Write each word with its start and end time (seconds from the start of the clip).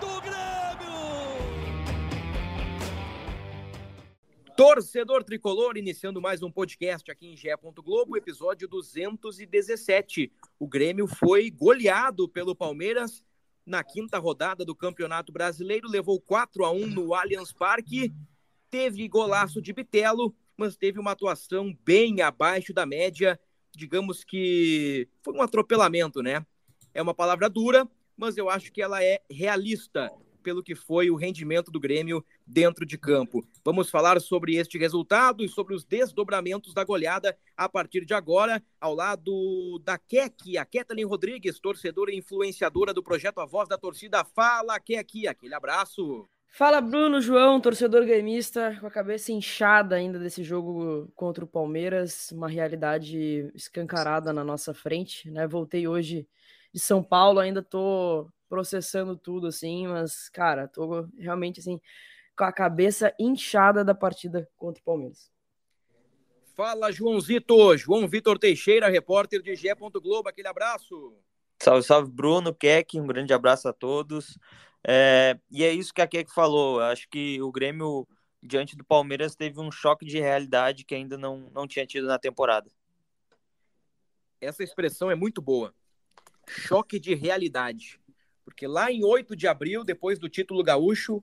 do 0.00 0.20
Grêmio! 0.20 0.38
Torcedor 4.56 5.24
tricolor, 5.24 5.76
iniciando 5.76 6.20
mais 6.20 6.42
um 6.42 6.50
podcast 6.50 7.10
aqui 7.10 7.26
em 7.26 7.36
Gé. 7.36 7.54
Globo, 7.56 8.16
episódio 8.16 8.68
217. 8.68 10.32
O 10.58 10.66
Grêmio 10.66 11.06
foi 11.06 11.50
goleado 11.50 12.28
pelo 12.28 12.54
Palmeiras 12.54 13.22
na 13.64 13.84
quinta 13.84 14.18
rodada 14.18 14.64
do 14.64 14.74
Campeonato 14.74 15.30
Brasileiro, 15.30 15.88
levou 15.88 16.20
4 16.20 16.64
a 16.64 16.70
1 16.72 16.86
no 16.86 17.14
Allianz 17.14 17.52
Parque, 17.52 18.12
teve 18.70 19.06
golaço 19.08 19.60
de 19.60 19.72
Bitelo, 19.72 20.34
mas 20.56 20.76
teve 20.76 20.98
uma 20.98 21.12
atuação 21.12 21.76
bem 21.84 22.22
abaixo 22.22 22.72
da 22.72 22.86
média. 22.86 23.38
Digamos 23.76 24.24
que 24.24 25.08
foi 25.22 25.34
um 25.34 25.42
atropelamento, 25.42 26.22
né? 26.22 26.44
É 26.94 27.02
uma 27.02 27.14
palavra 27.14 27.48
dura, 27.48 27.86
mas 28.18 28.36
eu 28.36 28.50
acho 28.50 28.72
que 28.72 28.82
ela 28.82 29.02
é 29.02 29.22
realista 29.30 30.12
pelo 30.42 30.62
que 30.62 30.74
foi 30.74 31.10
o 31.10 31.16
rendimento 31.16 31.70
do 31.70 31.78
Grêmio 31.78 32.24
dentro 32.46 32.86
de 32.86 32.96
campo. 32.96 33.46
Vamos 33.64 33.90
falar 33.90 34.20
sobre 34.20 34.56
este 34.56 34.78
resultado 34.78 35.44
e 35.44 35.48
sobre 35.48 35.74
os 35.74 35.84
desdobramentos 35.84 36.72
da 36.72 36.84
goleada 36.84 37.36
a 37.56 37.68
partir 37.68 38.04
de 38.04 38.14
agora, 38.14 38.62
ao 38.80 38.94
lado 38.94 39.78
da 39.84 39.98
Kek, 39.98 40.56
a 40.56 40.64
Kathleen 40.64 41.04
Rodrigues, 41.04 41.60
torcedora 41.60 42.10
e 42.10 42.16
influenciadora 42.16 42.94
do 42.94 43.02
projeto 43.02 43.40
A 43.40 43.46
Voz 43.46 43.68
da 43.68 43.76
Torcida. 43.76 44.24
Fala, 44.24 44.80
Kek, 44.80 45.26
aquele 45.26 45.54
abraço. 45.54 46.26
Fala, 46.50 46.80
Bruno, 46.80 47.20
João, 47.20 47.60
torcedor 47.60 48.06
gremista, 48.06 48.76
com 48.80 48.86
a 48.86 48.90
cabeça 48.90 49.30
inchada 49.30 49.96
ainda 49.96 50.18
desse 50.18 50.42
jogo 50.42 51.12
contra 51.14 51.44
o 51.44 51.48
Palmeiras, 51.48 52.32
uma 52.32 52.48
realidade 52.48 53.50
escancarada 53.54 54.32
na 54.32 54.42
nossa 54.42 54.72
frente, 54.72 55.30
né? 55.30 55.46
Voltei 55.46 55.86
hoje 55.86 56.26
de 56.78 56.84
São 56.84 57.02
Paulo, 57.02 57.40
ainda 57.40 57.60
tô 57.60 58.30
processando 58.48 59.16
tudo, 59.16 59.48
assim, 59.48 59.88
mas, 59.88 60.28
cara, 60.28 60.68
tô 60.68 61.08
realmente, 61.18 61.58
assim, 61.58 61.80
com 62.36 62.44
a 62.44 62.54
inchada 63.18 63.84
da 63.84 63.96
partida 63.96 64.48
contra 64.56 64.80
o 64.80 64.84
Palmeiras. 64.84 65.28
Fala, 66.54 66.92
Joãozito! 66.92 67.76
João 67.76 68.06
Vitor 68.06 68.38
Teixeira, 68.38 68.88
repórter 68.88 69.42
de 69.42 69.56
Gé. 69.56 69.74
Globo, 69.74 70.28
aquele 70.28 70.46
abraço. 70.46 71.16
Salve, 71.60 71.82
salve, 71.82 72.10
Bruno, 72.10 72.54
Keck, 72.54 73.00
um 73.00 73.06
grande 73.08 73.32
abraço 73.32 73.68
a 73.68 73.72
todos. 73.72 74.38
É, 74.86 75.36
e 75.50 75.64
é 75.64 75.72
isso 75.72 75.92
que 75.92 76.00
a 76.00 76.06
Keck 76.06 76.32
falou. 76.32 76.80
Acho 76.80 77.08
que 77.08 77.42
o 77.42 77.50
Grêmio, 77.50 78.06
diante 78.40 78.76
do 78.76 78.84
Palmeiras, 78.84 79.34
teve 79.34 79.60
um 79.60 79.70
choque 79.70 80.06
de 80.06 80.20
realidade 80.20 80.84
que 80.84 80.94
ainda 80.94 81.18
não, 81.18 81.50
não 81.52 81.66
tinha 81.66 81.84
tido 81.84 82.06
na 82.06 82.20
temporada. 82.20 82.70
Essa 84.40 84.62
expressão 84.62 85.10
é 85.10 85.16
muito 85.16 85.42
boa. 85.42 85.74
Choque 86.48 86.98
de 86.98 87.14
realidade. 87.14 88.00
Porque 88.44 88.66
lá 88.66 88.90
em 88.90 89.04
8 89.04 89.36
de 89.36 89.46
abril, 89.46 89.84
depois 89.84 90.18
do 90.18 90.28
título 90.28 90.62
gaúcho, 90.62 91.22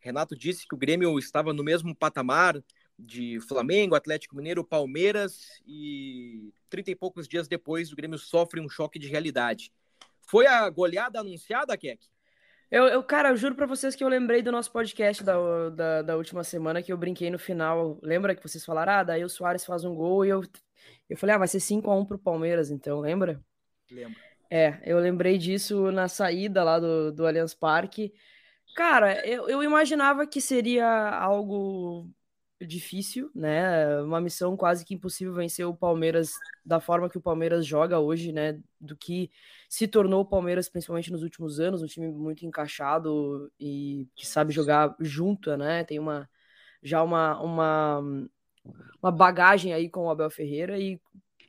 Renato 0.00 0.36
disse 0.36 0.66
que 0.66 0.74
o 0.74 0.78
Grêmio 0.78 1.18
estava 1.18 1.52
no 1.52 1.62
mesmo 1.62 1.94
patamar 1.94 2.62
de 2.98 3.40
Flamengo, 3.40 3.94
Atlético 3.94 4.36
Mineiro, 4.36 4.64
Palmeiras 4.64 5.60
e 5.66 6.52
30 6.68 6.90
e 6.90 6.96
poucos 6.96 7.26
dias 7.26 7.48
depois 7.48 7.92
o 7.92 7.96
Grêmio 7.96 8.18
sofre 8.18 8.60
um 8.60 8.68
choque 8.68 8.98
de 8.98 9.08
realidade. 9.08 9.72
Foi 10.22 10.46
a 10.46 10.68
goleada 10.68 11.20
anunciada, 11.20 11.76
Keck? 11.76 12.06
Eu, 12.70 12.84
eu, 12.84 13.02
cara, 13.02 13.30
eu 13.30 13.36
juro 13.36 13.56
para 13.56 13.66
vocês 13.66 13.96
que 13.96 14.04
eu 14.04 14.08
lembrei 14.08 14.42
do 14.42 14.52
nosso 14.52 14.70
podcast 14.70 15.24
da, 15.24 15.34
da, 15.70 16.02
da, 16.02 16.16
última 16.16 16.44
semana 16.44 16.80
que 16.80 16.92
eu 16.92 16.96
brinquei 16.96 17.28
no 17.28 17.38
final. 17.38 17.98
Lembra 18.00 18.34
que 18.34 18.42
vocês 18.42 18.64
falaram, 18.64 18.92
ah, 18.92 19.02
daí 19.02 19.24
o 19.24 19.28
Soares 19.28 19.64
faz 19.64 19.84
um 19.84 19.92
gol 19.92 20.24
e 20.24 20.28
eu, 20.28 20.42
eu 21.08 21.16
falei, 21.16 21.34
ah, 21.34 21.38
vai 21.38 21.48
ser 21.48 21.58
5x1 21.58 22.06
pro 22.06 22.18
Palmeiras, 22.18 22.70
então, 22.70 23.00
lembra? 23.00 23.42
Lembro. 23.90 24.29
É, 24.50 24.80
eu 24.84 24.98
lembrei 24.98 25.38
disso 25.38 25.92
na 25.92 26.08
saída 26.08 26.64
lá 26.64 26.80
do, 26.80 27.12
do 27.12 27.24
Allianz 27.24 27.54
Parque. 27.54 28.12
Cara, 28.74 29.24
eu, 29.26 29.48
eu 29.48 29.62
imaginava 29.62 30.26
que 30.26 30.40
seria 30.40 30.86
algo 30.86 32.10
difícil, 32.60 33.30
né? 33.34 34.00
Uma 34.02 34.20
missão 34.20 34.56
quase 34.56 34.84
que 34.84 34.94
impossível 34.94 35.32
vencer 35.32 35.66
o 35.66 35.74
Palmeiras 35.74 36.32
da 36.64 36.80
forma 36.80 37.08
que 37.08 37.16
o 37.16 37.20
Palmeiras 37.20 37.64
joga 37.64 37.98
hoje, 38.00 38.32
né? 38.32 38.58
Do 38.80 38.96
que 38.96 39.30
se 39.68 39.86
tornou 39.88 40.22
o 40.22 40.26
Palmeiras, 40.26 40.68
principalmente 40.68 41.12
nos 41.12 41.22
últimos 41.22 41.60
anos, 41.60 41.82
um 41.82 41.86
time 41.86 42.08
muito 42.08 42.44
encaixado 42.44 43.50
e 43.58 44.06
que 44.14 44.26
sabe 44.26 44.52
jogar 44.52 44.94
junto, 45.00 45.56
né? 45.56 45.84
Tem 45.84 45.98
uma 45.98 46.28
já 46.82 47.02
uma, 47.02 47.40
uma, 47.40 48.00
uma 49.02 49.12
bagagem 49.12 49.72
aí 49.72 49.88
com 49.88 50.06
o 50.06 50.10
Abel 50.10 50.30
Ferreira 50.30 50.78
e 50.78 51.00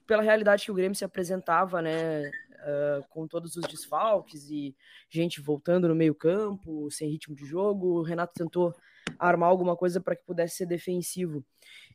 pela 0.06 0.22
realidade 0.22 0.66
que 0.66 0.72
o 0.72 0.75
Grêmio 0.75 0.95
se 0.95 1.06
apresentava, 1.06 1.81
né? 1.81 2.29
Uh, 2.61 3.05
com 3.09 3.27
todos 3.27 3.55
os 3.55 3.63
desfalques 3.67 4.49
e 4.49 4.75
gente 5.09 5.41
voltando 5.41 5.88
no 5.88 5.95
meio-campo, 5.95 6.89
sem 6.91 7.09
ritmo 7.09 7.35
de 7.35 7.45
jogo. 7.45 7.99
O 7.99 8.03
Renato 8.03 8.33
tentou 8.33 8.73
armar 9.19 9.49
alguma 9.49 9.75
coisa 9.75 9.99
para 9.99 10.16
que 10.16 10.25
pudesse 10.25 10.57
ser 10.57 10.66
defensivo. 10.66 11.44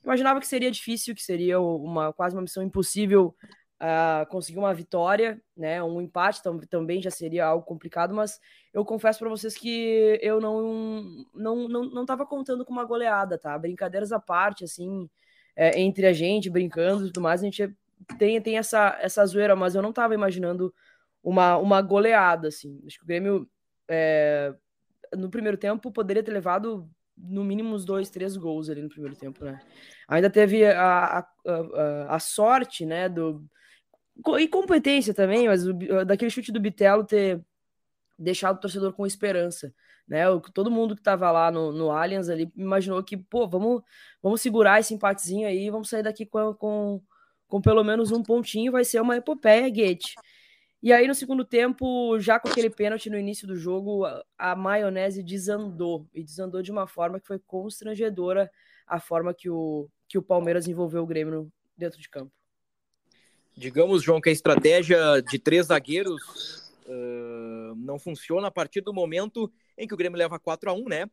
Imaginava 0.02 0.40
que 0.40 0.46
seria 0.46 0.70
difícil, 0.70 1.14
que 1.14 1.22
seria 1.22 1.60
uma 1.60 2.12
quase 2.12 2.34
uma 2.34 2.42
missão 2.42 2.62
impossível 2.62 3.34
uh, 3.80 4.26
conseguir 4.28 4.58
uma 4.58 4.74
vitória, 4.74 5.40
né? 5.56 5.82
Um 5.82 6.00
empate 6.00 6.42
tam 6.42 6.58
também 6.58 7.00
já 7.00 7.10
seria 7.10 7.46
algo 7.46 7.64
complicado, 7.64 8.14
mas 8.14 8.40
eu 8.72 8.84
confesso 8.84 9.18
para 9.18 9.28
vocês 9.28 9.56
que 9.56 10.18
eu 10.22 10.40
não 10.40 11.26
não 11.34 11.68
não 11.68 11.84
não 11.84 12.02
estava 12.02 12.26
contando 12.26 12.64
com 12.64 12.72
uma 12.72 12.84
goleada, 12.84 13.38
tá? 13.38 13.56
Brincadeiras 13.58 14.12
à 14.12 14.20
parte, 14.20 14.64
assim, 14.64 15.08
é, 15.54 15.80
entre 15.80 16.06
a 16.06 16.12
gente 16.12 16.50
brincando 16.50 17.04
e 17.04 17.06
tudo 17.08 17.22
mais, 17.22 17.40
a 17.40 17.44
gente 17.44 17.74
tem, 18.18 18.40
tem 18.40 18.58
essa, 18.58 18.96
essa 19.00 19.24
zoeira, 19.26 19.56
mas 19.56 19.74
eu 19.74 19.82
não 19.82 19.90
estava 19.90 20.14
imaginando 20.14 20.72
uma, 21.22 21.56
uma 21.56 21.82
goleada, 21.82 22.48
assim. 22.48 22.80
Acho 22.86 22.98
que 22.98 23.04
o 23.04 23.06
Grêmio, 23.06 23.48
é, 23.88 24.54
no 25.14 25.30
primeiro 25.30 25.56
tempo, 25.56 25.90
poderia 25.90 26.22
ter 26.22 26.32
levado 26.32 26.88
no 27.16 27.42
mínimo 27.42 27.74
uns 27.74 27.84
dois, 27.84 28.10
três 28.10 28.36
gols 28.36 28.68
ali 28.68 28.82
no 28.82 28.88
primeiro 28.88 29.16
tempo, 29.16 29.44
né? 29.44 29.60
Ainda 30.06 30.28
teve 30.28 30.64
a, 30.64 31.18
a, 31.18 31.26
a, 31.46 32.14
a 32.16 32.18
sorte, 32.18 32.84
né, 32.84 33.08
do... 33.08 33.44
E 34.38 34.48
competência 34.48 35.12
também, 35.12 35.46
mas 35.46 35.66
o, 35.66 35.74
daquele 36.04 36.30
chute 36.30 36.52
do 36.52 36.60
Bitelo 36.60 37.04
ter 37.04 37.42
deixado 38.18 38.56
o 38.56 38.60
torcedor 38.60 38.92
com 38.92 39.06
esperança, 39.06 39.74
né? 40.06 40.24
Todo 40.54 40.70
mundo 40.70 40.94
que 40.94 41.00
estava 41.00 41.30
lá 41.30 41.50
no, 41.50 41.72
no 41.72 41.90
Allianz 41.90 42.28
ali 42.28 42.50
imaginou 42.56 43.02
que, 43.02 43.16
pô, 43.16 43.48
vamos, 43.48 43.82
vamos 44.22 44.40
segurar 44.40 44.80
esse 44.80 44.94
empatezinho 44.94 45.48
aí, 45.48 45.70
vamos 45.70 45.88
sair 45.88 46.02
daqui 46.02 46.24
com, 46.24 46.54
com 46.54 47.02
com 47.48 47.60
pelo 47.60 47.84
menos 47.84 48.10
um 48.10 48.22
pontinho, 48.22 48.72
vai 48.72 48.84
ser 48.84 49.00
uma 49.00 49.16
epopeia, 49.16 49.68
Guete. 49.68 50.14
E 50.82 50.92
aí, 50.92 51.08
no 51.08 51.14
segundo 51.14 51.44
tempo, 51.44 52.18
já 52.20 52.38
com 52.38 52.48
aquele 52.48 52.70
pênalti 52.70 53.10
no 53.10 53.18
início 53.18 53.46
do 53.46 53.56
jogo, 53.56 54.04
a, 54.04 54.22
a 54.38 54.54
maionese 54.54 55.22
desandou. 55.22 56.06
E 56.14 56.22
desandou 56.22 56.62
de 56.62 56.70
uma 56.70 56.86
forma 56.86 57.18
que 57.18 57.26
foi 57.26 57.38
constrangedora 57.38 58.50
a 58.86 59.00
forma 59.00 59.34
que 59.34 59.50
o, 59.50 59.88
que 60.08 60.18
o 60.18 60.22
Palmeiras 60.22 60.68
envolveu 60.68 61.02
o 61.02 61.06
Grêmio 61.06 61.50
dentro 61.76 62.00
de 62.00 62.08
campo. 62.08 62.30
Digamos, 63.56 64.02
João, 64.02 64.20
que 64.20 64.28
a 64.28 64.32
estratégia 64.32 65.20
de 65.22 65.38
três 65.38 65.66
zagueiros 65.66 66.70
uh, 66.86 67.74
não 67.76 67.98
funciona 67.98 68.48
a 68.48 68.50
partir 68.50 68.82
do 68.82 68.92
momento 68.92 69.50
em 69.78 69.88
que 69.88 69.94
o 69.94 69.96
Grêmio 69.96 70.18
leva 70.18 70.38
4 70.38 70.70
a 70.70 70.72
1 70.74 70.88
né? 70.88 71.10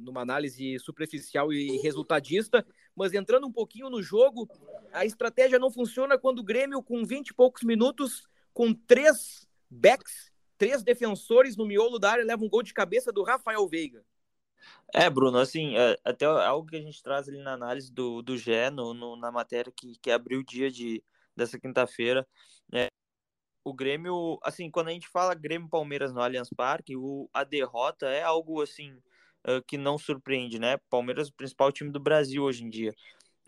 Numa 0.00 0.20
análise 0.20 0.78
superficial 0.78 1.52
e 1.52 1.78
resultadista, 1.78 2.66
mas 2.94 3.14
entrando 3.14 3.46
um 3.46 3.52
pouquinho 3.52 3.88
no 3.88 4.02
jogo, 4.02 4.48
a 4.92 5.06
estratégia 5.06 5.58
não 5.58 5.70
funciona 5.70 6.18
quando 6.18 6.40
o 6.40 6.44
Grêmio, 6.44 6.82
com 6.82 7.04
20 7.04 7.28
e 7.28 7.34
poucos 7.34 7.62
minutos, 7.62 8.28
com 8.52 8.74
três 8.74 9.48
backs, 9.70 10.30
três 10.58 10.82
defensores 10.82 11.56
no 11.56 11.64
miolo 11.64 11.98
da 11.98 12.10
área, 12.10 12.24
leva 12.24 12.44
um 12.44 12.48
gol 12.48 12.62
de 12.62 12.74
cabeça 12.74 13.10
do 13.10 13.22
Rafael 13.22 13.66
Veiga. 13.68 14.04
É, 14.92 15.08
Bruno, 15.08 15.38
assim, 15.38 15.76
é, 15.76 15.96
até 16.04 16.26
algo 16.26 16.68
que 16.68 16.76
a 16.76 16.82
gente 16.82 17.02
traz 17.02 17.28
ali 17.28 17.38
na 17.38 17.52
análise 17.52 17.92
do, 17.92 18.22
do 18.22 18.34
no, 18.72 18.94
no 18.94 19.16
na 19.16 19.30
matéria 19.30 19.72
que, 19.74 19.96
que 19.98 20.10
abriu 20.10 20.40
o 20.40 20.44
dia 20.44 20.70
de, 20.70 21.02
dessa 21.36 21.58
quinta-feira, 21.58 22.26
é, 22.72 22.88
o 23.64 23.74
Grêmio, 23.74 24.38
assim, 24.42 24.70
quando 24.70 24.88
a 24.88 24.92
gente 24.92 25.08
fala 25.08 25.34
Grêmio-Palmeiras 25.34 26.12
no 26.12 26.20
Allianz 26.22 26.48
Parque, 26.50 26.96
o, 26.96 27.28
a 27.32 27.44
derrota 27.44 28.06
é 28.06 28.22
algo, 28.22 28.62
assim, 28.62 28.98
uh, 29.46 29.62
que 29.66 29.76
não 29.76 29.98
surpreende, 29.98 30.58
né? 30.58 30.78
Palmeiras, 30.90 31.28
o 31.28 31.34
principal 31.34 31.72
time 31.72 31.90
do 31.90 32.00
Brasil 32.00 32.42
hoje 32.42 32.64
em 32.64 32.70
dia. 32.70 32.94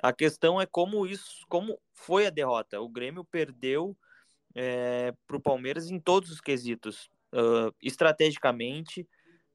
A 0.03 0.13
questão 0.13 0.61
é 0.61 0.67
como 0.67 1.07
isso, 1.07 1.45
como 1.49 1.79
foi 1.93 2.27
a 2.27 2.31
derrota. 2.31 2.81
O 2.81 2.89
Grêmio 2.89 3.25
perdeu 3.25 3.97
é, 4.55 5.13
para 5.27 5.37
o 5.37 5.41
Palmeiras 5.41 5.91
em 5.91 5.99
todos 5.99 6.31
os 6.31 6.41
quesitos. 6.41 7.11
uh, 7.33 7.73
estrategicamente, 7.83 9.07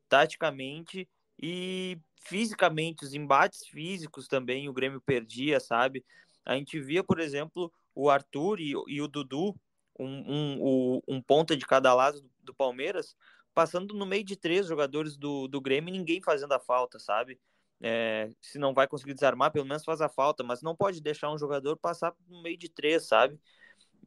taticamente 0.08 1.10
e 1.42 1.98
fisicamente, 2.26 3.04
os 3.04 3.14
embates 3.14 3.68
físicos 3.68 4.28
também 4.28 4.70
o 4.70 4.74
Grêmio 4.74 5.02
perdia, 5.02 5.60
sabe? 5.60 6.04
A 6.46 6.56
gente 6.56 6.80
via, 6.80 7.04
por 7.04 7.20
exemplo, 7.20 7.72
o 7.94 8.10
Arthur 8.10 8.60
e, 8.60 8.74
e 8.88 9.02
o 9.02 9.08
Dudu, 9.08 9.56
um, 10.00 10.08
um, 10.08 11.02
um, 11.08 11.22
ponta 11.22 11.56
de 11.56 11.66
cada 11.66 11.94
lado 11.94 12.22
do, 12.22 12.30
do, 12.44 12.54
Palmeiras, 12.54 13.16
passando 13.56 13.94
no 13.96 14.06
meio 14.06 14.24
de 14.24 14.36
três 14.36 14.68
jogadores 14.68 15.16
do, 15.18 15.48
do 15.48 15.62
Grêmio 15.62 15.92
ninguém 15.92 16.22
fazendo 16.22 16.52
a 16.52 16.60
falta, 16.60 17.00
sabe? 17.00 17.40
É, 17.81 18.30
se 18.42 18.60
não 18.60 18.74
vai 18.74 18.88
conseguir 18.88 19.13
desarmar, 19.13 19.52
pelo 19.52 19.66
menos 19.66 19.84
faz 19.86 20.02
a 20.02 20.10
falta, 20.10 20.44
mas 20.44 20.62
não 20.62 20.75
pode 20.75 21.02
deixar 21.02 21.31
um 21.31 21.38
jogador 21.38 21.78
passar 21.78 22.13
no 22.28 22.44
meio 22.44 22.57
de 22.57 22.69
três, 22.69 23.07
sabe? 23.07 23.40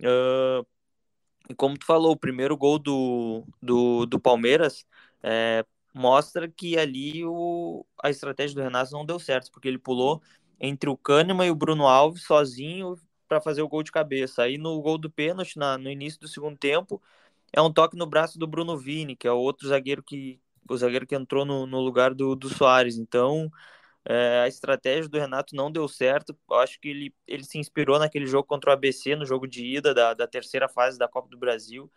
Uh, 0.00 0.67
e 1.49 1.55
como 1.55 1.79
tu 1.79 1.87
falou, 1.87 2.12
o 2.12 2.17
primeiro 2.17 2.56
gol 2.56 2.79
do, 2.79 3.43
do, 3.62 4.05
do 4.05 4.21
Palmeiras 4.21 4.87
é, 5.23 5.65
mostra 5.94 6.47
que 6.49 6.79
ali 6.79 7.25
o, 7.25 7.87
a 8.03 8.11
estratégia 8.11 8.55
do 8.55 8.62
Renato 8.62 8.93
não 8.93 9.06
deu 9.06 9.19
certo, 9.19 9.51
porque 9.51 9.67
ele 9.67 9.79
pulou 9.79 10.23
entre 10.61 10.91
o 10.91 10.97
Kahneman 10.97 11.47
e 11.47 11.51
o 11.51 11.55
Bruno 11.55 11.87
Alves 11.87 12.25
sozinho 12.25 12.97
para 13.27 13.41
fazer 13.41 13.62
o 13.62 13.69
gol 13.69 13.83
de 13.83 13.93
cabeça. 13.93 14.43
Aí 14.43 14.59
no 14.59 14.81
gol 14.83 14.99
do 14.99 15.11
pênalti, 15.11 15.59
na, 15.59 15.79
no 15.79 15.91
início 15.91 16.21
do 16.21 16.29
segundo 16.29 16.59
tempo, 16.59 17.01
é 17.53 17.61
um 17.62 17.73
toque 17.73 17.97
no 17.97 18.06
braço 18.06 18.39
do 18.39 18.47
Bruno 18.47 18.77
Vini, 18.77 19.17
que 19.17 19.27
é 19.27 19.33
o 19.33 19.39
outro 19.39 19.69
zagueiro 19.69 20.03
que 20.03 20.41
o 20.69 20.77
zagueiro 20.77 21.06
que 21.06 21.15
entrou 21.15 21.45
no, 21.45 21.67
no 21.67 21.81
lugar 21.81 22.15
do, 22.15 22.37
do 22.37 22.49
Soares. 22.50 22.99
Então, 22.99 23.50
é, 24.05 24.41
a 24.41 24.49
estratégia 24.49 25.09
do 25.09 25.19
Renato 25.19 25.56
não 25.56 25.71
deu 25.73 25.89
certo. 25.89 26.37
Eu 26.50 26.56
acho 26.56 26.79
que 26.81 26.89
ele, 26.89 27.15
ele 27.27 27.45
se 27.45 27.59
inspirou 27.59 27.99
naquele 27.99 28.27
jogo 28.27 28.47
contra 28.47 28.71
o 28.71 28.73
ABC, 28.73 29.17
no 29.17 29.25
jogo 29.27 29.47
de 29.47 29.65
ida 29.65 29.95
da, 29.95 30.15
da 30.15 30.27
terceira 30.27 30.69
fase 30.69 30.99
da 30.99 31.09
Copa 31.09 31.29
do 31.31 31.39
Brasil. 31.39 31.91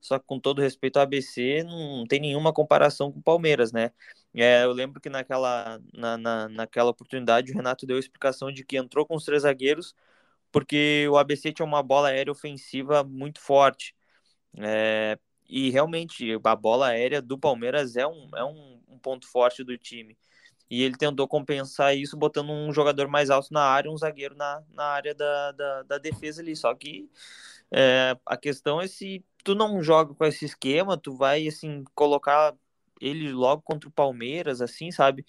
Só 0.00 0.18
que 0.18 0.26
com 0.26 0.38
todo 0.38 0.62
respeito 0.62 0.98
ao 0.98 1.02
ABC, 1.02 1.64
não 1.64 2.06
tem 2.06 2.20
nenhuma 2.20 2.52
comparação 2.52 3.10
com 3.10 3.18
o 3.18 3.22
Palmeiras, 3.22 3.72
né? 3.72 3.90
É, 4.34 4.64
eu 4.64 4.72
lembro 4.72 5.00
que 5.00 5.08
naquela, 5.08 5.80
na, 5.92 6.16
na, 6.16 6.48
naquela 6.48 6.90
oportunidade 6.90 7.50
o 7.52 7.56
Renato 7.56 7.86
deu 7.86 7.96
a 7.96 8.00
explicação 8.00 8.52
de 8.52 8.64
que 8.64 8.76
entrou 8.76 9.06
com 9.06 9.16
os 9.16 9.24
três 9.24 9.42
zagueiros 9.42 9.94
porque 10.50 11.06
o 11.10 11.16
ABC 11.18 11.52
tinha 11.52 11.66
uma 11.66 11.82
bola 11.82 12.08
aérea 12.08 12.32
ofensiva 12.32 13.04
muito 13.04 13.40
forte. 13.40 13.94
É, 14.56 15.18
e 15.48 15.70
realmente 15.70 16.26
a 16.42 16.56
bola 16.56 16.88
aérea 16.88 17.22
do 17.22 17.38
Palmeiras 17.38 17.96
é 17.96 18.06
um, 18.06 18.28
é 18.34 18.44
um, 18.44 18.80
um, 18.88 18.98
ponto 18.98 19.26
forte 19.26 19.64
do 19.64 19.76
time. 19.78 20.16
E 20.70 20.82
ele 20.82 20.96
tentou 20.96 21.26
compensar 21.26 21.96
isso 21.96 22.16
botando 22.16 22.50
um 22.50 22.72
jogador 22.72 23.08
mais 23.08 23.30
alto 23.30 23.52
na 23.52 23.62
área, 23.62 23.90
um 23.90 23.96
zagueiro 23.96 24.36
na, 24.36 24.62
na 24.70 24.84
área 24.84 25.14
da, 25.14 25.52
da, 25.52 25.82
da 25.84 25.98
defesa 25.98 26.42
ali. 26.42 26.54
Só 26.54 26.74
que 26.74 27.08
é, 27.70 28.16
a 28.26 28.36
questão 28.36 28.80
é 28.80 28.86
se 28.86 29.24
tu 29.44 29.54
não 29.54 29.82
joga 29.82 30.14
com 30.14 30.24
esse 30.24 30.44
esquema, 30.44 30.96
tu 30.98 31.16
vai 31.16 31.46
assim 31.48 31.84
colocar 31.94 32.54
ele 33.00 33.32
logo 33.32 33.62
contra 33.62 33.88
o 33.88 33.92
Palmeiras, 33.92 34.60
assim, 34.60 34.90
sabe? 34.90 35.24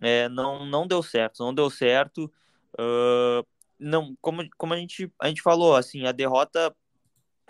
É, 0.00 0.28
não, 0.28 0.64
não 0.66 0.86
deu 0.86 1.02
certo, 1.02 1.40
não 1.44 1.54
deu 1.54 1.68
certo. 1.70 2.32
Uh, 2.78 3.44
não, 3.78 4.16
como, 4.20 4.48
como 4.56 4.74
a 4.74 4.76
gente, 4.76 5.12
a 5.20 5.28
gente 5.28 5.42
falou, 5.42 5.74
assim, 5.76 6.06
a 6.06 6.12
derrota, 6.12 6.74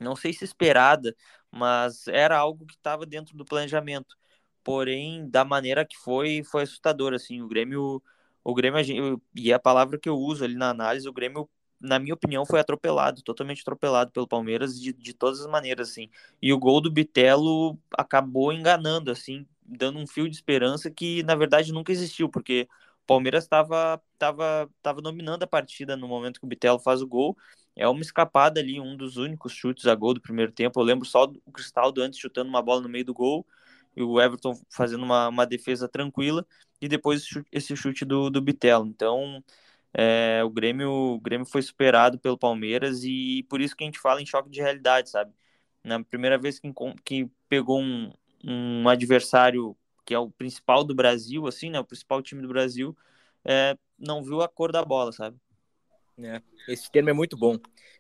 não 0.01 0.17
sei 0.17 0.33
se 0.33 0.45
esperada, 0.45 1.15
mas 1.51 2.07
era 2.09 2.37
algo 2.39 2.67
que 2.67 2.75
estava 2.75 3.07
dentro 3.07 3.37
do 3.37 3.45
planejamento. 3.45 4.17
Porém, 4.63 5.29
da 5.29 5.45
maneira 5.45 5.85
que 5.85 5.97
foi, 5.97 6.43
foi 6.45 6.63
assustador, 6.63 7.15
assim, 7.15 7.41
o 7.43 7.49
Grêmio, 7.49 8.03
o 8.45 8.55
Grêmio, 8.55 9.21
e 9.35 9.53
a 9.53 9.59
palavra 9.59 9.99
que 9.99 10.09
eu 10.09 10.17
uso 10.19 10.45
ali 10.45 10.55
na 10.55 10.71
análise, 10.71 11.09
o 11.09 11.13
Grêmio 11.13 11.49
na 11.81 11.99
minha 11.99 12.15
opinião, 12.15 12.45
foi 12.45 12.61
atropelado, 12.61 13.23
totalmente 13.23 13.63
atropelado 13.63 14.13
pelo 14.13 14.29
Palmeiras 14.29 14.79
de, 14.79 14.93
de 14.93 15.15
todas 15.15 15.41
as 15.41 15.47
maneiras, 15.47 15.91
assim. 15.91 16.11
E 16.41 16.53
o 16.53 16.59
gol 16.59 16.81
do 16.81 16.91
Bitelo 16.91 17.79
acabou 17.97 18.53
enganando, 18.53 19.11
assim, 19.11 19.47
dando 19.65 19.99
um 19.99 20.07
fio 20.07 20.29
de 20.29 20.37
esperança 20.37 20.91
que, 20.91 21.23
na 21.23 21.35
verdade, 21.35 21.73
nunca 21.73 21.91
existiu, 21.91 22.29
porque 22.29 22.69
o 23.05 23.07
Palmeiras 23.07 23.45
estava 23.45 24.01
tava, 24.19 24.71
tava 24.83 25.01
dominando 25.01 25.43
a 25.43 25.47
partida 25.47 25.97
no 25.97 26.07
momento 26.07 26.39
que 26.39 26.45
o 26.47 26.49
Bitelo 26.49 26.79
faz 26.79 27.01
o 27.01 27.07
gol. 27.07 27.37
É 27.81 27.89
uma 27.89 28.03
escapada 28.03 28.61
ali, 28.61 28.79
um 28.79 28.95
dos 28.95 29.17
únicos 29.17 29.53
chutes 29.53 29.87
a 29.87 29.95
gol 29.95 30.13
do 30.13 30.21
primeiro 30.21 30.53
tempo. 30.53 30.79
Eu 30.79 30.85
lembro 30.85 31.07
só 31.07 31.25
o 31.47 31.53
Cristaldo 31.53 32.03
antes 32.03 32.19
chutando 32.19 32.51
uma 32.51 32.61
bola 32.61 32.83
no 32.83 32.91
meio 32.91 33.07
do 33.07 33.15
gol 33.15 33.47
e 33.97 34.03
o 34.03 34.21
Everton 34.21 34.55
fazendo 34.69 35.03
uma, 35.03 35.29
uma 35.29 35.47
defesa 35.47 35.89
tranquila 35.89 36.47
e 36.81 36.89
depois 36.89 37.25
esse 37.51 37.75
chute 37.77 38.05
do, 38.05 38.29
do 38.29 38.43
Bitelo. 38.43 38.87
Então, 38.87 39.43
é, 39.95 40.43
o, 40.45 40.51
Grêmio, 40.51 40.91
o 40.91 41.21
Grêmio 41.21 41.47
foi 41.47 41.63
superado 41.63 42.19
pelo 42.19 42.39
Palmeiras 42.39 43.03
e 43.05 43.45
por 43.49 43.61
isso 43.63 43.75
que 43.75 43.83
a 43.85 43.87
gente 43.87 43.99
fala 43.99 44.21
em 44.21 44.27
choque 44.27 44.51
de 44.51 44.61
realidade, 44.61 45.11
sabe? 45.11 45.33
Na 45.83 46.03
primeira 46.05 46.39
vez 46.39 46.59
que, 46.59 46.71
que 47.05 47.31
pegou 47.49 47.81
um, 47.81 48.13
um 48.45 48.89
adversário 48.89 49.77
que 50.05 50.15
é 50.15 50.19
o 50.19 50.31
principal 50.31 50.85
do 50.85 50.95
Brasil, 50.95 51.47
assim, 51.47 51.71
né? 51.71 51.81
O 51.81 51.85
principal 51.85 52.23
time 52.23 52.43
do 52.43 52.49
Brasil, 52.49 52.97
é, 53.45 53.77
não 53.99 54.23
viu 54.23 54.43
a 54.43 54.49
cor 54.49 54.73
da 54.73 54.85
bola, 54.85 55.13
sabe? 55.13 55.39
É, 56.19 56.43
esse 56.69 56.91
termo 56.91 57.11
é 57.11 57.13
muito 57.13 57.37
bom. 57.37 57.59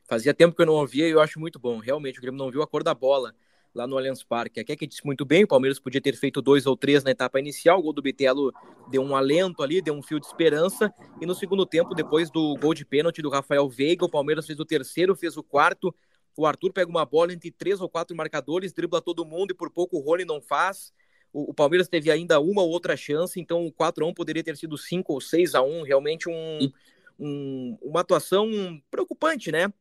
Fazia 0.08 0.34
tempo 0.34 0.54
que 0.54 0.62
eu 0.62 0.66
não 0.66 0.74
ouvia 0.74 1.08
e 1.08 1.10
eu 1.10 1.20
acho 1.20 1.38
muito 1.38 1.58
bom. 1.58 1.78
Realmente, 1.78 2.18
o 2.18 2.22
Grêmio 2.22 2.38
não 2.38 2.50
viu 2.50 2.62
a 2.62 2.66
cor 2.66 2.82
da 2.82 2.94
bola 2.94 3.34
lá 3.74 3.86
no 3.86 3.96
Allianz 3.96 4.22
Parque. 4.22 4.60
É 4.60 4.64
que 4.64 4.86
disse 4.86 5.04
muito 5.04 5.24
bem, 5.24 5.44
o 5.44 5.48
Palmeiras 5.48 5.78
podia 5.78 6.00
ter 6.00 6.16
feito 6.16 6.42
dois 6.42 6.66
ou 6.66 6.76
três 6.76 7.04
na 7.04 7.10
etapa 7.10 7.38
inicial, 7.38 7.78
o 7.78 7.82
gol 7.82 7.92
do 7.92 8.02
Bitelo 8.02 8.52
deu 8.88 9.02
um 9.02 9.14
alento 9.14 9.62
ali, 9.62 9.80
deu 9.80 9.94
um 9.94 10.02
fio 10.02 10.18
de 10.18 10.26
esperança, 10.26 10.92
e 11.20 11.26
no 11.26 11.34
segundo 11.34 11.64
tempo, 11.64 11.94
depois 11.94 12.30
do 12.30 12.56
gol 12.56 12.74
de 12.74 12.84
pênalti 12.84 13.22
do 13.22 13.30
Rafael 13.30 13.68
Veiga, 13.68 14.04
o 14.04 14.10
Palmeiras 14.10 14.46
fez 14.46 14.58
o 14.58 14.64
terceiro, 14.64 15.14
fez 15.14 15.36
o 15.36 15.42
quarto, 15.42 15.94
o 16.36 16.46
Arthur 16.46 16.72
pega 16.72 16.90
uma 16.90 17.04
bola 17.04 17.32
entre 17.32 17.50
três 17.50 17.80
ou 17.80 17.88
quatro 17.88 18.16
marcadores, 18.16 18.72
dribla 18.72 19.00
todo 19.00 19.24
mundo 19.24 19.52
e 19.52 19.54
por 19.54 19.70
pouco 19.70 19.98
o 19.98 20.00
Rony 20.00 20.24
não 20.24 20.40
faz. 20.40 20.92
O, 21.32 21.50
o 21.50 21.54
Palmeiras 21.54 21.86
teve 21.86 22.10
ainda 22.10 22.40
uma 22.40 22.62
ou 22.62 22.70
outra 22.70 22.96
chance, 22.96 23.38
então 23.38 23.66
o 23.66 23.72
4 23.72 24.04
a 24.04 24.08
1 24.08 24.14
poderia 24.14 24.42
ter 24.42 24.56
sido 24.56 24.76
5 24.76 25.12
ou 25.12 25.20
6 25.20 25.54
a 25.54 25.62
1 25.62 25.82
realmente 25.82 26.28
um, 26.28 26.72
um, 27.20 27.78
uma 27.82 28.00
atuação 28.00 28.48
preocupante, 28.90 29.52
né? 29.52 29.72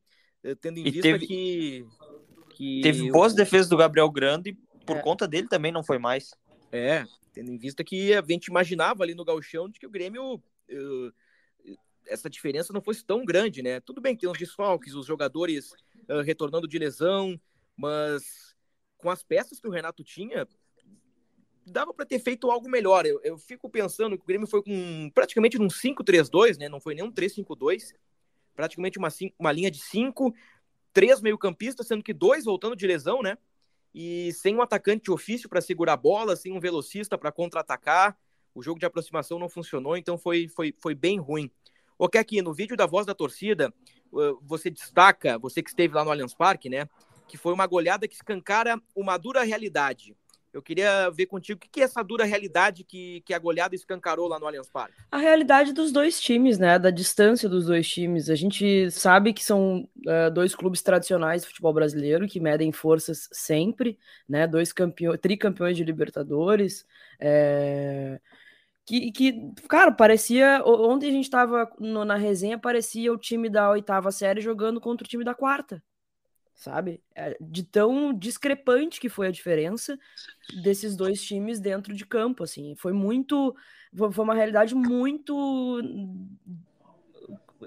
Tendo 0.62 0.78
em 0.78 0.88
e 0.88 0.92
vista 0.92 1.02
teve... 1.02 1.26
que 1.26 1.86
que 2.60 2.82
Teve 2.82 3.10
boas 3.10 3.34
defesas 3.34 3.70
do 3.70 3.78
Gabriel 3.78 4.12
Grande, 4.12 4.58
por 4.86 4.98
é. 4.98 5.02
conta 5.02 5.26
dele 5.26 5.48
também 5.48 5.72
não 5.72 5.82
foi 5.82 5.98
mais. 5.98 6.32
É, 6.74 7.06
tendo 7.34 7.52
em 7.52 7.58
vista 7.58 7.86
que 7.86 8.14
a 8.14 8.22
gente 8.22 8.48
imaginava 8.48 9.02
ali 9.02 9.16
no 9.16 9.24
galchão 9.24 9.70
de 9.70 9.80
que 9.80 9.88
o 9.88 9.90
Grêmio 9.90 10.36
uh, 10.36 11.14
essa 12.06 12.30
diferença 12.30 12.74
não 12.74 12.82
fosse 12.82 13.06
tão 13.06 13.24
grande, 13.24 13.62
né? 13.62 13.80
Tudo 13.80 14.02
bem 14.02 14.14
que 14.14 14.22
tem 14.22 14.30
uns 14.30 14.38
desfalques, 14.38 14.94
os 14.94 15.06
jogadores 15.06 15.72
uh, 16.10 16.22
retornando 16.22 16.68
de 16.68 16.78
lesão, 16.78 17.40
mas 17.78 18.54
com 18.98 19.10
as 19.10 19.24
peças 19.24 19.60
que 19.60 19.68
o 19.68 19.72
Renato 19.72 20.04
tinha, 20.04 20.46
dava 21.72 21.94
para 21.94 22.06
ter 22.06 22.20
feito 22.20 22.50
algo 22.50 22.70
melhor. 22.70 23.06
Eu, 23.06 23.20
eu, 23.24 23.38
fico 23.38 23.70
pensando 23.70 24.18
que 24.18 24.24
o 24.24 24.28
Grêmio 24.28 24.48
foi 24.48 24.62
com 24.64 25.10
praticamente 25.14 25.62
um 25.62 25.68
5-3-2, 25.68 26.58
né? 26.58 26.70
Não 26.70 26.80
foi 26.80 26.96
nem 26.96 27.04
um 27.04 27.12
3-5-2, 27.12 27.94
praticamente 28.56 28.98
uma, 28.98 29.10
uma 29.38 29.52
linha 29.52 29.72
de 29.72 29.80
5, 29.80 30.34
três 30.94 31.22
meio-campistas, 31.22 31.88
sendo 31.88 32.04
que 32.04 32.14
dois 32.14 32.46
voltando 32.46 32.76
de 32.76 32.88
lesão, 32.88 33.22
né? 33.22 33.38
E 33.94 34.32
sem 34.34 34.56
um 34.56 34.62
atacante 34.62 35.06
de 35.06 35.12
ofício 35.12 35.50
para 35.50 35.62
segurar 35.62 35.94
a 35.94 35.98
bola, 35.98 36.36
sem 36.36 36.52
um 36.52 36.60
velocista 36.60 37.18
para 37.18 37.32
contra-atacar. 37.32 38.18
O 38.54 38.62
jogo 38.62 38.80
de 38.80 38.86
aproximação 38.86 39.40
não 39.40 39.50
funcionou, 39.50 39.98
então 39.98 40.18
foi, 40.18 40.48
foi, 40.48 40.74
foi 40.78 40.94
bem 40.94 41.20
ruim. 41.20 41.50
O 41.98 42.08
que 42.08 42.18
aqui 42.18 42.42
no 42.42 42.54
vídeo 42.54 42.78
da 42.78 42.86
voz 42.86 43.06
da 43.06 43.14
torcida, 43.14 43.74
você 44.42 44.70
destaca, 44.70 45.38
você 45.38 45.62
que 45.62 45.70
esteve 45.70 45.94
lá 45.94 46.04
no 46.04 46.12
Allianz 46.12 46.34
Parque, 46.34 46.70
né? 46.70 46.88
Que 47.28 47.38
foi 47.38 47.54
uma 47.54 47.68
goleada 47.68 48.08
que 48.08 48.16
escancara 48.16 48.82
uma 48.96 49.18
dura 49.18 49.44
realidade. 49.44 50.16
Eu 50.52 50.62
queria 50.62 51.10
ver 51.12 51.28
contigo 51.28 51.60
o 51.64 51.70
que 51.70 51.82
é 51.82 51.84
essa 51.84 52.04
dura 52.04 52.26
realidade 52.26 52.84
que, 52.84 53.22
que 53.22 53.34
a 53.34 53.40
goleada 53.40 53.76
escancarou 53.76 54.28
lá 54.28 54.40
no 54.40 54.48
Allianz 54.48 54.70
Parque. 54.70 54.96
A 55.12 55.18
realidade 55.18 55.74
dos 55.74 55.92
dois 55.92 56.20
times, 56.20 56.58
né? 56.58 56.80
Da 56.80 56.90
distância 56.90 57.48
dos 57.48 57.68
dois 57.68 57.88
times. 57.88 58.30
A 58.30 58.36
gente 58.36 58.90
sabe 58.90 59.32
que 59.32 59.44
são 59.44 59.88
uh, 60.08 60.32
dois 60.34 60.56
clubes 60.56 60.82
tradicionais 60.82 61.44
do 61.44 61.48
futebol 61.48 61.74
brasileiro 61.74 62.28
que 62.28 62.40
medem 62.40 62.72
forças 62.72 63.30
sempre, 63.32 63.98
né? 64.28 64.48
Dois 64.48 64.74
campeões, 64.74 65.20
tricampeões 65.20 65.78
de 65.78 65.84
Libertadores. 65.84 66.86
É... 67.20 68.20
Que, 68.86 69.12
que, 69.12 69.52
cara, 69.70 69.92
parecia. 69.92 70.64
Ontem 70.66 71.10
a 71.10 71.12
gente 71.12 71.30
tava 71.30 71.72
no, 71.80 72.04
na 72.04 72.16
resenha, 72.16 72.58
parecia 72.58 73.14
o 73.14 73.18
time 73.18 73.48
da 73.48 73.70
oitava 73.70 74.12
série 74.12 74.42
jogando 74.42 74.82
contra 74.82 75.06
o 75.06 75.10
time 75.10 75.24
da 75.24 75.36
quarta 75.36 75.80
sabe? 76.60 77.02
É, 77.16 77.38
de 77.40 77.64
tão 77.64 78.14
discrepante 78.14 79.00
que 79.00 79.08
foi 79.08 79.28
a 79.28 79.32
diferença 79.32 79.98
desses 80.62 80.94
dois 80.96 81.24
times 81.24 81.58
dentro 81.58 81.94
de 81.94 82.06
campo, 82.06 82.44
assim. 82.44 82.76
Foi 82.76 82.92
muito. 82.92 83.56
Foi 83.96 84.24
uma 84.24 84.36
realidade 84.36 84.76
muito 84.76 85.82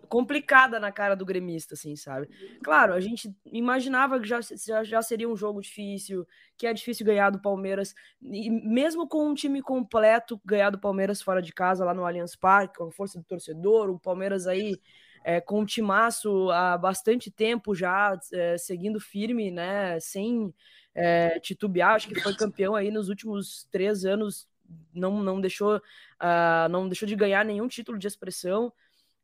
complicada 0.08 0.78
na 0.78 0.92
cara 0.92 1.14
do 1.14 1.24
gremista, 1.24 1.74
assim, 1.74 1.96
sabe? 1.96 2.28
Claro, 2.62 2.92
a 2.92 3.00
gente 3.00 3.34
imaginava 3.46 4.20
que 4.20 4.28
já, 4.28 4.40
já, 4.40 4.84
já, 4.84 5.02
seria 5.02 5.28
um 5.28 5.36
jogo 5.36 5.60
difícil, 5.60 6.26
que 6.56 6.66
é 6.66 6.72
difícil 6.72 7.04
ganhar 7.04 7.30
do 7.30 7.40
Palmeiras, 7.40 7.94
e 8.22 8.50
mesmo 8.50 9.06
com 9.08 9.28
um 9.28 9.34
time 9.34 9.60
completo, 9.60 10.40
ganhar 10.44 10.70
do 10.70 10.78
Palmeiras 10.78 11.20
fora 11.20 11.42
de 11.42 11.52
casa, 11.52 11.84
lá 11.84 11.92
no 11.92 12.06
Allianz 12.06 12.36
Parque, 12.36 12.78
com 12.78 12.84
a 12.84 12.92
força 12.92 13.18
do 13.18 13.24
torcedor, 13.24 13.90
o 13.90 13.98
Palmeiras 13.98 14.46
aí 14.46 14.78
é, 15.24 15.40
com 15.40 15.60
um 15.60 15.64
timaço 15.64 16.50
há 16.50 16.76
bastante 16.76 17.30
tempo 17.30 17.74
já, 17.74 18.18
é, 18.32 18.58
seguindo 18.58 19.00
firme, 19.00 19.50
né? 19.50 19.98
Sem 20.00 20.54
é, 20.94 21.38
titubear, 21.40 21.94
acho 21.94 22.08
que 22.08 22.20
foi 22.20 22.34
campeão 22.34 22.74
aí 22.74 22.90
nos 22.90 23.08
últimos 23.08 23.66
três 23.70 24.04
anos, 24.04 24.46
não, 24.94 25.22
não, 25.22 25.40
deixou, 25.40 25.76
uh, 25.76 26.68
não 26.70 26.88
deixou 26.88 27.06
de 27.06 27.16
ganhar 27.16 27.44
nenhum 27.44 27.68
título 27.68 27.98
de 27.98 28.06
expressão. 28.06 28.72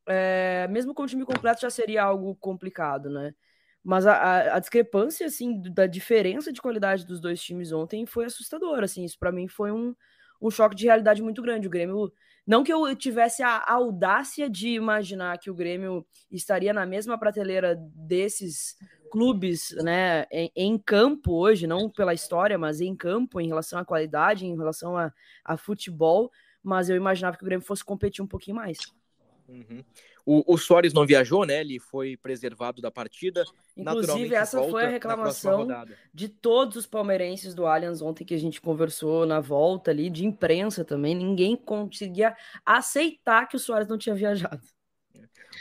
É, 0.07 0.67
mesmo 0.69 0.95
com 0.95 1.03
o 1.03 1.07
time 1.07 1.25
completo 1.25 1.61
já 1.61 1.71
seria 1.71 2.03
algo 2.03 2.35
complicado, 2.37 3.11
né? 3.11 3.35
Mas 3.85 4.07
a, 4.07 4.15
a, 4.15 4.57
a, 4.57 4.59
discrepância, 4.59 5.27
assim, 5.27 5.63
da 5.63 5.87
diferença 5.87 6.53
de 6.53 6.61
qualidade 6.61 7.07
dos 7.07 7.21
dois 7.21 7.41
times 7.41 7.73
ontem 7.73 8.05
foi 8.07 8.25
assustadora, 8.25 8.85
assim, 8.85 9.05
isso 9.05 9.19
para 9.19 9.33
mim 9.33 9.49
foi 9.49 9.71
um, 9.71 9.95
um 10.41 10.51
choque 10.51 10.75
de 10.75 10.87
realidade 10.87 11.23
muito 11.23 11.43
grande. 11.43 11.67
O 11.67 11.71
Grêmio, 11.71 12.13
não 12.49 12.65
que 12.65 12.73
eu 12.73 12.97
tivesse 12.97 13.43
a 13.43 13.63
audácia 13.71 14.49
de 14.49 14.71
imaginar 14.71 15.37
que 15.39 15.51
o 15.51 15.55
Grêmio 15.55 16.07
estaria 16.31 16.73
na 16.73 16.87
mesma 16.87 17.19
prateleira 17.19 17.77
desses 17.95 18.75
clubes, 19.11 19.77
né, 19.83 20.25
em, 20.33 20.51
em 20.57 20.79
campo 20.79 21.35
hoje, 21.35 21.67
não 21.67 21.91
pela 21.91 22.15
história, 22.15 22.57
mas 22.57 22.81
em 22.81 22.97
campo, 22.97 23.39
em 23.39 23.49
relação 23.49 23.79
à 23.79 23.85
qualidade, 23.85 24.47
em 24.47 24.57
relação 24.57 24.97
a, 24.97 25.13
a 25.45 25.59
futebol, 25.59 26.31
mas 26.63 26.89
eu 26.89 26.97
imaginava 26.97 27.37
que 27.37 27.43
o 27.43 27.47
Grêmio 27.47 27.67
fosse 27.67 27.85
competir 27.85 28.25
um 28.25 28.27
pouquinho 28.27 28.57
mais. 28.57 28.79
Uhum. 29.47 29.85
O, 30.31 30.45
o 30.47 30.59
Soares 30.59 30.93
não 30.93 31.07
viajou, 31.07 31.47
né? 31.47 31.63
Ele 31.63 31.79
foi 31.79 32.15
preservado 32.15 32.83
da 32.83 32.91
partida. 32.91 33.47
Inclusive, 33.75 34.35
essa 34.35 34.63
foi 34.63 34.85
a 34.85 34.89
reclamação 34.89 35.67
de 36.13 36.29
todos 36.29 36.77
os 36.77 36.87
palmeirenses 36.87 37.55
do 37.55 37.65
Allianz 37.65 38.03
ontem 38.03 38.27
que 38.27 38.35
a 38.35 38.39
gente 38.39 38.61
conversou 38.61 39.25
na 39.25 39.41
volta 39.41 39.91
ali, 39.91 40.11
de 40.11 40.27
imprensa 40.27 40.85
também. 40.85 41.15
Ninguém 41.15 41.57
conseguia 41.57 42.37
aceitar 42.67 43.49
que 43.49 43.57
o 43.57 43.59
Soares 43.59 43.89
não 43.89 43.97
tinha 43.97 44.15
viajado. 44.15 44.61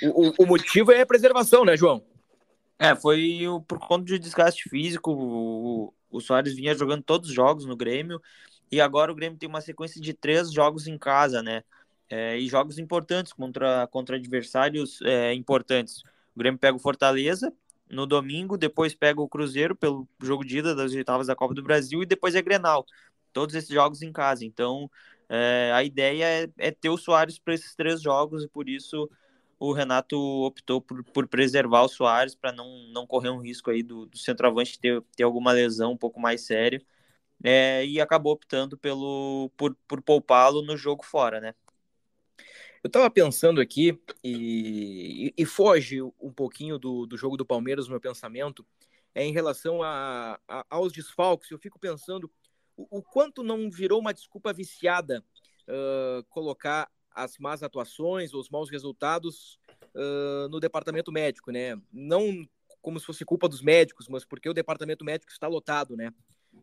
O, 0.04 0.28
o, 0.28 0.34
o 0.40 0.46
motivo 0.46 0.92
é 0.92 1.00
a 1.00 1.08
preservação, 1.08 1.64
né, 1.64 1.78
João? 1.78 2.04
É, 2.78 2.94
foi 2.94 3.44
por 3.70 3.80
conta 3.80 4.04
de 4.04 4.20
desgaste 4.20 4.68
físico. 4.68 5.14
O, 5.14 5.94
o 6.12 6.20
Soares 6.20 6.54
vinha 6.54 6.76
jogando 6.76 7.04
todos 7.04 7.30
os 7.30 7.34
jogos 7.34 7.66
no 7.66 7.78
Grêmio. 7.78 8.22
E 8.70 8.82
agora 8.82 9.14
o 9.14 9.16
Grêmio 9.16 9.40
tem 9.40 9.48
uma 9.48 9.62
sequência 9.62 10.02
de 10.02 10.14
três 10.14 10.52
jogos 10.52 10.88
em 10.88 10.98
casa, 10.98 11.42
né? 11.42 11.64
É, 12.10 12.38
e 12.38 12.48
jogos 12.48 12.78
importantes 12.80 13.34
contra, 13.34 13.88
contra 13.88 14.16
adversários 14.16 15.02
é, 15.02 15.34
importantes. 15.34 16.04
O 16.36 16.40
Grêmio 16.40 16.60
pega 16.60 16.78
o 16.78 16.80
Fortaleza 16.80 17.54
no 17.90 18.06
domingo, 18.06 18.58
depois 18.58 18.94
pega 18.94 19.22
o 19.22 19.30
Cruzeiro 19.30 19.76
pelo 19.76 20.08
jogo 20.22 20.46
de 20.46 20.60
ida 20.60 20.76
das 20.76 20.94
oitavas 20.94 21.28
da 21.28 21.36
Copa 21.36 21.54
do 21.54 21.64
Brasil 21.64 22.04
e 22.04 22.06
depois 22.06 22.36
é 22.36 22.42
Grenal. 22.42 22.86
Todos 23.34 23.56
esses 23.56 23.70
jogos 23.70 24.02
em 24.02 24.12
casa. 24.12 24.46
Então, 24.46 24.90
é, 25.30 25.72
a 25.74 25.84
ideia 25.84 26.26
é, 26.26 26.50
é, 26.58 26.72
ter 26.72 26.90
o 26.90 26.98
Soares 26.98 27.40
para 27.40 27.54
esses 27.54 27.76
três 27.76 28.02
jogos 28.02 28.44
e 28.44 28.48
por 28.48 28.70
isso 28.70 29.10
o 29.60 29.74
Renato 29.74 30.18
optou 30.18 30.82
por, 30.82 31.04
por 31.06 31.28
preservar 31.28 31.84
o 31.84 31.90
Soares 31.90 32.36
para 32.36 32.52
não, 32.52 32.88
não 32.90 33.08
correr 33.08 33.30
um 33.30 33.40
risco 33.42 33.72
aí 33.72 33.82
do, 33.84 34.06
do 34.06 34.18
centroavante 34.18 34.80
ter, 34.80 35.02
ter 35.16 35.24
alguma 35.24 35.52
lesão 35.52 35.94
um 35.94 35.98
pouco 35.98 36.20
mais 36.20 36.42
séria. 36.42 36.82
É, 37.44 37.86
e 37.86 38.02
acabou 38.02 38.34
optando 38.34 38.78
pelo, 38.78 39.52
por, 39.56 39.76
por 39.88 40.02
poupá-lo 40.02 40.62
no 40.64 40.76
jogo 40.76 41.04
fora, 41.06 41.40
né? 41.40 41.54
Eu 42.84 42.88
estava 42.88 43.10
pensando 43.10 43.60
aqui 43.60 44.00
e, 44.24 45.34
e, 45.38 45.46
foge 45.46 46.02
um 46.02 46.32
pouquinho 46.32 46.78
do, 46.78 47.06
do 47.06 47.18
jogo 47.18 47.36
do 47.36 47.46
Palmeiras, 47.46 47.88
meu 47.88 48.00
pensamento, 48.00 48.66
é 49.14 49.24
em 49.24 49.34
relação 49.34 49.82
a, 49.82 50.40
a, 50.48 50.66
aos 50.70 50.92
desfalques. 50.92 51.50
Eu 51.50 51.58
fico 51.58 51.80
pensando 51.80 52.32
o, 52.76 53.00
o, 53.00 53.02
quanto 53.02 53.44
não 53.44 53.70
virou 53.70 54.00
uma 54.00 54.14
desculpa 54.14 54.54
viciada 54.54 55.24
uh, 55.68 56.24
colocar 56.30 56.90
as 57.12 57.38
más 57.40 57.64
atuações, 57.64 58.34
os 58.34 58.50
maus 58.50 58.70
resultados 58.70 59.60
uh, 59.96 60.48
no 60.50 60.60
departamento 60.60 61.12
médico, 61.12 61.52
né? 61.52 61.76
Não 61.92 62.48
como 62.80 63.00
se 63.00 63.06
fosse 63.06 63.26
culpa 63.26 63.50
dos 63.50 63.62
médicos, 63.62 64.08
mas 64.08 64.24
porque 64.24 64.48
o 64.48 64.54
departamento 64.54 65.04
médico 65.04 65.32
está 65.32 65.48
lotado, 65.48 65.98
né? 65.98 66.14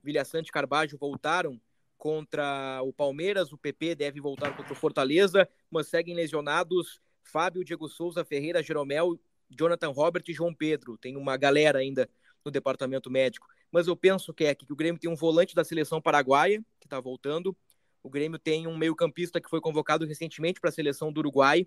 Vilha 0.02 0.24
Sante 0.24 0.48
e 0.48 0.52
Carbajo 0.52 0.96
voltaram 0.96 1.60
contra 2.04 2.82
o 2.82 2.92
Palmeiras, 2.92 3.50
o 3.50 3.56
PP 3.56 3.94
deve 3.94 4.20
voltar 4.20 4.54
contra 4.54 4.74
o 4.74 4.76
Fortaleza, 4.76 5.48
mas 5.70 5.88
seguem 5.88 6.14
lesionados 6.14 7.00
Fábio, 7.22 7.64
Diego 7.64 7.88
Souza, 7.88 8.22
Ferreira, 8.22 8.62
Jeromel, 8.62 9.18
Jonathan 9.48 9.88
Robert 9.88 10.22
e 10.28 10.34
João 10.34 10.54
Pedro. 10.54 10.98
Tem 10.98 11.16
uma 11.16 11.34
galera 11.38 11.78
ainda 11.78 12.06
no 12.44 12.50
departamento 12.50 13.10
médico. 13.10 13.48
Mas 13.72 13.86
eu 13.86 13.96
penso 13.96 14.34
que 14.34 14.44
é 14.44 14.54
que 14.54 14.70
o 14.70 14.76
Grêmio 14.76 15.00
tem 15.00 15.10
um 15.10 15.16
volante 15.16 15.54
da 15.54 15.64
seleção 15.64 15.98
paraguaia, 15.98 16.62
que 16.78 16.86
está 16.86 17.00
voltando. 17.00 17.56
O 18.02 18.10
Grêmio 18.10 18.38
tem 18.38 18.66
um 18.66 18.76
meio-campista 18.76 19.40
que 19.40 19.48
foi 19.48 19.62
convocado 19.62 20.04
recentemente 20.04 20.60
para 20.60 20.68
a 20.68 20.74
seleção 20.74 21.10
do 21.10 21.20
Uruguai. 21.20 21.66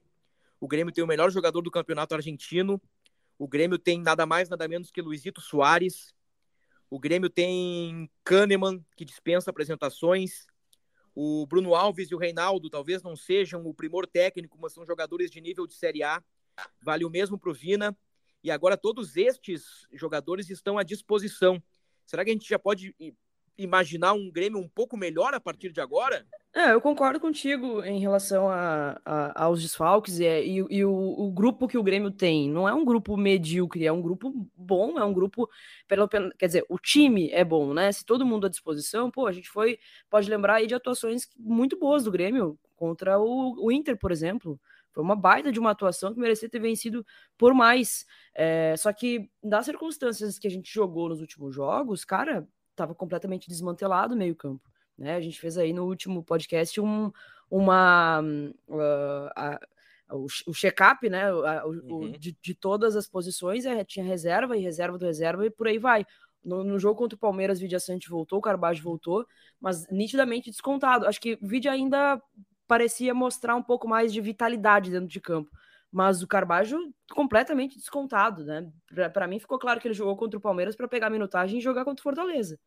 O 0.60 0.68
Grêmio 0.68 0.94
tem 0.94 1.04
o 1.04 1.08
melhor 1.08 1.32
jogador 1.32 1.64
do 1.64 1.72
campeonato 1.72 2.14
argentino. 2.14 2.80
O 3.40 3.48
Grêmio 3.48 3.80
tem 3.80 4.00
nada 4.00 4.24
mais, 4.28 4.50
nada 4.50 4.68
menos 4.68 4.92
que 4.92 5.02
Luizito 5.02 5.42
Soares, 5.42 6.14
o 6.90 7.00
Grêmio 7.00 7.30
tem 7.30 8.10
Kahneman, 8.24 8.84
que 8.96 9.04
dispensa 9.04 9.50
apresentações. 9.50 10.48
O 11.14 11.46
Bruno 11.48 11.76
Alves 11.76 12.12
e 12.12 12.16
o 12.16 12.18
Reinaldo 12.18 12.70
talvez 12.70 13.02
não 13.02 13.16
sejam 13.16 13.66
o 13.66 13.74
primor 13.74 14.08
técnico, 14.08 14.58
mas 14.60 14.74
são 14.74 14.86
jogadores 14.86 15.32
de 15.32 15.42
nível 15.42 15.66
de 15.68 15.74
Série 15.74 16.04
A. 16.04 16.24
Vale 16.82 17.04
o 17.04 17.10
mesmo 17.10 17.38
para 17.38 17.50
o 17.50 17.54
Vina. 17.54 17.98
E 18.44 18.52
agora 18.52 18.78
todos 18.78 19.18
estes 19.18 19.88
jogadores 19.92 20.50
estão 20.50 20.78
à 20.78 20.84
disposição. 20.84 21.62
Será 22.06 22.24
que 22.24 22.30
a 22.30 22.34
gente 22.34 22.48
já 22.48 22.60
pode 22.60 22.96
imaginar 23.58 24.14
um 24.14 24.30
Grêmio 24.32 24.60
um 24.60 24.68
pouco 24.68 24.96
melhor 24.96 25.34
a 25.34 25.40
partir 25.40 25.72
de 25.72 25.82
agora? 25.82 26.26
É, 26.54 26.74
eu 26.74 26.82
concordo 26.82 27.20
contigo 27.20 27.84
em 27.84 28.00
relação 28.00 28.50
a, 28.50 29.00
a 29.06 29.44
aos 29.44 29.62
desfalques 29.62 30.20
e, 30.20 30.26
e, 30.26 30.84
o, 30.84 30.92
o, 30.92 31.32
grupo 31.32 31.68
que 31.68 31.78
o 31.78 31.84
Grêmio 31.84 32.10
tem. 32.10 32.50
Não 32.50 32.68
é 32.68 32.74
um 32.74 32.84
grupo 32.84 33.16
medíocre, 33.16 33.86
é 33.86 33.92
um 33.92 34.02
grupo 34.02 34.34
bom, 34.56 34.98
é 34.98 35.06
um 35.06 35.14
grupo. 35.14 35.48
Pelo, 35.88 36.08
quer 36.08 36.48
dizer, 36.48 36.66
o 36.68 36.80
time 36.80 37.30
é 37.32 37.44
bom, 37.44 37.74
né? 37.74 37.92
Se 37.92 38.04
todo 38.04 38.26
mundo 38.26 38.48
à 38.48 38.50
disposição, 38.50 39.12
pô, 39.12 39.28
a 39.28 39.32
gente 39.32 39.50
foi. 39.50 39.78
Pode 40.10 40.30
lembrar 40.30 40.56
aí 40.56 40.68
de 40.68 40.74
atuações 40.74 41.28
muito 41.38 41.78
boas 41.78 42.06
do 42.06 42.12
Grêmio 42.12 42.58
contra 42.76 43.20
o, 43.20 43.64
o 43.64 43.72
Inter, 43.72 43.96
por 43.98 44.12
exemplo. 44.12 44.60
Foi 44.98 45.04
uma 45.04 45.16
baita 45.16 45.52
de 45.52 45.60
uma 45.60 45.70
atuação 45.70 46.12
que 46.12 46.20
merecia 46.20 46.50
ter 46.50 46.60
vencido 46.60 47.06
por 47.38 47.54
mais. 47.54 48.04
É, 48.34 48.74
só 48.78 48.92
que, 48.92 49.30
das 49.44 49.66
circunstâncias 49.66 50.40
que 50.40 50.48
a 50.48 50.50
gente 50.50 50.74
jogou 50.74 51.10
nos 51.10 51.22
últimos 51.22 51.54
jogos, 51.54 52.04
cara, 52.04 52.48
estava 52.78 52.94
completamente 52.94 53.50
desmantelado 53.50 54.14
o 54.14 54.18
meio-campo. 54.18 54.62
Né? 54.98 55.16
A 55.16 55.22
gente 55.22 55.40
fez 55.40 55.58
aí 55.58 55.74
no 55.74 55.86
último 55.86 56.24
podcast 56.24 56.80
um, 56.80 57.12
uma. 57.50 58.22
Uh, 58.68 59.30
a, 59.36 59.60
o, 60.12 60.26
o 60.48 60.54
check-up, 60.54 61.10
né? 61.10 61.32
O, 61.34 61.70
uhum. 61.70 62.04
o, 62.06 62.18
de, 62.18 62.36
de, 62.42 62.54
todas 62.54 62.96
as 62.96 63.08
posições, 63.08 63.66
é, 63.66 63.84
tinha 63.84 64.06
reserva 64.06 64.56
e 64.56 64.62
reserva 64.62 64.98
do 64.98 65.06
reserva 65.06 65.46
e 65.46 65.50
por 65.50 65.68
aí 65.68 65.78
vai. 65.78 66.06
No, 66.44 66.64
no 66.64 66.80
jogo 66.80 66.98
contra 66.98 67.16
o 67.16 67.20
Palmeiras, 67.20 67.60
Vidia 67.60 67.80
Sante 67.80 68.10
voltou, 68.10 68.40
o 68.40 68.42
Carbajo 68.42 68.82
voltou, 68.82 69.28
mas 69.60 69.86
nitidamente 69.92 70.50
descontado. 70.50 71.06
Acho 71.06 71.20
que 71.20 71.38
o 71.42 71.48
Vidia 71.48 71.72
ainda 71.72 72.22
parecia 72.66 73.14
mostrar 73.14 73.56
um 73.56 73.64
pouco 73.64 73.88
mais 73.88 74.14
de 74.14 74.22
vitalidade 74.22 74.90
dentro 74.90 75.08
de 75.08 75.20
campo 75.20 75.52
mas 75.92 76.22
o 76.22 76.28
Carbajo 76.28 76.78
completamente 77.12 77.78
descontado, 77.78 78.44
né? 78.44 78.72
Para 79.14 79.28
mim 79.28 79.40
ficou 79.40 79.58
claro 79.58 79.80
que 79.80 79.88
ele 79.88 79.96
jogou 79.96 80.16
contra 80.16 80.38
o 80.38 80.42
Palmeiras 80.42 80.76
para 80.76 80.88
pegar 80.88 81.10
minutagem 81.10 81.60
e 81.60 81.62
jogar 81.62 81.86
contra 81.86 82.02
o 82.02 82.04
Fortaleza. 82.04 82.60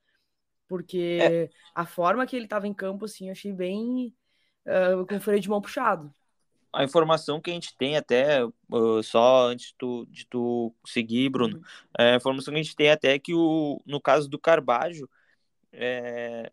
Porque 0.66 1.18
é. 1.20 1.50
a 1.74 1.84
forma 1.84 2.26
que 2.26 2.36
ele 2.36 2.46
estava 2.46 2.66
em 2.66 2.74
campo, 2.74 3.04
assim, 3.04 3.26
eu 3.26 3.32
achei 3.32 3.52
bem 3.52 4.14
uh, 4.64 5.06
com 5.06 5.16
o 5.16 5.20
freio 5.20 5.40
de 5.40 5.48
mão 5.48 5.60
puxado. 5.60 6.12
A 6.72 6.84
informação 6.84 7.40
que 7.40 7.50
a 7.50 7.54
gente 7.54 7.76
tem 7.76 7.96
até, 7.96 8.44
uh, 8.44 9.02
só 9.02 9.48
antes 9.48 9.68
de 9.68 9.74
tu, 9.76 10.06
de 10.08 10.26
tu 10.26 10.72
seguir, 10.86 11.28
Bruno, 11.28 11.56
uhum. 11.56 11.62
é, 11.98 12.12
a 12.12 12.16
informação 12.16 12.54
que 12.54 12.60
a 12.60 12.62
gente 12.62 12.76
tem 12.76 12.90
até 12.90 13.14
é 13.14 13.18
que 13.18 13.34
o, 13.34 13.82
no 13.84 14.00
caso 14.00 14.28
do 14.28 14.38
Carbajo, 14.38 15.08
é, 15.72 16.52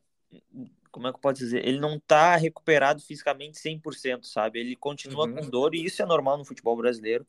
como 0.92 1.08
é 1.08 1.12
que 1.12 1.18
eu 1.18 1.22
posso 1.22 1.40
dizer? 1.40 1.66
Ele 1.66 1.80
não 1.80 2.00
tá 2.00 2.36
recuperado 2.36 3.02
fisicamente 3.02 3.60
100%, 3.60 4.26
sabe? 4.26 4.60
Ele 4.60 4.76
continua 4.76 5.28
uhum. 5.28 5.36
com 5.36 5.50
dor 5.50 5.76
e 5.76 5.86
isso 5.86 6.02
é 6.02 6.06
normal 6.06 6.38
no 6.38 6.46
futebol 6.46 6.76
brasileiro. 6.76 7.26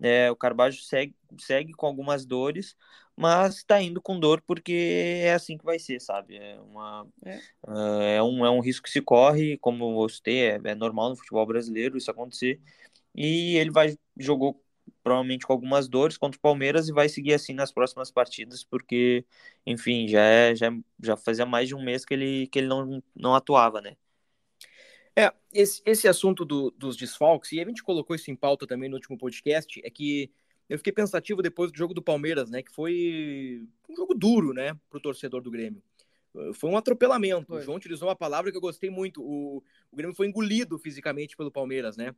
É, 0.00 0.30
o 0.30 0.36
Carbajo 0.36 0.80
segue, 0.82 1.14
segue 1.40 1.72
com 1.72 1.86
algumas 1.86 2.24
dores, 2.24 2.76
mas 3.16 3.56
está 3.56 3.82
indo 3.82 4.00
com 4.00 4.18
dor 4.18 4.40
porque 4.46 5.20
é 5.24 5.34
assim 5.34 5.58
que 5.58 5.64
vai 5.64 5.78
ser, 5.78 6.00
sabe? 6.00 6.36
É, 6.36 6.60
uma, 6.60 7.06
é. 7.24 7.38
Uh, 7.66 8.00
é, 8.02 8.22
um, 8.22 8.46
é 8.46 8.50
um 8.50 8.60
risco 8.60 8.84
que 8.84 8.90
se 8.90 9.00
corre, 9.00 9.58
como 9.58 10.02
eu 10.02 10.08
citei, 10.08 10.50
é, 10.50 10.60
é 10.62 10.74
normal 10.74 11.10
no 11.10 11.16
futebol 11.16 11.44
brasileiro 11.46 11.98
isso 11.98 12.10
acontecer. 12.10 12.60
E 13.14 13.56
ele 13.56 13.70
vai 13.70 13.98
jogou 14.16 14.62
provavelmente 15.08 15.46
com 15.46 15.52
algumas 15.54 15.88
dores 15.88 16.18
contra 16.18 16.36
o 16.36 16.40
Palmeiras 16.40 16.86
e 16.86 16.92
vai 16.92 17.08
seguir 17.08 17.32
assim 17.32 17.54
nas 17.54 17.72
próximas 17.72 18.10
partidas, 18.10 18.62
porque, 18.62 19.24
enfim, 19.64 20.06
já, 20.06 20.20
é, 20.20 20.54
já, 20.54 20.70
já 21.02 21.16
fazia 21.16 21.46
mais 21.46 21.66
de 21.66 21.74
um 21.74 21.82
mês 21.82 22.04
que 22.04 22.12
ele, 22.12 22.46
que 22.48 22.58
ele 22.58 22.68
não, 22.68 23.02
não 23.16 23.34
atuava, 23.34 23.80
né? 23.80 23.96
É, 25.16 25.32
esse, 25.50 25.80
esse 25.86 26.06
assunto 26.06 26.44
do, 26.44 26.70
dos 26.72 26.94
desfalques, 26.94 27.52
e 27.52 27.60
a 27.60 27.64
gente 27.64 27.82
colocou 27.82 28.14
isso 28.14 28.30
em 28.30 28.36
pauta 28.36 28.66
também 28.66 28.88
no 28.88 28.96
último 28.96 29.16
podcast, 29.16 29.80
é 29.82 29.88
que 29.88 30.30
eu 30.68 30.76
fiquei 30.76 30.92
pensativo 30.92 31.40
depois 31.40 31.72
do 31.72 31.78
jogo 31.78 31.94
do 31.94 32.02
Palmeiras, 32.02 32.50
né? 32.50 32.62
Que 32.62 32.70
foi 32.70 33.66
um 33.88 33.96
jogo 33.96 34.12
duro, 34.14 34.52
né, 34.52 34.78
pro 34.90 35.00
torcedor 35.00 35.40
do 35.40 35.50
Grêmio. 35.50 35.82
Foi 36.52 36.68
um 36.68 36.76
atropelamento. 36.76 37.46
Foi. 37.46 37.60
O 37.60 37.62
João 37.62 37.78
utilizou 37.78 38.08
uma 38.08 38.14
palavra 38.14 38.50
que 38.50 38.56
eu 38.56 38.60
gostei 38.60 38.90
muito. 38.90 39.22
O, 39.22 39.64
o 39.90 39.96
Grêmio 39.96 40.14
foi 40.14 40.26
engolido 40.26 40.78
fisicamente 40.78 41.34
pelo 41.34 41.50
Palmeiras, 41.50 41.96
né? 41.96 42.14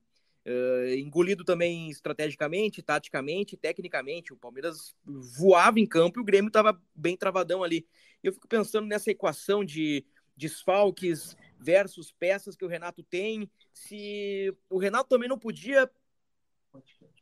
Uh, 0.46 0.94
engolido 0.94 1.44
também 1.44 1.90
estrategicamente, 1.90 2.82
taticamente, 2.82 3.56
tecnicamente. 3.56 4.32
O 4.32 4.36
Palmeiras 4.36 4.94
voava 5.04 5.78
em 5.78 5.86
campo 5.86 6.18
e 6.18 6.22
o 6.22 6.24
Grêmio 6.24 6.48
estava 6.48 6.80
bem 6.94 7.16
travadão 7.16 7.62
ali. 7.62 7.86
Eu 8.22 8.32
fico 8.32 8.48
pensando 8.48 8.86
nessa 8.86 9.10
equação 9.10 9.64
de 9.64 10.04
desfalques 10.36 11.36
versus 11.58 12.10
peças 12.10 12.56
que 12.56 12.64
o 12.64 12.68
Renato 12.68 13.02
tem. 13.02 13.50
Se 13.72 14.54
o 14.70 14.78
Renato 14.78 15.10
também 15.10 15.28
não 15.28 15.38
podia 15.38 15.90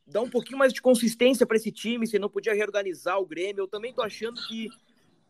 dar 0.07 0.21
um 0.21 0.29
pouquinho 0.29 0.57
mais 0.57 0.73
de 0.73 0.81
consistência 0.81 1.45
para 1.45 1.57
esse 1.57 1.71
time, 1.71 2.07
se 2.07 2.17
não 2.17 2.29
podia 2.29 2.53
reorganizar 2.53 3.19
o 3.19 3.25
Grêmio. 3.25 3.63
Eu 3.63 3.67
também 3.67 3.93
tô 3.93 4.01
achando 4.01 4.41
que, 4.47 4.69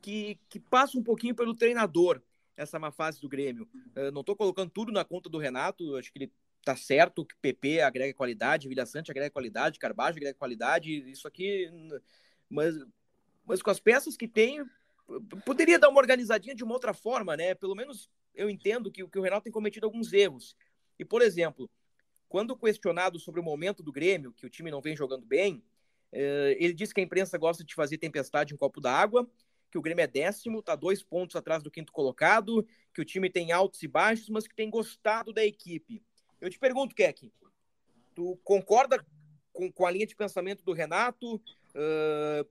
que, 0.02 0.40
que 0.48 0.60
passa 0.60 0.98
um 0.98 1.04
pouquinho 1.04 1.36
pelo 1.36 1.56
treinador 1.56 2.22
essa 2.56 2.78
má 2.78 2.92
fase 2.92 3.20
do 3.20 3.30
Grêmio. 3.30 3.68
Uh, 3.96 4.12
não 4.12 4.24
tô 4.24 4.36
colocando 4.36 4.70
tudo 4.70 4.92
na 4.92 5.04
conta 5.04 5.30
do 5.30 5.38
Renato, 5.38 5.96
acho 5.96 6.12
que 6.12 6.20
ele 6.20 6.32
tá 6.64 6.76
certo 6.76 7.26
que 7.26 7.36
PP 7.38 7.82
agrega 7.82 8.14
qualidade, 8.14 8.68
Vilha 8.68 8.86
Sante 8.86 9.12
agrega 9.12 9.32
qualidade, 9.32 9.80
Carbajo 9.80 10.18
agrega 10.18 10.38
qualidade, 10.38 10.92
isso 11.10 11.28
aqui, 11.28 11.70
mas, 12.50 12.76
mas 13.46 13.62
com 13.62 13.70
as 13.70 13.80
peças 13.80 14.18
que 14.18 14.28
tem, 14.28 14.64
poderia 15.46 15.80
dar 15.80 15.90
uma 15.90 16.00
organizadinha 16.00 16.56
de 16.56 16.64
uma 16.64 16.74
outra 16.74 16.94
forma, 16.94 17.36
né? 17.36 17.56
Pelo 17.56 17.76
menos 17.76 18.10
eu 18.36 18.50
entendo 18.50 18.92
que, 18.92 19.06
que 19.08 19.20
o 19.20 19.22
Renato 19.22 19.44
tem 19.44 19.54
cometido 19.54 19.86
alguns 19.86 20.14
erros. 20.14 20.56
E, 20.98 21.06
por 21.06 21.22
exemplo, 21.22 21.70
quando 22.28 22.56
questionado 22.56 23.20
sobre 23.20 23.40
o 23.40 23.44
momento 23.44 23.82
do 23.82 23.92
Grêmio, 23.92 24.34
que 24.34 24.46
o 24.46 24.50
time 24.50 24.70
não 24.70 24.82
vem 24.82 24.96
jogando 24.96 25.26
bem, 25.26 25.64
eh, 26.12 26.56
ele 26.60 26.74
disse 26.74 26.94
que 26.94 27.02
a 27.02 27.04
imprensa 27.04 27.38
gosta 27.38 27.64
de 27.64 27.74
fazer 27.74 27.98
tempestade 27.98 28.54
em 28.54 28.58
copo 28.58 28.80
d'água, 28.80 29.30
que 29.72 29.78
o 29.78 29.82
Grêmio 29.82 30.04
é 30.04 30.08
décimo, 30.08 30.60
está 30.60 30.76
dois 30.76 31.04
pontos 31.04 31.36
atrás 31.36 31.62
do 31.62 31.72
quinto 31.72 31.92
colocado, 31.92 32.66
que 32.94 33.02
o 33.02 33.06
time 33.06 33.30
tem 33.30 33.52
altos 33.52 33.82
e 33.84 33.88
baixos, 33.88 34.30
mas 34.30 34.48
que 34.48 34.56
tem 34.56 34.70
gostado 34.70 35.32
da 35.32 35.46
equipe. 35.46 36.04
Eu 36.42 36.50
te 36.50 36.60
pergunto, 36.60 36.96
Keck, 36.96 37.32
tu 38.16 38.40
concorda 38.44 39.04
com, 39.52 39.72
com 39.72 39.86
a 39.86 39.92
linha 39.92 40.08
de 40.08 40.16
pensamento 40.16 40.64
do 40.64 40.74
Renato? 40.74 41.36
Uh, 41.36 42.48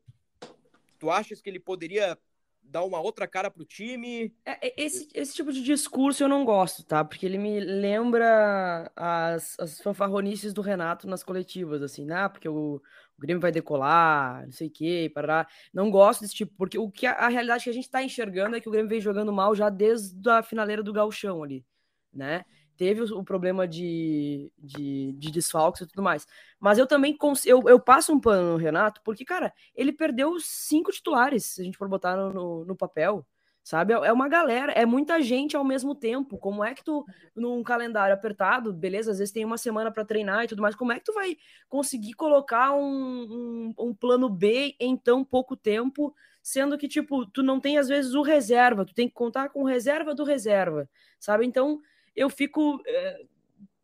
tu 0.98 1.10
achas 1.10 1.40
que 1.40 1.48
ele 1.48 1.60
poderia 1.60 2.18
dar 2.62 2.84
uma 2.84 3.00
outra 3.00 3.26
cara 3.26 3.50
pro 3.50 3.64
time? 3.64 4.34
É, 4.44 4.82
esse, 4.82 5.08
esse 5.14 5.34
tipo 5.34 5.52
de 5.52 5.62
discurso 5.62 6.22
eu 6.22 6.28
não 6.28 6.44
gosto, 6.44 6.84
tá? 6.84 7.04
Porque 7.04 7.24
ele 7.24 7.38
me 7.38 7.60
lembra 7.60 8.90
as, 8.94 9.58
as 9.58 9.80
fanfarronices 9.80 10.52
do 10.52 10.60
Renato 10.60 11.08
nas 11.08 11.22
coletivas, 11.22 11.82
assim, 11.82 12.04
né? 12.04 12.28
Porque 12.28 12.48
o, 12.48 12.76
o 12.76 13.20
Grêmio 13.20 13.40
vai 13.40 13.50
decolar, 13.50 14.44
não 14.44 14.52
sei 14.52 14.68
o 14.68 14.70
quê, 14.70 15.10
para 15.12 15.46
Não 15.72 15.90
gosto 15.90 16.20
desse 16.20 16.34
tipo, 16.34 16.52
porque 16.56 16.78
o 16.78 16.90
que 16.90 17.06
a, 17.06 17.12
a, 17.12 17.28
realidade 17.28 17.64
que 17.64 17.70
a 17.70 17.74
gente 17.74 17.90
tá 17.90 18.02
enxergando 18.02 18.56
é 18.56 18.60
que 18.60 18.68
o 18.68 18.72
Grêmio 18.72 18.88
vem 18.88 19.00
jogando 19.00 19.32
mal 19.32 19.54
já 19.54 19.70
desde 19.70 20.28
a 20.28 20.42
finaleira 20.42 20.82
do 20.82 20.92
galchão 20.92 21.42
ali, 21.42 21.64
né? 22.12 22.44
Teve 22.78 23.02
o, 23.02 23.24
problema 23.24 23.66
de, 23.66 24.52
de, 24.56 25.12
de 25.12 25.30
desfalques 25.32 25.82
e 25.82 25.86
tudo 25.86 26.00
mais. 26.00 26.26
Mas 26.60 26.78
eu 26.78 26.86
também 26.86 27.18
eu, 27.44 27.62
eu 27.68 27.80
passo 27.80 28.12
um 28.12 28.20
pano 28.20 28.52
no 28.52 28.56
Renato, 28.56 29.00
porque, 29.04 29.24
cara, 29.24 29.52
ele 29.74 29.92
perdeu 29.92 30.38
cinco 30.38 30.92
titulares, 30.92 31.44
se 31.44 31.60
a 31.60 31.64
gente 31.64 31.76
for 31.76 31.88
botar 31.88 32.16
no, 32.16 32.32
no, 32.32 32.64
no 32.64 32.76
papel. 32.76 33.26
Sabe? 33.64 33.92
É, 33.92 33.96
é 33.96 34.12
uma 34.12 34.28
galera, 34.30 34.72
é 34.72 34.86
muita 34.86 35.20
gente 35.20 35.54
ao 35.54 35.62
mesmo 35.62 35.94
tempo. 35.94 36.38
Como 36.38 36.64
é 36.64 36.72
que 36.72 36.82
tu, 36.82 37.04
num 37.36 37.62
calendário 37.62 38.14
apertado, 38.14 38.72
beleza, 38.72 39.10
às 39.10 39.18
vezes 39.18 39.30
tem 39.32 39.44
uma 39.44 39.58
semana 39.58 39.90
para 39.90 40.06
treinar 40.06 40.44
e 40.44 40.48
tudo 40.48 40.62
mais, 40.62 40.74
como 40.74 40.92
é 40.92 40.98
que 40.98 41.04
tu 41.04 41.12
vai 41.12 41.36
conseguir 41.68 42.14
colocar 42.14 42.72
um, 42.72 43.74
um, 43.76 43.88
um 43.88 43.94
plano 43.94 44.30
B 44.30 44.74
em 44.80 44.96
tão 44.96 45.22
pouco 45.22 45.54
tempo, 45.54 46.14
sendo 46.42 46.78
que, 46.78 46.88
tipo, 46.88 47.26
tu 47.26 47.42
não 47.42 47.60
tem, 47.60 47.76
às 47.76 47.88
vezes, 47.88 48.14
o 48.14 48.22
reserva, 48.22 48.86
tu 48.86 48.94
tem 48.94 49.06
que 49.06 49.14
contar 49.14 49.50
com 49.50 49.64
reserva 49.64 50.14
do 50.14 50.24
reserva, 50.24 50.88
sabe? 51.20 51.44
Então, 51.44 51.82
eu 52.14 52.28
fico 52.30 52.80
é, 52.86 53.24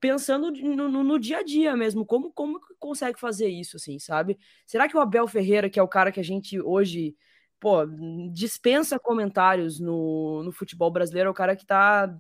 pensando 0.00 0.50
no, 0.50 0.88
no, 0.88 1.02
no, 1.02 1.18
dia 1.18 1.38
a 1.38 1.42
dia 1.42 1.74
mesmo, 1.76 2.04
como, 2.04 2.32
como 2.32 2.60
consegue 2.78 3.18
fazer 3.18 3.48
isso, 3.48 3.76
assim, 3.76 3.98
sabe? 3.98 4.38
Será 4.66 4.86
que 4.88 4.96
o 4.96 5.00
Abel 5.00 5.26
Ferreira, 5.26 5.70
que 5.70 5.80
é 5.80 5.82
o 5.82 5.88
cara 5.88 6.12
que 6.12 6.20
a 6.20 6.24
gente 6.24 6.60
hoje, 6.60 7.16
pô, 7.58 7.86
dispensa 8.30 8.98
comentários 8.98 9.80
no, 9.80 10.42
no 10.42 10.52
futebol 10.52 10.90
brasileiro, 10.90 11.28
é 11.28 11.30
o 11.30 11.34
cara 11.34 11.56
que 11.56 11.64
tá. 11.64 12.14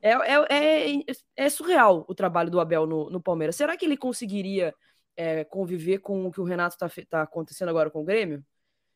É, 0.00 0.10
é, 0.10 0.96
é, 0.98 1.02
é 1.36 1.48
surreal 1.48 2.04
o 2.08 2.14
trabalho 2.14 2.50
do 2.50 2.58
Abel 2.58 2.86
no, 2.86 3.08
no 3.10 3.22
Palmeiras. 3.22 3.54
Será 3.54 3.76
que 3.76 3.84
ele 3.84 3.96
conseguiria 3.96 4.74
é, 5.16 5.44
conviver 5.44 5.98
com 5.98 6.26
o 6.26 6.32
que 6.32 6.40
o 6.40 6.44
Renato 6.44 6.76
tá, 6.76 6.90
tá 7.08 7.22
acontecendo 7.22 7.68
agora 7.68 7.90
com 7.90 8.00
o 8.02 8.04
Grêmio? 8.04 8.44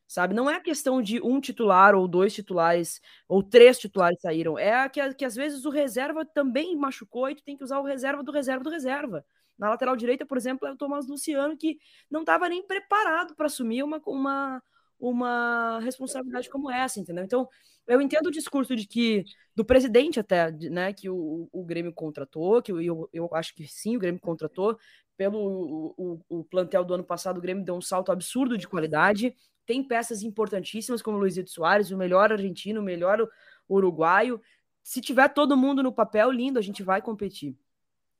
Sabe? 0.07 0.33
Não 0.33 0.49
é 0.49 0.55
a 0.55 0.61
questão 0.61 1.01
de 1.01 1.21
um 1.21 1.39
titular 1.41 1.93
ou 1.93 2.07
dois 2.07 2.33
titulares 2.33 3.01
ou 3.27 3.43
três 3.43 3.77
titulares 3.77 4.19
saíram. 4.21 4.57
É 4.57 4.87
que, 4.89 5.13
que 5.15 5.25
às 5.25 5.35
vezes 5.35 5.65
o 5.65 5.69
reserva 5.69 6.25
também 6.25 6.75
machucou 6.75 7.29
e 7.29 7.35
tu 7.35 7.43
tem 7.43 7.57
que 7.57 7.63
usar 7.63 7.79
o 7.79 7.83
reserva 7.83 8.23
do 8.23 8.31
reserva 8.31 8.63
do 8.63 8.69
reserva. 8.69 9.25
Na 9.57 9.69
lateral 9.69 9.95
direita, 9.95 10.25
por 10.25 10.37
exemplo, 10.37 10.67
é 10.67 10.71
o 10.71 10.77
Tomás 10.77 11.07
Luciano, 11.07 11.57
que 11.57 11.77
não 12.09 12.21
estava 12.21 12.47
nem 12.47 12.65
preparado 12.65 13.35
para 13.35 13.47
assumir 13.47 13.83
uma, 13.83 13.99
uma, 14.05 14.63
uma 14.99 15.79
responsabilidade 15.79 16.49
como 16.49 16.71
essa, 16.71 16.99
entendeu? 16.99 17.23
Então, 17.23 17.49
eu 17.87 17.99
entendo 17.99 18.27
o 18.27 18.31
discurso 18.31 18.75
de 18.75 18.85
que, 18.85 19.23
do 19.55 19.65
presidente 19.65 20.19
até, 20.19 20.51
né, 20.51 20.93
que 20.93 21.09
o, 21.09 21.49
o 21.51 21.63
Grêmio 21.63 21.91
contratou, 21.93 22.61
que 22.61 22.71
eu, 22.71 23.09
eu 23.11 23.29
acho 23.33 23.55
que 23.55 23.67
sim, 23.67 23.95
o 23.95 23.99
Grêmio 23.99 24.21
contratou, 24.21 24.77
pelo 25.15 25.39
o, 25.39 26.21
o, 26.29 26.39
o 26.39 26.43
plantel 26.43 26.85
do 26.85 26.93
ano 26.93 27.03
passado, 27.03 27.37
o 27.37 27.41
Grêmio 27.41 27.65
deu 27.65 27.75
um 27.75 27.81
salto 27.81 28.11
absurdo 28.11 28.57
de 28.57 28.67
qualidade, 28.67 29.33
tem 29.67 29.83
peças 29.83 30.23
importantíssimas 30.23 31.01
como 31.01 31.17
o 31.17 31.19
Luizito 31.19 31.51
Soares, 31.51 31.91
o 31.91 31.97
melhor 31.97 32.31
argentino, 32.31 32.79
o 32.79 32.83
melhor 32.83 33.27
uruguaio. 33.69 34.41
Se 34.81 35.01
tiver 35.01 35.27
todo 35.27 35.57
mundo 35.57 35.83
no 35.83 35.91
papel, 35.91 36.31
lindo, 36.31 36.57
a 36.57 36.61
gente 36.61 36.81
vai 36.81 37.01
competir. 37.01 37.55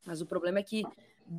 Mas 0.06 0.22
o 0.22 0.26
problema 0.26 0.60
é 0.60 0.64
que 0.64 0.84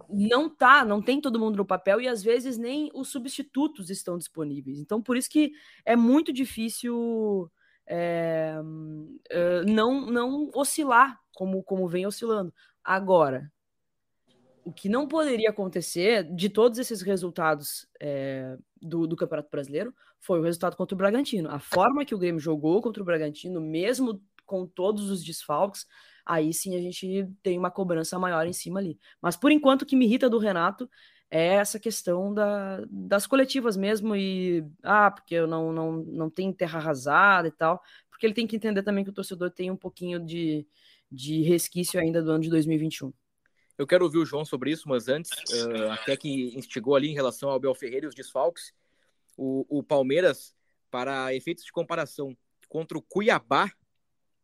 não 0.08 0.48
tá, 0.48 0.84
não 0.84 1.02
tem 1.02 1.20
todo 1.20 1.38
mundo 1.38 1.56
no 1.56 1.66
papel 1.66 2.00
e 2.00 2.08
às 2.08 2.22
vezes 2.22 2.56
nem 2.56 2.90
os 2.94 3.08
substitutos 3.08 3.90
estão 3.90 4.16
disponíveis. 4.16 4.78
Então, 4.78 5.02
por 5.02 5.16
isso 5.16 5.28
que 5.28 5.52
é 5.84 5.94
muito 5.94 6.32
difícil 6.32 7.50
é, 7.86 8.54
não, 9.66 10.06
não 10.06 10.50
oscilar 10.54 11.20
como, 11.34 11.62
como 11.62 11.86
vem 11.86 12.06
oscilando. 12.06 12.52
Agora, 12.82 13.50
o 14.64 14.72
que 14.72 14.88
não 14.88 15.08
poderia 15.08 15.50
acontecer 15.50 16.24
de 16.34 16.50
todos 16.50 16.78
esses 16.78 17.00
resultados 17.00 17.86
é, 18.00 18.56
do, 18.80 19.06
do, 19.06 19.16
Campeonato 19.16 19.50
Brasileiro 19.50 19.94
foi 20.18 20.38
o 20.40 20.42
resultado 20.42 20.76
contra 20.76 20.94
o 20.94 20.98
Bragantino. 20.98 21.50
A 21.50 21.58
forma 21.58 22.04
que 22.04 22.14
o 22.14 22.18
Grêmio 22.18 22.40
jogou 22.40 22.80
contra 22.80 23.02
o 23.02 23.06
Bragantino, 23.06 23.60
mesmo 23.60 24.22
com 24.44 24.66
todos 24.66 25.10
os 25.10 25.22
desfalques, 25.22 25.86
aí 26.24 26.52
sim 26.52 26.74
a 26.76 26.80
gente 26.80 27.28
tem 27.42 27.58
uma 27.58 27.70
cobrança 27.70 28.18
maior 28.18 28.46
em 28.46 28.52
cima 28.52 28.80
ali. 28.80 28.98
Mas 29.20 29.36
por 29.36 29.52
enquanto 29.52 29.82
o 29.82 29.86
que 29.86 29.96
me 29.96 30.06
irrita 30.06 30.28
do 30.28 30.38
Renato 30.38 30.88
é 31.30 31.54
essa 31.54 31.78
questão 31.78 32.32
da, 32.32 32.82
das 32.90 33.26
coletivas 33.26 33.76
mesmo 33.76 34.16
e 34.16 34.64
ah, 34.82 35.10
porque 35.10 35.34
eu 35.34 35.46
não, 35.46 35.72
não, 35.72 35.92
não 35.92 36.30
tenho 36.30 36.54
terra 36.54 36.78
arrasada 36.78 37.48
e 37.48 37.50
tal, 37.50 37.82
porque 38.08 38.26
ele 38.26 38.34
tem 38.34 38.46
que 38.46 38.56
entender 38.56 38.82
também 38.82 39.04
que 39.04 39.10
o 39.10 39.14
torcedor 39.14 39.50
tem 39.50 39.70
um 39.70 39.76
pouquinho 39.76 40.18
de, 40.18 40.66
de 41.10 41.42
resquício 41.42 42.00
ainda 42.00 42.22
do 42.22 42.32
ano 42.32 42.42
de 42.42 42.50
2021. 42.50 43.12
Eu 43.78 43.86
quero 43.86 44.04
ouvir 44.04 44.18
o 44.18 44.26
João 44.26 44.44
sobre 44.44 44.72
isso, 44.72 44.88
mas 44.88 45.06
antes, 45.06 45.30
uh, 45.52 45.92
até 45.92 46.16
que 46.16 46.56
instigou 46.58 46.96
ali 46.96 47.08
em 47.08 47.14
relação 47.14 47.48
ao 47.48 47.54
Abel 47.54 47.74
Ferreira 47.76 48.06
e 48.06 48.08
os 48.08 48.14
desfalques, 48.14 48.74
o, 49.36 49.64
o 49.68 49.84
Palmeiras, 49.84 50.52
para 50.90 51.32
efeitos 51.32 51.64
de 51.64 51.70
comparação, 51.70 52.36
contra 52.68 52.98
o 52.98 53.02
Cuiabá, 53.02 53.70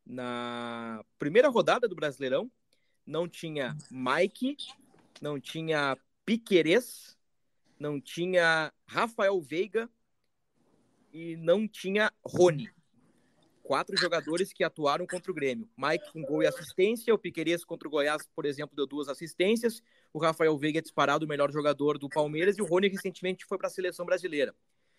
na 0.06 1.04
primeira 1.18 1.48
rodada 1.48 1.88
do 1.88 1.96
Brasileirão, 1.96 2.48
não 3.04 3.28
tinha 3.28 3.76
Mike, 3.90 4.56
não 5.20 5.40
tinha 5.40 5.98
Piquerez, 6.24 7.16
não 7.76 8.00
tinha 8.00 8.72
Rafael 8.86 9.40
Veiga 9.40 9.90
e 11.12 11.36
não 11.36 11.66
tinha 11.66 12.12
Rony 12.24 12.70
quatro 13.64 13.96
jogadores 13.96 14.52
que 14.52 14.62
atuaram 14.62 15.06
contra 15.06 15.32
o 15.32 15.34
Grêmio. 15.34 15.68
Mike 15.76 16.12
com 16.12 16.22
gol 16.22 16.42
e 16.42 16.46
assistência, 16.46 17.12
o 17.12 17.18
Piqueires 17.18 17.64
contra 17.64 17.88
o 17.88 17.90
Goiás, 17.90 18.28
por 18.36 18.44
exemplo, 18.44 18.76
deu 18.76 18.86
duas 18.86 19.08
assistências, 19.08 19.82
o 20.12 20.18
Rafael 20.18 20.56
Veiga 20.56 20.80
disparado 20.80 21.24
o 21.24 21.28
melhor 21.28 21.50
jogador 21.50 21.98
do 21.98 22.08
Palmeiras 22.08 22.58
e 22.58 22.62
o 22.62 22.66
Rony 22.66 22.88
recentemente 22.88 23.44
foi 23.46 23.56
para 23.56 23.66
a 23.66 23.70
seleção 23.70 24.04
brasileira. 24.04 24.54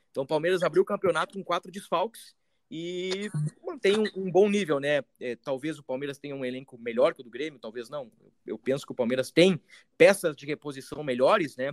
Então 0.09 0.23
o 0.23 0.27
Palmeiras 0.27 0.63
abriu 0.63 0.81
o 0.81 0.85
campeonato 0.85 1.35
com 1.35 1.43
quatro 1.43 1.71
desfalques 1.71 2.35
e 2.69 3.29
mantém 3.63 3.99
um, 3.99 4.05
um 4.15 4.31
bom 4.31 4.49
nível, 4.49 4.79
né? 4.79 5.03
É, 5.19 5.35
talvez 5.35 5.77
o 5.77 5.83
Palmeiras 5.83 6.17
tenha 6.17 6.35
um 6.35 6.43
elenco 6.43 6.77
melhor 6.79 7.13
que 7.13 7.21
o 7.21 7.23
do 7.23 7.29
Grêmio, 7.29 7.59
talvez 7.59 7.87
não. 7.87 8.11
Eu 8.45 8.57
penso 8.57 8.85
que 8.85 8.91
o 8.91 8.95
Palmeiras 8.95 9.31
tem 9.31 9.61
peças 9.95 10.35
de 10.35 10.45
reposição 10.47 11.03
melhores, 11.03 11.55
né? 11.55 11.71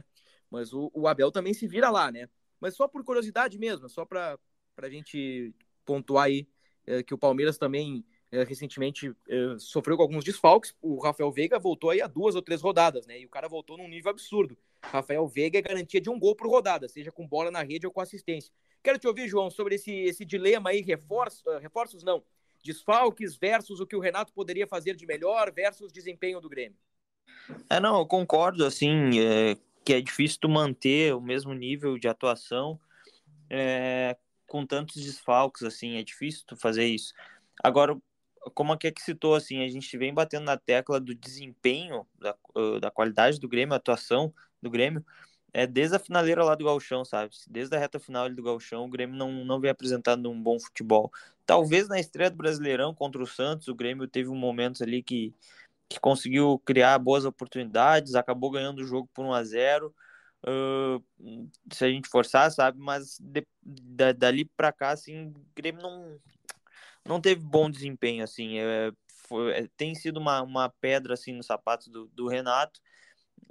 Mas 0.50 0.74
o, 0.74 0.90
o 0.92 1.08
Abel 1.08 1.32
também 1.32 1.54
se 1.54 1.66
vira 1.66 1.88
lá, 1.88 2.12
né? 2.12 2.28
Mas 2.60 2.76
só 2.76 2.86
por 2.86 3.02
curiosidade 3.02 3.58
mesmo, 3.58 3.88
só 3.88 4.04
para 4.04 4.38
a 4.76 4.88
gente 4.90 5.54
pontuar 5.86 6.26
aí 6.26 6.46
é, 6.86 7.02
que 7.02 7.14
o 7.14 7.18
Palmeiras 7.18 7.58
também 7.58 8.04
é, 8.30 8.44
recentemente 8.44 9.14
é, 9.28 9.56
sofreu 9.58 9.96
com 9.96 10.02
alguns 10.02 10.24
desfalques. 10.24 10.74
O 10.80 10.98
Rafael 11.00 11.30
Veiga 11.30 11.58
voltou 11.58 11.90
aí 11.90 12.00
a 12.00 12.06
duas 12.06 12.34
ou 12.34 12.42
três 12.42 12.62
rodadas, 12.62 13.06
né? 13.06 13.20
E 13.20 13.26
o 13.26 13.28
cara 13.28 13.48
voltou 13.48 13.76
num 13.76 13.88
nível 13.88 14.10
absurdo. 14.10 14.56
Rafael 14.82 15.26
Veiga 15.28 15.58
é 15.58 15.62
garantia 15.62 16.00
de 16.00 16.10
um 16.10 16.18
gol 16.18 16.34
por 16.34 16.48
rodada, 16.48 16.88
seja 16.88 17.12
com 17.12 17.26
bola 17.26 17.50
na 17.50 17.62
rede 17.62 17.86
ou 17.86 17.92
com 17.92 18.00
assistência. 18.00 18.52
Quero 18.82 18.98
te 18.98 19.06
ouvir, 19.06 19.28
João, 19.28 19.50
sobre 19.50 19.76
esse, 19.76 19.92
esse 19.92 20.24
dilema 20.24 20.70
aí, 20.70 20.80
reforços, 20.80 21.44
reforços 21.60 22.02
não, 22.02 22.24
desfalques 22.64 23.36
versus 23.36 23.80
o 23.80 23.86
que 23.86 23.94
o 23.94 24.00
Renato 24.00 24.32
poderia 24.32 24.66
fazer 24.66 24.96
de 24.96 25.06
melhor 25.06 25.52
versus 25.52 25.92
desempenho 25.92 26.40
do 26.40 26.48
Grêmio. 26.48 26.76
É, 27.68 27.78
não, 27.78 27.98
eu 27.98 28.06
concordo, 28.06 28.64
assim, 28.64 29.20
é, 29.20 29.56
que 29.84 29.92
é 29.92 30.00
difícil 30.00 30.38
tu 30.40 30.48
manter 30.48 31.14
o 31.14 31.20
mesmo 31.20 31.52
nível 31.54 31.98
de 31.98 32.08
atuação 32.08 32.78
é, 33.48 34.16
com 34.52 34.66
tantos 34.66 35.02
desfalques, 35.02 35.62
assim, 35.62 35.96
é 35.96 36.02
difícil 36.02 36.44
tu 36.46 36.58
fazer 36.58 36.84
isso. 36.84 37.14
Agora, 37.64 37.96
como 38.52 38.70
a 38.70 38.76
que 38.76 38.92
citou, 39.00 39.34
assim, 39.34 39.64
a 39.64 39.68
gente 39.68 39.96
vem 39.96 40.12
batendo 40.12 40.44
na 40.44 40.58
tecla 40.58 41.00
do 41.00 41.14
desempenho, 41.14 42.06
da, 42.18 42.36
da 42.78 42.90
qualidade 42.90 43.40
do 43.40 43.48
Grêmio, 43.48 43.72
a 43.72 43.78
atuação 43.78 44.30
do 44.60 44.68
Grêmio, 44.68 45.02
é 45.54 45.66
desde 45.66 45.96
a 45.96 45.98
finaleira 45.98 46.44
lá 46.44 46.54
do 46.54 46.66
Galchão, 46.66 47.02
sabe? 47.02 47.34
Desde 47.48 47.74
a 47.74 47.78
reta 47.78 47.98
final 47.98 48.28
do 48.28 48.42
Galchão, 48.42 48.84
o 48.84 48.90
Grêmio 48.90 49.16
não, 49.16 49.42
não 49.42 49.58
vem 49.58 49.70
apresentando 49.70 50.30
um 50.30 50.38
bom 50.38 50.60
futebol. 50.60 51.10
Talvez 51.46 51.88
na 51.88 51.98
estreia 51.98 52.30
do 52.30 52.36
Brasileirão 52.36 52.94
contra 52.94 53.22
o 53.22 53.26
Santos, 53.26 53.68
o 53.68 53.74
Grêmio 53.74 54.06
teve 54.06 54.28
um 54.28 54.36
momento 54.36 54.82
ali 54.82 55.02
que, 55.02 55.32
que 55.88 55.98
conseguiu 55.98 56.58
criar 56.58 56.98
boas 56.98 57.24
oportunidades, 57.24 58.14
acabou 58.14 58.50
ganhando 58.50 58.80
o 58.80 58.86
jogo 58.86 59.08
por 59.14 59.24
1 59.24 59.32
a 59.32 59.44
0 59.44 59.94
uh, 60.46 61.04
se 61.72 61.84
a 61.84 61.88
gente 61.88 62.08
forçar, 62.08 62.50
sabe? 62.50 62.78
Mas 62.78 63.18
de, 63.20 63.46
da, 63.62 64.12
dali 64.12 64.44
para 64.44 64.72
cá, 64.72 64.90
assim, 64.90 65.28
o 65.28 65.46
Grêmio 65.54 65.82
não, 65.82 66.20
não 67.04 67.20
teve 67.20 67.40
bom 67.40 67.70
desempenho, 67.70 68.24
assim. 68.24 68.58
É, 68.58 68.92
foi, 69.28 69.52
é, 69.52 69.68
tem 69.76 69.94
sido 69.94 70.18
uma, 70.18 70.42
uma 70.42 70.68
pedra, 70.68 71.14
assim, 71.14 71.32
no 71.32 71.42
sapato 71.42 71.90
do, 71.90 72.06
do 72.08 72.28
Renato 72.28 72.80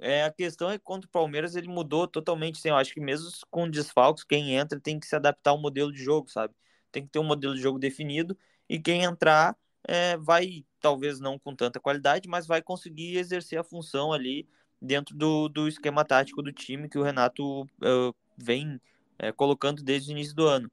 é, 0.02 0.24
a 0.24 0.32
questão 0.32 0.70
é 0.70 0.78
que 0.78 0.84
contra 0.84 1.06
o 1.08 1.10
Palmeiras 1.10 1.54
ele 1.56 1.68
mudou 1.68 2.08
totalmente. 2.08 2.58
Assim, 2.58 2.68
eu 2.68 2.76
acho 2.76 2.92
que 2.92 3.00
mesmo 3.00 3.30
com 3.50 3.70
desfalques, 3.70 4.24
quem 4.24 4.54
entra 4.56 4.80
tem 4.80 4.98
que 4.98 5.06
se 5.06 5.14
adaptar 5.16 5.52
ao 5.52 5.58
modelo 5.58 5.92
de 5.92 6.02
jogo, 6.02 6.28
sabe? 6.30 6.54
Tem 6.90 7.04
que 7.04 7.10
ter 7.10 7.18
um 7.20 7.24
modelo 7.24 7.54
de 7.54 7.60
jogo 7.62 7.78
definido 7.78 8.36
e 8.68 8.80
quem 8.80 9.04
entrar 9.04 9.56
é, 9.86 10.16
vai, 10.16 10.64
talvez 10.80 11.20
não 11.20 11.38
com 11.38 11.54
tanta 11.54 11.80
qualidade, 11.80 12.28
mas 12.28 12.46
vai 12.46 12.60
conseguir 12.62 13.16
exercer 13.16 13.58
a 13.58 13.64
função 13.64 14.12
ali 14.12 14.48
dentro 14.82 15.16
do, 15.16 15.48
do 15.48 15.68
esquema 15.68 16.04
tático 16.04 16.42
do 16.42 16.52
time 16.52 16.88
que 16.88 16.98
o 16.98 17.02
Renato 17.02 17.62
uh, 17.62 18.14
vem 18.36 18.80
é, 19.18 19.30
colocando 19.30 19.82
desde 19.82 20.10
o 20.10 20.12
início 20.12 20.34
do 20.34 20.46
ano. 20.46 20.70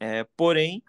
É, 0.00 0.24
porém, 0.36 0.82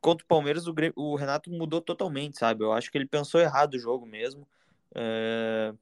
contra 0.00 0.24
o 0.24 0.28
Palmeiras, 0.28 0.66
o, 0.66 0.74
o, 0.96 1.14
Renato 1.14 1.50
mudou 1.50 1.82
totalmente, 1.82 2.38
sabe? 2.38 2.64
Eu 2.64 2.72
acho 2.72 2.90
que 2.90 2.96
ele 2.96 3.06
pensou 3.06 3.40
errado 3.40 3.74
o 3.74 3.78
jogo 3.78 4.06
mesmo. 4.06 4.48
É, 4.94 5.74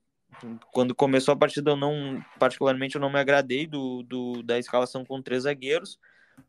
quando 0.72 0.94
começou 0.94 1.32
a 1.32 1.36
partida, 1.36 1.70
eu 1.70 1.76
não, 1.76 2.20
particularmente, 2.38 2.96
eu 2.96 3.00
não 3.00 3.10
me 3.10 3.18
agradei 3.20 3.66
do, 3.66 4.02
do, 4.02 4.42
da 4.42 4.58
escalação 4.58 5.04
com 5.04 5.22
três 5.22 5.44
zagueiros. 5.44 5.98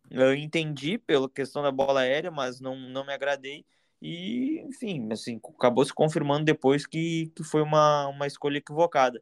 Eu 0.09 0.33
entendi 0.33 0.97
pela 0.97 1.29
questão 1.29 1.61
da 1.61 1.71
bola 1.71 2.01
aérea, 2.01 2.31
mas 2.31 2.59
não, 2.59 2.75
não 2.75 3.05
me 3.05 3.13
agradei. 3.13 3.63
E, 4.01 4.59
enfim, 4.61 5.09
assim, 5.11 5.39
acabou 5.55 5.85
se 5.85 5.93
confirmando 5.93 6.45
depois 6.45 6.87
que, 6.87 7.31
que 7.35 7.43
foi 7.43 7.61
uma, 7.61 8.07
uma 8.07 8.25
escolha 8.25 8.57
equivocada. 8.57 9.21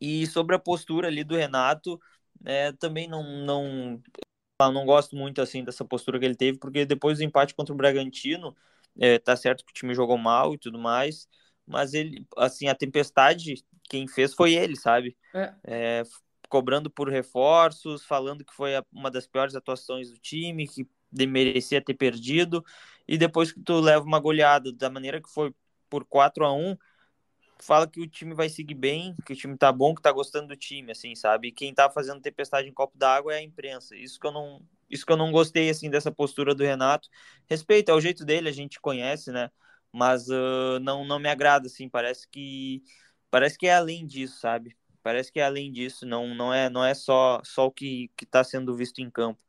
E 0.00 0.26
sobre 0.26 0.54
a 0.54 0.58
postura 0.58 1.08
ali 1.08 1.24
do 1.24 1.36
Renato, 1.36 2.00
é, 2.44 2.72
também 2.72 3.08
não, 3.08 3.22
não, 3.44 4.02
não 4.60 4.86
gosto 4.86 5.16
muito 5.16 5.40
assim 5.40 5.64
dessa 5.64 5.84
postura 5.84 6.18
que 6.18 6.24
ele 6.24 6.36
teve, 6.36 6.58
porque 6.58 6.84
depois 6.84 7.18
do 7.18 7.24
empate 7.24 7.54
contra 7.54 7.72
o 7.74 7.76
Bragantino, 7.76 8.56
é, 8.98 9.18
tá 9.18 9.36
certo 9.36 9.64
que 9.64 9.70
o 9.70 9.74
time 9.74 9.94
jogou 9.94 10.18
mal 10.18 10.54
e 10.54 10.58
tudo 10.58 10.78
mais, 10.78 11.28
mas 11.66 11.94
ele, 11.94 12.26
assim, 12.36 12.68
a 12.68 12.74
tempestade, 12.74 13.62
quem 13.88 14.08
fez 14.08 14.34
foi 14.34 14.54
ele, 14.54 14.76
sabe? 14.76 15.16
É. 15.34 15.54
É, 15.64 16.02
cobrando 16.48 16.90
por 16.90 17.08
reforços, 17.08 18.04
falando 18.04 18.44
que 18.44 18.54
foi 18.54 18.72
uma 18.92 19.10
das 19.10 19.26
piores 19.26 19.54
atuações 19.54 20.10
do 20.10 20.18
time, 20.18 20.66
que 20.66 20.86
merecia 21.26 21.82
ter 21.82 21.94
perdido, 21.94 22.64
e 23.06 23.16
depois 23.16 23.52
que 23.52 23.60
tu 23.60 23.80
leva 23.80 24.04
uma 24.04 24.18
goleada 24.18 24.72
da 24.72 24.90
maneira 24.90 25.20
que 25.20 25.30
foi 25.30 25.54
por 25.88 26.04
4 26.04 26.44
a 26.44 26.52
1 26.52 26.76
fala 27.60 27.86
que 27.88 28.00
o 28.00 28.06
time 28.06 28.34
vai 28.34 28.48
seguir 28.48 28.74
bem, 28.74 29.14
que 29.26 29.32
o 29.32 29.36
time 29.36 29.56
tá 29.56 29.72
bom, 29.72 29.94
que 29.94 30.02
tá 30.02 30.12
gostando 30.12 30.48
do 30.48 30.56
time, 30.56 30.92
assim, 30.92 31.14
sabe? 31.14 31.52
Quem 31.52 31.74
tá 31.74 31.90
fazendo 31.90 32.20
tempestade 32.20 32.68
em 32.68 32.72
copo 32.72 32.96
d'água 32.96 33.34
é 33.34 33.38
a 33.38 33.42
imprensa. 33.42 33.96
Isso 33.96 34.18
que 34.20 34.26
eu 34.26 34.32
não, 34.32 34.62
isso 34.90 35.04
que 35.06 35.12
eu 35.12 35.16
não 35.16 35.32
gostei 35.32 35.70
assim 35.70 35.90
dessa 35.90 36.10
postura 36.12 36.54
do 36.54 36.64
Renato. 36.64 37.08
Respeito, 37.48 37.90
é 37.90 37.94
o 37.94 38.00
jeito 38.00 38.24
dele, 38.24 38.48
a 38.48 38.52
gente 38.52 38.80
conhece, 38.80 39.32
né? 39.32 39.50
mas 39.92 40.28
uh, 40.28 40.78
não, 40.82 41.04
não 41.04 41.18
me 41.18 41.28
agrada, 41.28 41.66
assim, 41.66 41.88
parece 41.88 42.28
que 42.28 42.82
parece 43.30 43.58
que 43.58 43.66
é 43.66 43.74
além 43.74 44.06
disso, 44.06 44.38
sabe? 44.40 44.76
Parece 45.02 45.32
que 45.32 45.40
é 45.40 45.44
além 45.44 45.72
disso, 45.72 46.06
não, 46.06 46.34
não 46.34 46.52
é 46.52 46.68
não 46.70 46.84
é 46.84 46.94
só 46.94 47.40
só 47.44 47.66
o 47.66 47.70
que 47.72 48.10
está 48.22 48.44
sendo 48.44 48.76
visto 48.76 49.00
em 49.00 49.10
campo, 49.10 49.42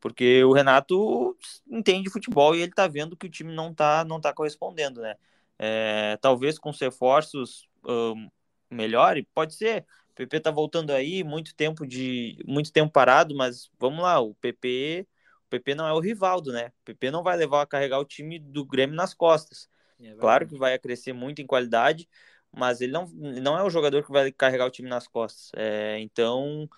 porque 0.00 0.44
o 0.44 0.52
Renato 0.52 1.36
entende 1.68 2.10
futebol 2.10 2.54
e 2.54 2.60
ele 2.62 2.70
está 2.70 2.86
vendo 2.88 3.16
que 3.16 3.26
o 3.26 3.30
time 3.30 3.52
não 3.54 3.70
está 3.72 4.04
não 4.04 4.20
tá 4.20 4.32
correspondendo, 4.32 5.00
né? 5.00 5.16
É, 5.58 6.16
talvez 6.20 6.58
com 6.58 6.70
os 6.70 6.80
reforços 6.80 7.68
uh, 7.84 8.30
melhore, 8.70 9.26
pode 9.34 9.54
ser. 9.54 9.84
O 10.10 10.14
PP 10.14 10.40
tá 10.40 10.50
voltando 10.50 10.90
aí, 10.90 11.22
muito 11.22 11.54
tempo 11.54 11.86
de 11.86 12.38
muito 12.46 12.72
tempo 12.72 12.92
parado, 12.92 13.34
mas 13.34 13.70
vamos 13.78 14.02
lá, 14.02 14.20
o 14.20 14.34
PP 14.34 15.06
o 15.46 15.48
PP 15.48 15.74
não 15.76 15.86
é 15.86 15.92
o 15.92 16.00
Rivaldo, 16.00 16.52
né? 16.52 16.72
O 16.82 16.84
PP 16.86 17.10
não 17.10 17.22
vai 17.22 17.36
levar 17.36 17.62
a 17.62 17.66
carregar 17.66 18.00
o 18.00 18.04
time 18.04 18.38
do 18.38 18.64
Grêmio 18.64 18.96
nas 18.96 19.14
costas. 19.14 19.68
É 20.00 20.12
claro 20.14 20.46
que 20.46 20.58
vai 20.58 20.78
crescer 20.78 21.12
muito 21.12 21.40
em 21.40 21.46
qualidade, 21.46 22.08
mas 22.52 22.80
ele 22.80 22.92
não, 22.92 23.06
não 23.06 23.56
é 23.56 23.62
o 23.62 23.70
jogador 23.70 24.04
que 24.04 24.10
vai 24.10 24.32
carregar 24.32 24.66
o 24.66 24.70
time 24.70 24.88
nas 24.88 25.06
costas. 25.06 25.50
É, 25.54 25.98
então, 26.00 26.68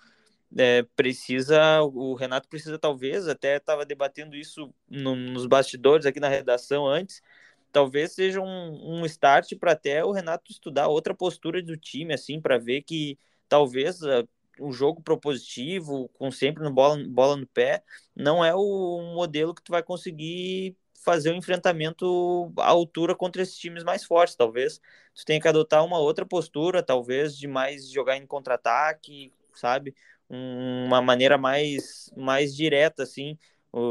é, 0.55 0.83
precisa, 0.95 1.81
o 1.81 2.13
Renato 2.13 2.47
precisa 2.47 2.77
talvez, 2.77 3.27
até 3.27 3.57
estava 3.57 3.85
debatendo 3.85 4.35
isso 4.35 4.73
no, 4.87 5.15
nos 5.15 5.47
bastidores 5.47 6.05
aqui 6.05 6.19
na 6.19 6.29
redação 6.29 6.87
antes, 6.87 7.21
talvez 7.71 8.13
seja 8.13 8.41
um, 8.41 8.99
um 9.01 9.05
start 9.05 9.55
para 9.57 9.73
até 9.73 10.03
o 10.03 10.11
Renato 10.11 10.51
estudar 10.51 10.87
outra 10.87 11.13
postura 11.13 11.61
do 11.61 11.77
time, 11.77 12.13
assim, 12.13 12.41
para 12.41 12.57
ver 12.57 12.81
que 12.81 13.17
talvez 13.47 14.01
uh, 14.01 14.27
o 14.59 14.71
jogo 14.71 15.01
propositivo, 15.01 16.09
com 16.09 16.31
sempre 16.31 16.63
no 16.63 16.71
bola, 16.71 17.01
bola 17.07 17.37
no 17.37 17.47
pé, 17.47 17.83
não 18.15 18.43
é 18.43 18.53
o 18.53 19.13
modelo 19.15 19.53
que 19.53 19.63
tu 19.63 19.71
vai 19.71 19.83
conseguir 19.83 20.75
fazer 21.03 21.31
um 21.31 21.37
enfrentamento 21.37 22.51
à 22.57 22.67
altura 22.67 23.15
contra 23.15 23.41
esses 23.41 23.57
times 23.57 23.83
mais 23.83 24.03
fortes, 24.03 24.35
talvez. 24.35 24.79
Tu 25.15 25.25
tenha 25.25 25.39
que 25.39 25.47
adotar 25.47 25.85
uma 25.85 25.97
outra 25.97 26.25
postura, 26.25 26.83
talvez, 26.83 27.37
de 27.37 27.47
mais 27.47 27.89
jogar 27.89 28.17
em 28.17 28.27
contra-ataque, 28.27 29.31
sabe? 29.53 29.95
uma 30.29 31.01
maneira 31.01 31.37
mais, 31.37 32.11
mais 32.15 32.55
direta, 32.55 33.03
assim, 33.03 33.37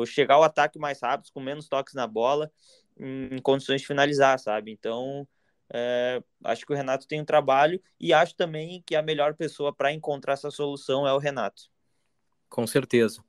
chegar 0.06 0.36
ao 0.36 0.44
ataque 0.44 0.78
mais 0.78 1.00
rápido, 1.00 1.32
com 1.32 1.40
menos 1.40 1.68
toques 1.68 1.94
na 1.94 2.06
bola, 2.06 2.50
em 2.98 3.38
condições 3.40 3.80
de 3.80 3.87
finalizar, 3.87 4.38
sabe? 4.38 4.70
Então, 4.70 5.26
é, 5.72 6.22
acho 6.44 6.64
que 6.66 6.72
o 6.72 6.76
Renato 6.76 7.06
tem 7.06 7.20
um 7.20 7.24
trabalho 7.24 7.80
e 8.00 8.12
acho 8.12 8.34
também 8.34 8.82
que 8.87 8.96
a 8.96 9.02
melhor 9.02 9.34
pessoa 9.34 9.74
para 9.74 9.92
encontrar 9.92 10.32
essa 10.34 10.50
solução 10.50 11.06
é 11.06 11.12
o 11.12 11.18
Renato. 11.18 11.64
Com 12.48 12.66
certeza. 12.66 13.22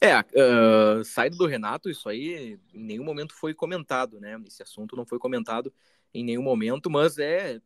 É, 0.00 0.18
uh, 0.18 1.04
saída 1.04 1.36
do 1.36 1.46
Renato, 1.46 1.90
isso 1.90 2.08
aí 2.08 2.58
em 2.72 2.84
nenhum 2.84 3.04
momento 3.04 3.34
foi 3.34 3.54
comentado, 3.54 4.20
né? 4.20 4.40
Esse 4.46 4.62
assunto 4.62 4.96
não 4.96 5.04
foi 5.04 5.18
comentado 5.18 5.72
em 6.14 6.24
nenhum 6.24 6.42
momento, 6.42 6.90
mas 6.90 7.18
é. 7.18 7.60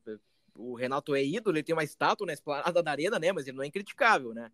O 0.57 0.77
Renato 0.77 1.17
é 1.17 1.25
ídolo, 1.25 1.57
ele 1.57 1.65
tem 1.65 1.75
uma 1.75 1.83
estátua 1.83 2.25
na 2.25 2.33
esplanada 2.33 2.81
da 2.81 2.91
arena, 2.91 3.19
né? 3.19 3.33
Mas 3.33 3.47
ele 3.47 3.57
não 3.57 3.65
é 3.65 3.67
incriticável, 3.67 4.33
né? 4.33 4.53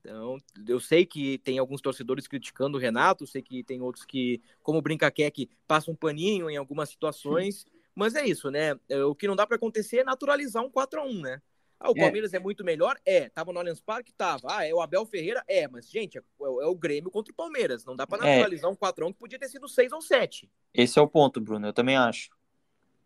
Então, 0.00 0.38
eu 0.66 0.80
sei 0.80 1.04
que 1.04 1.38
tem 1.38 1.58
alguns 1.58 1.80
torcedores 1.80 2.26
criticando 2.26 2.78
o 2.78 2.80
Renato, 2.80 3.26
sei 3.26 3.42
que 3.42 3.62
tem 3.62 3.82
outros 3.82 4.04
que, 4.04 4.40
como 4.62 4.80
Brinca 4.80 5.10
que 5.10 5.50
passam 5.66 5.92
um 5.92 5.96
paninho 5.96 6.48
em 6.48 6.56
algumas 6.56 6.88
situações, 6.88 7.66
mas 7.94 8.14
é 8.14 8.24
isso, 8.24 8.50
né? 8.50 8.78
O 9.06 9.14
que 9.14 9.26
não 9.26 9.34
dá 9.34 9.46
para 9.46 9.56
acontecer 9.56 9.98
é 9.98 10.04
naturalizar 10.04 10.62
um 10.62 10.70
4 10.70 11.00
a 11.00 11.04
1 11.04 11.20
né? 11.20 11.42
Ah, 11.80 11.90
o 11.90 11.94
é. 11.96 12.00
Palmeiras 12.00 12.34
é. 12.34 12.36
é. 12.36 12.40
muito 12.40 12.64
melhor? 12.64 12.96
É. 13.06 13.28
Tava 13.28 13.52
no 13.52 13.58
Allianz 13.58 13.80
Parque? 13.80 14.12
Tava. 14.12 14.48
Ah, 14.50 14.66
é 14.66 14.74
o 14.74 14.80
Abel 14.80 15.06
Ferreira? 15.06 15.44
É. 15.46 15.68
Mas, 15.68 15.88
gente, 15.88 16.18
é, 16.18 16.22
é 16.40 16.66
o 16.66 16.74
Grêmio 16.74 17.10
contra 17.10 17.32
o 17.32 17.36
Palmeiras. 17.36 17.84
Não 17.84 17.94
dá 17.94 18.06
para 18.06 18.26
é. 18.26 18.36
naturalizar 18.36 18.70
um 18.70 18.76
4x1 18.76 19.12
que 19.12 19.18
podia 19.18 19.38
ter 19.38 19.48
sido 19.48 19.68
6 19.68 19.92
ou 19.92 20.00
7. 20.00 20.50
Esse 20.74 20.98
é 20.98 21.02
o 21.02 21.08
ponto, 21.08 21.40
Bruno. 21.40 21.68
Eu 21.68 21.72
também 21.72 21.96
acho. 21.96 22.30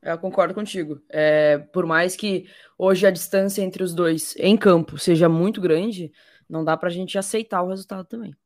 Eu 0.02 0.18
concordo 0.18 0.54
contigo. 0.54 1.00
É, 1.08 1.58
por 1.58 1.86
mais 1.86 2.16
que 2.16 2.48
hoje 2.76 3.06
a 3.06 3.10
distância 3.10 3.62
entre 3.62 3.84
os 3.84 3.94
dois 3.94 4.34
em 4.36 4.56
campo 4.56 4.98
seja 4.98 5.28
muito 5.28 5.60
grande, 5.60 6.10
não 6.52 6.62
dá 6.62 6.76
pra 6.76 6.90
gente 6.90 7.16
aceitar 7.16 7.62
o 7.62 7.68
resultado 7.68 8.04
também. 8.04 8.36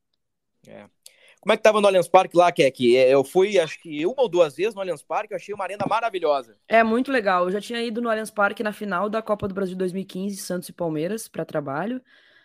É. 0.66 0.86
Como 1.40 1.52
é 1.52 1.56
que 1.56 1.62
tava 1.62 1.80
no 1.80 1.86
Allianz 1.86 2.08
Parque 2.08 2.36
lá, 2.36 2.50
Keck? 2.50 2.96
É, 2.96 3.12
eu 3.12 3.22
fui, 3.22 3.58
acho 3.58 3.80
que 3.80 4.06
uma 4.06 4.22
ou 4.22 4.28
duas 4.28 4.56
vezes 4.56 4.74
no 4.74 4.80
Allianz 4.80 5.02
Parque, 5.02 5.32
eu 5.32 5.36
achei 5.36 5.54
uma 5.54 5.64
arena 5.64 5.84
maravilhosa. 5.88 6.56
É 6.68 6.82
muito 6.82 7.10
legal. 7.10 7.44
Eu 7.44 7.50
já 7.50 7.60
tinha 7.60 7.82
ido 7.82 8.00
no 8.00 8.08
Allianz 8.08 8.30
Parque 8.30 8.62
na 8.62 8.72
final 8.72 9.08
da 9.08 9.20
Copa 9.20 9.46
do 9.46 9.54
Brasil 9.54 9.76
2015, 9.76 10.36
Santos 10.36 10.68
e 10.68 10.72
Palmeiras, 10.72 11.28
para 11.28 11.44
trabalho. 11.44 12.00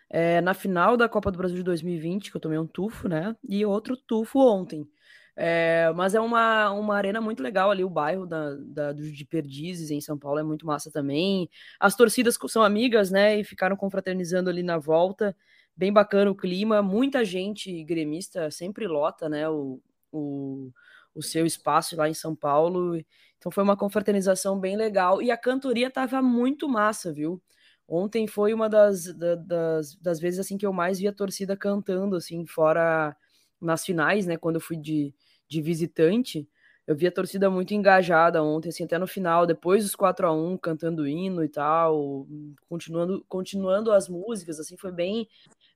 É, 0.09 0.41
na 0.41 0.53
final 0.53 0.97
da 0.97 1.07
Copa 1.07 1.31
do 1.31 1.37
Brasil 1.37 1.57
de 1.57 1.63
2020, 1.63 2.31
que 2.31 2.37
eu 2.37 2.41
tomei 2.41 2.57
um 2.57 2.67
tufo, 2.67 3.07
né? 3.07 3.35
E 3.47 3.65
outro 3.65 3.95
tufo 3.95 4.39
ontem. 4.39 4.87
É, 5.35 5.91
mas 5.95 6.13
é 6.13 6.19
uma, 6.19 6.71
uma 6.71 6.95
arena 6.95 7.21
muito 7.21 7.41
legal 7.41 7.71
ali, 7.71 7.83
o 7.83 7.89
bairro 7.89 8.27
da, 8.27 8.55
da, 8.55 8.93
de 8.93 9.25
Perdizes, 9.25 9.89
em 9.89 10.01
São 10.01 10.17
Paulo, 10.17 10.39
é 10.39 10.43
muito 10.43 10.65
massa 10.65 10.91
também. 10.91 11.49
As 11.79 11.95
torcidas 11.95 12.37
são 12.49 12.63
amigas, 12.63 13.09
né? 13.11 13.39
E 13.39 13.43
ficaram 13.43 13.75
confraternizando 13.77 14.49
ali 14.49 14.61
na 14.63 14.77
volta 14.77 15.35
bem 15.75 15.91
bacana 15.91 16.31
o 16.31 16.35
clima, 16.35 16.81
muita 16.81 17.23
gente 17.25 17.83
gremista 17.83 18.51
sempre 18.51 18.87
lota, 18.87 19.29
né, 19.29 19.49
o, 19.49 19.81
o, 20.11 20.71
o 21.15 21.21
seu 21.21 21.45
espaço 21.45 21.95
lá 21.95 22.09
em 22.09 22.13
São 22.13 22.35
Paulo. 22.35 22.95
Então 23.37 23.51
foi 23.51 23.63
uma 23.63 23.77
confraternização 23.77 24.59
bem 24.59 24.75
legal. 24.77 25.21
E 25.21 25.31
a 25.31 25.37
cantoria 25.37 25.89
tava 25.89 26.21
muito 26.21 26.69
massa, 26.69 27.11
viu? 27.11 27.41
Ontem 27.87 28.27
foi 28.27 28.53
uma 28.53 28.69
das, 28.69 29.05
das, 29.45 29.95
das 29.95 30.19
vezes 30.19 30.39
assim 30.39 30.57
que 30.57 30.65
eu 30.65 30.71
mais 30.71 30.99
vi 30.99 31.07
a 31.07 31.13
torcida 31.13 31.57
cantando, 31.57 32.15
assim, 32.15 32.45
fora 32.45 33.15
nas 33.61 33.85
finais, 33.85 34.25
né? 34.25 34.37
Quando 34.37 34.55
eu 34.55 34.61
fui 34.61 34.77
de, 34.77 35.13
de 35.47 35.61
visitante. 35.61 36.47
Eu 36.87 36.95
vi 36.95 37.07
a 37.07 37.11
torcida 37.11 37.49
muito 37.49 37.73
engajada 37.73 38.43
ontem, 38.43 38.69
assim, 38.69 38.83
até 38.83 38.97
no 38.97 39.07
final, 39.07 39.45
depois 39.45 39.83
dos 39.83 39.95
4 39.95 40.27
a 40.27 40.33
1 40.33 40.57
cantando 40.57 41.07
hino 41.07 41.43
e 41.43 41.47
tal, 41.47 42.27
continuando, 42.67 43.23
continuando 43.29 43.91
as 43.91 44.09
músicas, 44.09 44.59
assim, 44.59 44.75
foi 44.75 44.91
bem, 44.91 45.27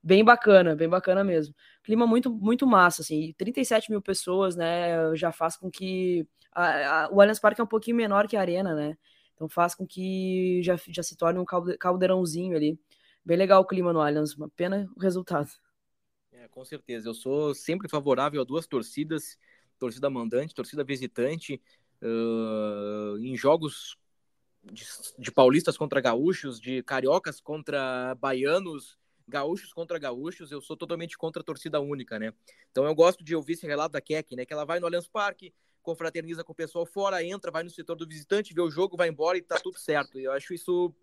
bem 0.04 0.26
bacana, 0.26 0.76
bem 0.76 0.90
bacana 0.90 1.24
mesmo. 1.24 1.56
Clima 1.84 2.08
muito, 2.08 2.30
muito 2.34 2.66
massa, 2.66 3.02
assim, 3.04 3.34
37 3.38 3.92
mil 3.92 4.02
pessoas, 4.02 4.56
né, 4.56 5.16
já 5.16 5.32
faz 5.32 5.56
com 5.56 5.70
que 5.70 6.28
a, 6.52 7.06
a, 7.06 7.10
o 7.12 7.22
Allianz 7.22 7.40
Parque 7.40 7.62
é 7.62 7.64
um 7.64 7.68
pouquinho 7.68 7.98
menor 7.98 8.28
que 8.28 8.36
a 8.36 8.42
Arena, 8.42 8.74
né, 8.74 8.98
então 9.36 9.48
faz 9.48 9.76
com 9.76 9.86
que 9.86 10.62
já, 10.64 10.76
já 10.90 11.04
se 11.04 11.16
torne 11.16 11.40
um 11.40 11.46
caldeirãozinho 11.80 12.56
ali. 12.58 12.80
Bem 13.24 13.38
legal 13.38 13.62
o 13.62 13.66
clima 13.66 13.94
no 13.94 14.02
Allianz, 14.02 14.36
uma 14.36 14.50
pena 14.50 14.90
o 14.96 15.00
resultado. 15.00 15.50
É, 16.46 16.48
com 16.48 16.64
certeza, 16.64 17.10
eu 17.10 17.14
sou 17.14 17.56
sempre 17.56 17.90
favorável 17.90 18.40
a 18.40 18.44
duas 18.44 18.68
torcidas, 18.68 19.38
torcida 19.80 20.10
mandante, 20.10 20.54
torcida 20.54 20.84
visitante, 20.84 21.60
uh, 22.02 23.18
em 23.18 23.36
jogos 23.36 23.98
de, 24.64 24.86
de, 25.18 25.32
paulistas 25.32 25.76
contra 25.76 26.00
gaúchos, 26.00 26.60
de 26.60 26.84
cariocas 26.84 27.42
contra 27.42 28.14
baianos, 28.16 28.98
gaúchos 29.28 29.74
contra 29.74 29.98
gaúchos, 29.98 30.52
eu 30.52 30.62
sou 30.62 30.78
totalmente 30.78 31.18
contra 31.18 31.42
a 31.42 31.46
torcida 31.46 31.80
única, 31.80 32.20
né? 32.20 32.32
Então 32.72 32.86
eu 32.86 32.94
gosto 32.94 33.24
de 33.24 33.36
ouvir 33.36 33.54
esse 33.54 33.66
relato 33.66 33.94
da 33.94 34.02
Keck, 34.02 34.36
né? 34.36 34.46
Que 34.46 34.54
ela 34.54 34.66
vai 34.66 34.80
no 34.80 34.86
Allianz 34.86 35.08
Parque, 35.08 35.52
confraterniza 35.82 36.44
com 36.44 36.52
o 36.52 36.56
pessoal 36.56 36.86
fora, 36.86 37.24
entra, 37.24 37.50
vai 37.50 37.64
no 37.64 37.72
setor 37.72 37.96
do 37.96 38.08
visitante, 38.08 38.54
vê 38.54 38.62
o 38.62 38.70
jogo, 38.70 38.96
vai 38.96 39.10
embora 39.10 39.38
e 39.38 39.42
tá 39.42 39.60
tudo 39.60 39.80
certo. 39.80 40.20
Eu 40.20 40.32
acho 40.32 40.54
isso 40.54 40.94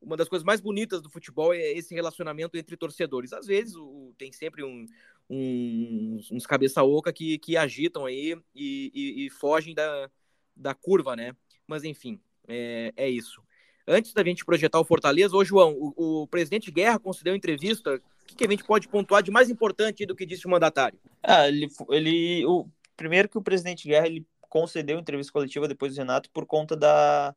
uma 0.00 0.16
das 0.16 0.28
coisas 0.28 0.44
mais 0.44 0.60
bonitas 0.60 1.00
do 1.00 1.10
futebol 1.10 1.52
é 1.52 1.72
esse 1.72 1.94
relacionamento 1.94 2.56
entre 2.56 2.76
torcedores. 2.76 3.32
Às 3.32 3.46
vezes 3.46 3.74
o, 3.76 4.14
tem 4.16 4.32
sempre 4.32 4.62
um, 4.62 4.86
um, 5.28 6.20
uns 6.30 6.46
cabeça 6.46 6.82
oca 6.82 7.12
que, 7.12 7.38
que 7.38 7.56
agitam 7.56 8.06
aí 8.06 8.36
e, 8.54 8.90
e, 8.94 9.26
e, 9.26 9.30
fogem 9.30 9.74
da, 9.74 10.10
da 10.54 10.74
curva, 10.74 11.16
né? 11.16 11.34
Mas 11.66 11.84
enfim, 11.84 12.20
é, 12.46 12.92
é 12.96 13.08
isso. 13.08 13.42
Antes 13.86 14.12
da 14.12 14.24
gente 14.24 14.44
projetar 14.44 14.80
o 14.80 14.84
Fortaleza, 14.84 15.36
ô 15.36 15.44
João, 15.44 15.72
o, 15.78 16.22
o 16.22 16.26
presidente 16.26 16.70
Guerra 16.70 16.98
concedeu 16.98 17.34
entrevista. 17.34 17.94
O 17.94 18.26
que, 18.26 18.34
que, 18.34 18.44
a 18.44 18.50
gente 18.50 18.64
pode 18.64 18.88
pontuar 18.88 19.22
de 19.22 19.30
mais 19.30 19.48
importante 19.48 20.04
do 20.04 20.16
que 20.16 20.26
disse 20.26 20.46
o 20.46 20.50
mandatário? 20.50 20.98
Ah, 21.22 21.46
ele, 21.46 21.68
ele 21.90 22.44
o, 22.46 22.68
primeiro 22.96 23.28
que 23.28 23.38
o 23.38 23.42
presidente 23.42 23.86
Guerra 23.86 24.06
ele 24.06 24.26
concedeu 24.48 24.98
entrevista 24.98 25.32
coletiva 25.32 25.68
depois 25.68 25.94
do 25.94 25.98
Renato 25.98 26.30
por 26.30 26.46
conta 26.46 26.76
da, 26.76 27.34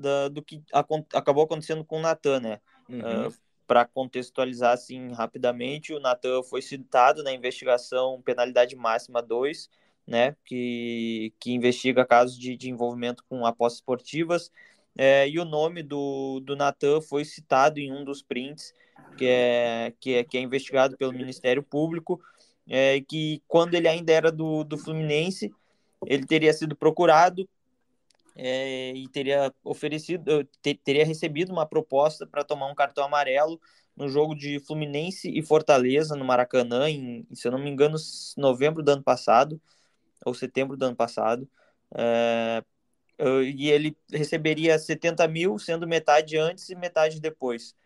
da 0.00 0.28
do 0.28 0.42
que 0.42 0.62
a, 0.72 0.84
acabou 1.14 1.44
acontecendo 1.44 1.84
com 1.84 1.98
o 1.98 2.02
Natan, 2.02 2.40
né? 2.40 2.60
Uhum. 2.88 3.28
Uh, 3.28 3.34
para 3.66 3.84
contextualizar 3.84 4.72
assim 4.72 5.12
rapidamente, 5.12 5.92
o 5.92 6.00
Natan 6.00 6.42
foi 6.42 6.60
citado 6.60 7.22
na 7.22 7.32
investigação 7.32 8.20
penalidade 8.20 8.74
máxima 8.74 9.22
2, 9.22 9.70
né, 10.04 10.34
que, 10.44 11.32
que 11.38 11.52
investiga 11.52 12.04
casos 12.04 12.36
de, 12.36 12.56
de 12.56 12.68
envolvimento 12.68 13.22
com 13.28 13.46
apostas 13.46 13.78
esportivas, 13.78 14.50
é, 14.98 15.28
e 15.28 15.38
o 15.38 15.44
nome 15.44 15.84
do, 15.84 16.40
do 16.40 16.56
Natan 16.56 17.00
foi 17.00 17.24
citado 17.24 17.78
em 17.78 17.92
um 17.92 18.04
dos 18.04 18.22
prints, 18.22 18.74
que 19.16 19.24
é, 19.24 19.92
que 20.00 20.14
é, 20.14 20.24
que 20.24 20.36
é 20.36 20.40
investigado 20.40 20.96
pelo 20.96 21.12
Ministério 21.12 21.62
Público, 21.62 22.20
é, 22.68 23.00
que 23.00 23.40
quando 23.46 23.74
ele 23.74 23.86
ainda 23.86 24.12
era 24.12 24.32
do, 24.32 24.64
do 24.64 24.76
Fluminense, 24.76 25.54
ele 26.06 26.26
teria 26.26 26.52
sido 26.52 26.74
procurado 26.74 27.48
é, 28.42 28.92
e 28.94 29.06
teria 29.08 29.52
oferecido, 29.62 30.44
ter, 30.62 30.74
teria 30.76 31.04
recebido 31.04 31.52
uma 31.52 31.66
proposta 31.66 32.26
para 32.26 32.42
tomar 32.42 32.68
um 32.68 32.74
cartão 32.74 33.04
amarelo 33.04 33.60
no 33.94 34.08
jogo 34.08 34.34
de 34.34 34.58
Fluminense 34.60 35.30
e 35.30 35.42
Fortaleza 35.42 36.16
no 36.16 36.24
Maracanã, 36.24 36.88
em, 36.88 37.26
se 37.34 37.46
eu 37.46 37.52
não 37.52 37.58
me 37.58 37.68
engano, 37.68 37.98
novembro 38.38 38.82
do 38.82 38.92
ano 38.92 39.02
passado 39.02 39.60
ou 40.24 40.32
setembro 40.32 40.74
do 40.74 40.86
ano 40.86 40.96
passado. 40.96 41.46
É, 41.94 42.64
e 43.54 43.68
ele 43.70 43.94
receberia 44.10 44.78
70 44.78 45.28
mil, 45.28 45.58
sendo 45.58 45.86
metade 45.86 46.38
antes 46.38 46.70
e 46.70 46.74
metade 46.74 47.20
depois 47.20 47.76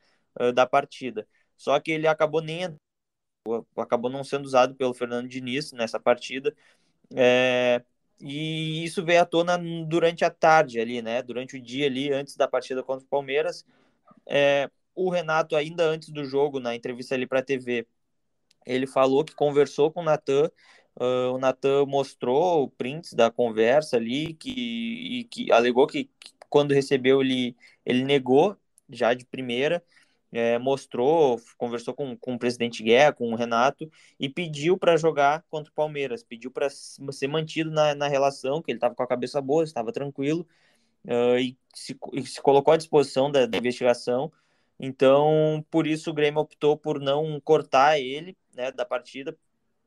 uh, 0.40 0.52
da 0.52 0.64
partida. 0.66 1.26
Só 1.56 1.80
que 1.80 1.90
ele 1.90 2.06
acabou 2.06 2.40
nem 2.40 2.76
acabou 3.76 4.10
não 4.10 4.24
sendo 4.24 4.44
usado 4.44 4.74
pelo 4.76 4.94
Fernando 4.94 5.28
Diniz 5.28 5.72
nessa 5.72 5.98
partida. 5.98 6.54
É, 7.14 7.82
e 8.20 8.84
isso 8.84 9.04
veio 9.04 9.22
à 9.22 9.24
tona 9.24 9.58
durante 9.86 10.24
a 10.24 10.30
tarde 10.30 10.80
ali, 10.80 11.02
né? 11.02 11.22
Durante 11.22 11.56
o 11.56 11.60
dia 11.60 11.86
ali, 11.86 12.12
antes 12.12 12.36
da 12.36 12.48
partida 12.48 12.82
contra 12.82 13.04
o 13.04 13.08
Palmeiras. 13.08 13.64
É, 14.26 14.70
o 14.94 15.10
Renato, 15.10 15.56
ainda 15.56 15.84
antes 15.84 16.10
do 16.10 16.24
jogo, 16.24 16.60
na 16.60 16.74
entrevista 16.74 17.14
ali 17.14 17.26
para 17.26 17.40
a 17.40 17.42
TV, 17.42 17.86
ele 18.64 18.86
falou 18.86 19.24
que 19.24 19.34
conversou 19.34 19.90
com 19.90 20.00
o 20.00 20.04
Natan. 20.04 20.50
Uh, 20.96 21.34
o 21.34 21.38
Natan 21.38 21.86
mostrou 21.86 22.70
prints 22.70 23.12
da 23.12 23.30
conversa 23.30 23.96
ali 23.96 24.34
que, 24.34 25.26
que 25.28 25.50
alegou 25.50 25.88
que, 25.88 26.04
que 26.04 26.32
quando 26.48 26.72
recebeu 26.72 27.20
ele, 27.20 27.56
ele 27.84 28.04
negou 28.04 28.56
já 28.88 29.12
de 29.12 29.24
primeira 29.26 29.82
é, 30.34 30.58
mostrou, 30.58 31.40
conversou 31.56 31.94
com, 31.94 32.16
com 32.16 32.34
o 32.34 32.38
presidente 32.38 32.82
Guerra, 32.82 33.12
com 33.12 33.32
o 33.32 33.36
Renato, 33.36 33.88
e 34.18 34.28
pediu 34.28 34.76
para 34.76 34.96
jogar 34.96 35.44
contra 35.48 35.70
o 35.70 35.74
Palmeiras, 35.74 36.24
pediu 36.24 36.50
para 36.50 36.68
ser 36.68 37.28
mantido 37.28 37.70
na, 37.70 37.94
na 37.94 38.08
relação, 38.08 38.60
que 38.60 38.72
ele 38.72 38.78
estava 38.78 38.96
com 38.96 39.02
a 39.04 39.06
cabeça 39.06 39.40
boa, 39.40 39.62
estava 39.62 39.92
tranquilo, 39.92 40.44
uh, 41.04 41.38
e, 41.38 41.56
se, 41.72 41.96
e, 42.12 42.26
se, 42.26 42.42
colocou 42.42 42.74
à 42.74 42.76
disposição 42.76 43.30
da, 43.30 43.46
da, 43.46 43.58
investigação. 43.58 44.32
Então, 44.78 45.64
por 45.70 45.86
isso 45.86 46.10
o 46.10 46.14
Grêmio 46.14 46.40
optou 46.40 46.76
por 46.76 46.98
não 46.98 47.40
cortar 47.40 48.00
ele 48.00 48.36
né, 48.52 48.72
da 48.72 48.84
partida, 48.84 49.38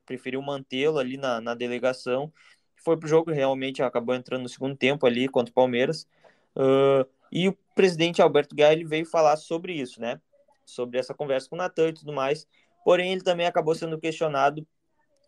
preferiu 0.05 0.41
mantê-lo 0.41 0.97
ali 0.97 1.17
na, 1.17 1.41
na 1.41 1.55
delegação. 1.55 2.31
Foi 2.77 2.95
para 2.95 3.05
o 3.05 3.09
jogo, 3.09 3.31
realmente 3.31 3.83
acabou 3.83 4.15
entrando 4.15 4.43
no 4.43 4.49
segundo 4.49 4.77
tempo 4.77 5.05
ali 5.05 5.27
contra 5.27 5.51
o 5.51 5.53
Palmeiras. 5.53 6.07
Uh, 6.55 7.05
e 7.29 7.49
o 7.49 7.57
presidente 7.75 8.21
Alberto 8.21 8.55
Guerra 8.55 8.81
veio 8.85 9.05
falar 9.05 9.35
sobre 9.35 9.73
isso, 9.73 9.99
né? 9.99 10.21
Sobre 10.67 10.99
essa 10.99 11.13
conversa 11.13 11.49
com 11.49 11.55
o 11.55 11.57
Natan 11.57 11.89
e 11.89 11.93
tudo 11.93 12.13
mais. 12.13 12.47
Porém, 12.83 13.11
ele 13.11 13.21
também 13.21 13.47
acabou 13.47 13.73
sendo 13.73 13.99
questionado 13.99 14.65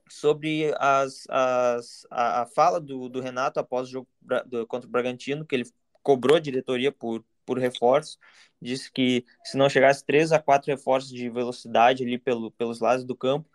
sobre 0.09 0.73
as, 0.77 1.25
as, 1.29 2.07
a, 2.09 2.41
a 2.41 2.45
fala 2.45 2.79
do, 2.79 3.07
do 3.09 3.21
Renato 3.21 3.59
após 3.59 3.87
o 3.87 3.91
jogo 3.91 4.07
do, 4.45 4.65
contra 4.67 4.87
o 4.87 4.91
Bragantino, 4.91 5.45
que 5.45 5.55
ele 5.55 5.69
cobrou 6.01 6.37
a 6.37 6.39
diretoria 6.39 6.91
por, 6.91 7.23
por 7.45 7.59
reforço, 7.59 8.17
disse 8.61 8.91
que 8.91 9.25
se 9.43 9.57
não 9.57 9.69
chegasse 9.69 10.05
três 10.05 10.31
a 10.31 10.39
quatro 10.39 10.71
reforços 10.71 11.11
de 11.11 11.29
velocidade 11.29 12.03
ali 12.03 12.17
pelo, 12.17 12.51
pelos 12.51 12.79
lados 12.79 13.05
do 13.05 13.15
campo, 13.15 13.49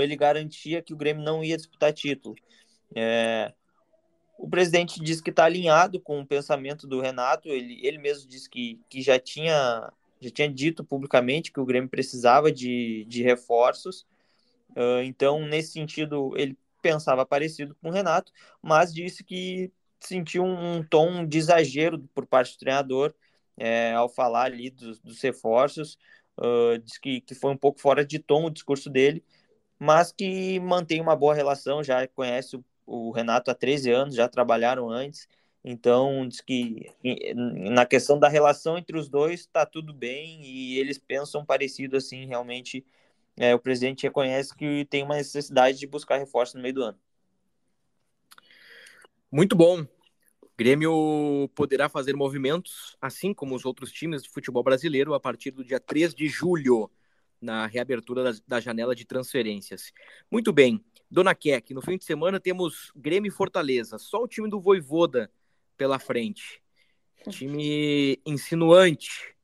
ele 0.00 0.16
garantia 0.16 0.82
que 0.82 0.92
o 0.92 0.96
Grêmio 0.96 1.24
não 1.24 1.42
ia 1.42 1.56
disputar 1.56 1.92
título. 1.92 2.34
É, 2.94 3.52
o 4.38 4.48
presidente 4.48 5.02
disse 5.02 5.22
que 5.22 5.30
está 5.30 5.44
alinhado 5.44 6.00
com 6.00 6.20
o 6.20 6.26
pensamento 6.26 6.86
do 6.86 7.00
Renato, 7.00 7.48
ele, 7.48 7.84
ele 7.84 7.98
mesmo 7.98 8.28
disse 8.28 8.48
que, 8.48 8.80
que 8.88 9.02
já 9.02 9.18
tinha 9.18 9.92
já 10.20 10.30
tinha 10.30 10.52
dito 10.52 10.84
publicamente 10.84 11.52
que 11.52 11.60
o 11.60 11.64
Grêmio 11.64 11.88
precisava 11.88 12.50
de, 12.50 13.04
de 13.06 13.22
reforços. 13.22 14.06
Uh, 14.70 15.02
então, 15.04 15.46
nesse 15.46 15.72
sentido, 15.72 16.32
ele 16.36 16.56
pensava 16.82 17.26
parecido 17.26 17.74
com 17.80 17.88
o 17.88 17.92
Renato, 17.92 18.32
mas 18.62 18.92
disse 18.92 19.24
que 19.24 19.72
sentiu 20.00 20.44
um, 20.44 20.76
um 20.76 20.82
tom 20.82 21.26
de 21.26 21.38
exagero 21.38 21.98
por 22.14 22.26
parte 22.26 22.54
do 22.54 22.58
treinador 22.58 23.14
é, 23.56 23.92
ao 23.94 24.08
falar 24.08 24.44
ali 24.44 24.70
dos, 24.70 25.00
dos 25.00 25.20
reforços. 25.20 25.98
Uh, 26.38 26.76
que, 27.00 27.22
que 27.22 27.34
foi 27.34 27.50
um 27.50 27.56
pouco 27.56 27.80
fora 27.80 28.04
de 28.04 28.18
tom 28.18 28.44
o 28.44 28.50
discurso 28.50 28.90
dele, 28.90 29.24
mas 29.78 30.12
que 30.12 30.60
mantém 30.60 31.00
uma 31.00 31.16
boa 31.16 31.34
relação, 31.34 31.82
já 31.82 32.06
conhece 32.08 32.56
o, 32.56 32.64
o 32.86 33.10
Renato 33.10 33.50
há 33.50 33.54
13 33.54 33.90
anos, 33.90 34.14
já 34.14 34.28
trabalharam 34.28 34.90
antes, 34.90 35.26
então, 35.68 36.28
diz 36.28 36.40
que 36.40 36.92
na 37.34 37.84
questão 37.84 38.20
da 38.20 38.28
relação 38.28 38.78
entre 38.78 38.96
os 38.96 39.08
dois 39.08 39.40
está 39.40 39.66
tudo 39.66 39.92
bem 39.92 40.40
e 40.44 40.78
eles 40.78 40.96
pensam 40.96 41.44
parecido 41.44 41.96
assim, 41.96 42.24
realmente 42.24 42.86
é, 43.36 43.52
o 43.52 43.58
presidente 43.58 44.04
reconhece 44.04 44.54
que 44.54 44.84
tem 44.88 45.02
uma 45.02 45.16
necessidade 45.16 45.76
de 45.76 45.86
buscar 45.88 46.18
reforço 46.18 46.56
no 46.56 46.62
meio 46.62 46.74
do 46.74 46.84
ano. 46.84 46.98
Muito 49.28 49.56
bom. 49.56 49.80
O 50.40 50.50
Grêmio 50.56 51.50
poderá 51.52 51.88
fazer 51.88 52.14
movimentos, 52.14 52.96
assim 53.00 53.34
como 53.34 53.56
os 53.56 53.64
outros 53.64 53.90
times 53.90 54.22
de 54.22 54.28
futebol 54.30 54.62
brasileiro, 54.62 55.14
a 55.14 55.20
partir 55.20 55.50
do 55.50 55.64
dia 55.64 55.80
3 55.80 56.14
de 56.14 56.28
julho, 56.28 56.88
na 57.40 57.66
reabertura 57.66 58.22
da, 58.22 58.38
da 58.46 58.60
janela 58.60 58.94
de 58.94 59.04
transferências. 59.04 59.92
Muito 60.30 60.52
bem. 60.52 60.80
Dona 61.10 61.34
Keck, 61.34 61.74
no 61.74 61.82
fim 61.82 61.98
de 61.98 62.04
semana 62.04 62.38
temos 62.38 62.92
Grêmio 62.94 63.28
e 63.28 63.32
Fortaleza. 63.32 63.98
Só 63.98 64.22
o 64.22 64.28
time 64.28 64.48
do 64.48 64.60
Voivoda 64.60 65.28
pela 65.76 65.98
frente. 65.98 66.62
Time 67.30 68.20
insinuante. 68.24 69.34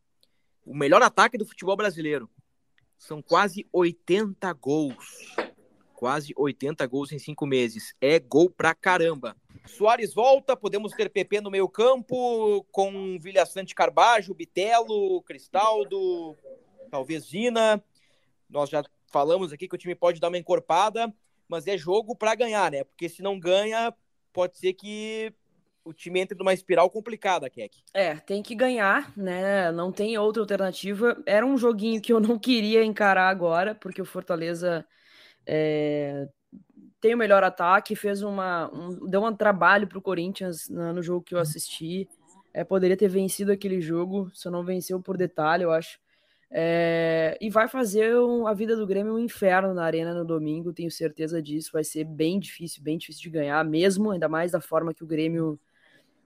O 0.64 0.74
melhor 0.74 1.02
ataque 1.02 1.36
do 1.36 1.46
futebol 1.46 1.76
brasileiro. 1.76 2.30
São 2.96 3.20
quase 3.20 3.66
80 3.72 4.52
gols. 4.52 5.34
Quase 5.94 6.32
80 6.36 6.86
gols 6.86 7.12
em 7.12 7.18
cinco 7.18 7.46
meses. 7.46 7.94
É 8.00 8.18
gol 8.18 8.48
pra 8.48 8.74
caramba. 8.74 9.36
Soares 9.66 10.12
volta, 10.14 10.56
podemos 10.56 10.92
ter 10.92 11.08
PP 11.08 11.40
no 11.40 11.50
meio 11.50 11.68
campo, 11.68 12.64
com 12.72 13.18
Vilha 13.20 13.46
Sante 13.46 13.74
Carbajo, 13.74 14.34
Bitelo, 14.34 15.22
Cristaldo, 15.22 16.36
talvez 16.90 17.28
Vina. 17.28 17.82
Nós 18.48 18.68
já 18.68 18.84
falamos 19.06 19.52
aqui 19.52 19.68
que 19.68 19.74
o 19.74 19.78
time 19.78 19.94
pode 19.94 20.20
dar 20.20 20.28
uma 20.28 20.38
encorpada, 20.38 21.12
mas 21.48 21.66
é 21.66 21.78
jogo 21.78 22.16
para 22.16 22.34
ganhar, 22.34 22.70
né? 22.72 22.82
Porque 22.82 23.08
se 23.08 23.22
não 23.22 23.38
ganha, 23.38 23.94
pode 24.32 24.58
ser 24.58 24.72
que 24.72 25.32
o 25.84 25.92
time 25.92 26.20
entre 26.20 26.36
numa 26.36 26.52
espiral 26.52 26.88
complicada, 26.90 27.48
Keck. 27.50 27.82
É, 27.92 28.14
tem 28.14 28.42
que 28.42 28.54
ganhar, 28.54 29.12
né? 29.16 29.70
Não 29.72 29.90
tem 29.90 30.16
outra 30.18 30.42
alternativa. 30.42 31.20
Era 31.26 31.44
um 31.44 31.56
joguinho 31.56 32.00
que 32.00 32.12
eu 32.12 32.20
não 32.20 32.38
queria 32.38 32.84
encarar 32.84 33.28
agora, 33.28 33.74
porque 33.74 34.00
o 34.00 34.04
Fortaleza 34.06 34.86
é, 35.46 36.28
tem 37.00 37.14
o 37.14 37.18
melhor 37.18 37.42
ataque, 37.42 37.96
fez 37.96 38.22
uma. 38.22 38.70
Um, 38.72 39.08
deu 39.08 39.24
um 39.24 39.34
trabalho 39.34 39.88
para 39.88 39.98
o 39.98 40.02
Corinthians 40.02 40.68
no, 40.68 40.92
no, 40.92 41.02
jogo 41.02 41.24
que 41.24 41.34
eu 41.34 41.38
assisti. 41.38 42.08
É, 42.54 42.62
poderia 42.62 42.96
ter 42.96 43.08
vencido 43.08 43.50
aquele 43.50 43.80
jogo, 43.80 44.30
só 44.32 44.50
não 44.50 44.64
venceu 44.64 45.00
por 45.00 45.16
detalhe, 45.16 45.64
eu 45.64 45.72
acho. 45.72 45.98
É, 46.54 47.38
e 47.40 47.48
vai 47.48 47.66
fazer 47.66 48.14
um, 48.18 48.46
a 48.46 48.52
vida 48.52 48.76
do 48.76 48.86
Grêmio 48.86 49.14
um 49.14 49.18
inferno 49.18 49.72
na 49.72 49.84
arena 49.84 50.12
no 50.12 50.24
domingo, 50.24 50.72
tenho 50.72 50.90
certeza 50.90 51.42
disso. 51.42 51.70
Vai 51.72 51.82
ser 51.82 52.04
bem 52.04 52.38
difícil, 52.38 52.82
bem 52.82 52.98
difícil 52.98 53.22
de 53.22 53.30
ganhar, 53.30 53.64
mesmo, 53.64 54.10
ainda 54.10 54.28
mais 54.28 54.52
da 54.52 54.60
forma 54.60 54.94
que 54.94 55.02
o 55.02 55.06
Grêmio 55.06 55.58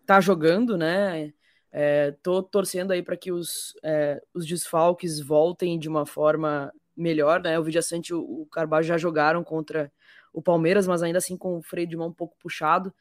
tá 0.07 0.21
jogando, 0.21 0.77
né? 0.77 1.33
É, 1.73 2.13
tô 2.23 2.43
torcendo 2.43 2.93
aí 2.93 3.03
para 3.03 3.17
que 3.17 3.33
os, 3.33 3.75
é, 3.83 4.23
os 4.33 4.47
desfalques 4.47 5.21
voltem 5.21 5.79
de 5.79 5.89
uma 5.89 6.07
forma 6.07 6.73
melhor, 6.97 7.43
né? 7.43 7.59
O 7.59 7.65
Vidia 7.65 7.83
Sante 7.83 8.11
e 8.11 8.15
o 8.15 8.47
Carvalho 8.51 8.85
já 8.85 8.97
jogaram 8.97 9.45
contra 9.45 9.93
o 10.33 10.41
Palmeiras, 10.41 10.87
mas 10.87 11.03
ainda 11.03 11.19
assim 11.19 11.37
com 11.37 11.59
o 11.59 11.63
freio 11.63 11.87
de 11.87 11.97
mão 11.97 12.09
um 12.09 12.13
pouco 12.13 12.37
puxado. 12.39 12.95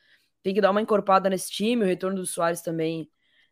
Tem 0.44 0.54
que 0.54 0.62
dar 0.62 0.72
uma 0.72 0.82
encorpada 0.82 1.30
nesse 1.30 1.52
time, 1.52 1.84
o 1.84 1.88
retorno 1.88 2.18
do 2.18 2.26
Soares 2.26 2.62
também 2.62 3.10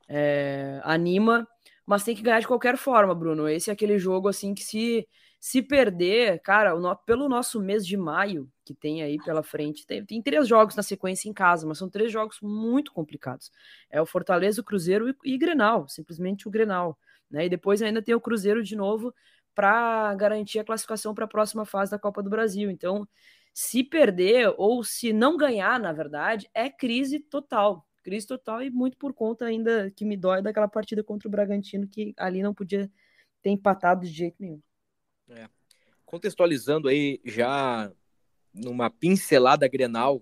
é, 0.10 0.80
anima, 0.84 1.48
mas 1.86 2.04
tem 2.04 2.16
que 2.16 2.22
ganhar 2.22 2.40
de 2.40 2.48
qualquer 2.48 2.78
forma, 2.78 3.16
Bruno. 3.16 3.48
Esse 3.48 3.70
é 3.70 3.74
aquele 3.74 3.98
jogo 3.98 4.28
assim 4.28 4.54
que 4.54 4.64
se 4.64 5.08
se 5.44 5.62
perder, 5.62 6.40
cara, 6.40 6.74
o, 6.74 6.96
pelo 6.96 7.28
nosso 7.28 7.60
mês 7.62 7.86
de 7.86 7.98
maio 7.98 8.50
que 8.64 8.74
tem 8.74 9.04
aí 9.04 9.18
pela 9.26 9.44
frente, 9.44 9.86
tem, 9.86 10.06
tem, 10.06 10.22
três 10.22 10.48
jogos 10.48 10.74
na 10.74 10.82
sequência 10.82 11.28
em 11.28 11.34
casa, 11.34 11.68
mas 11.68 11.78
são 11.78 11.90
três 11.90 12.10
jogos 12.14 12.38
muito 12.42 12.94
complicados. 12.94 13.52
É 13.90 14.02
o 14.02 14.06
Fortaleza, 14.06 14.62
o 14.62 14.64
Cruzeiro 14.64 15.10
e, 15.10 15.34
e 15.34 15.38
Grenal, 15.38 15.86
simplesmente 15.90 16.48
o 16.48 16.52
Grenal, 16.52 16.98
né? 17.30 17.46
E 17.46 17.50
depois 17.50 17.82
ainda 17.82 18.02
tem 18.02 18.16
o 18.16 18.22
Cruzeiro 18.22 18.64
de 18.64 18.74
novo 18.74 19.14
para 19.54 20.16
garantir 20.16 20.60
a 20.60 20.64
classificação 20.64 21.14
para 21.14 21.26
a 21.26 21.28
próxima 21.28 21.66
fase 21.66 21.92
da 21.92 22.00
Copa 22.00 22.24
do 22.24 22.30
Brasil. 22.30 22.72
Então, 22.72 23.06
se 23.54 23.84
perder 23.84 24.54
ou 24.58 24.82
se 24.82 25.12
não 25.12 25.36
ganhar, 25.36 25.78
na 25.78 25.92
verdade, 25.92 26.50
é 26.54 26.70
crise 26.70 27.20
total. 27.20 27.86
Crise 28.02 28.26
total 28.28 28.62
e 28.64 28.70
muito 28.70 28.98
por 28.98 29.14
conta 29.14 29.44
ainda 29.44 29.92
que 29.92 30.06
me 30.06 30.16
dói 30.16 30.42
daquela 30.42 30.70
partida 30.70 31.04
contra 31.04 31.28
o 31.28 31.32
Bragantino, 31.32 31.86
que 31.86 32.14
ali 32.18 32.42
não 32.42 32.54
podia 32.54 32.90
ter 33.42 33.50
empatado 33.50 34.06
de 34.06 34.12
jeito 34.14 34.38
nenhum. 34.40 34.62
É. 35.30 35.48
Contextualizando 36.06 36.88
aí 36.88 37.20
já 37.26 37.92
numa 38.54 38.90
pincelada 38.90 39.68
grenal, 39.68 40.22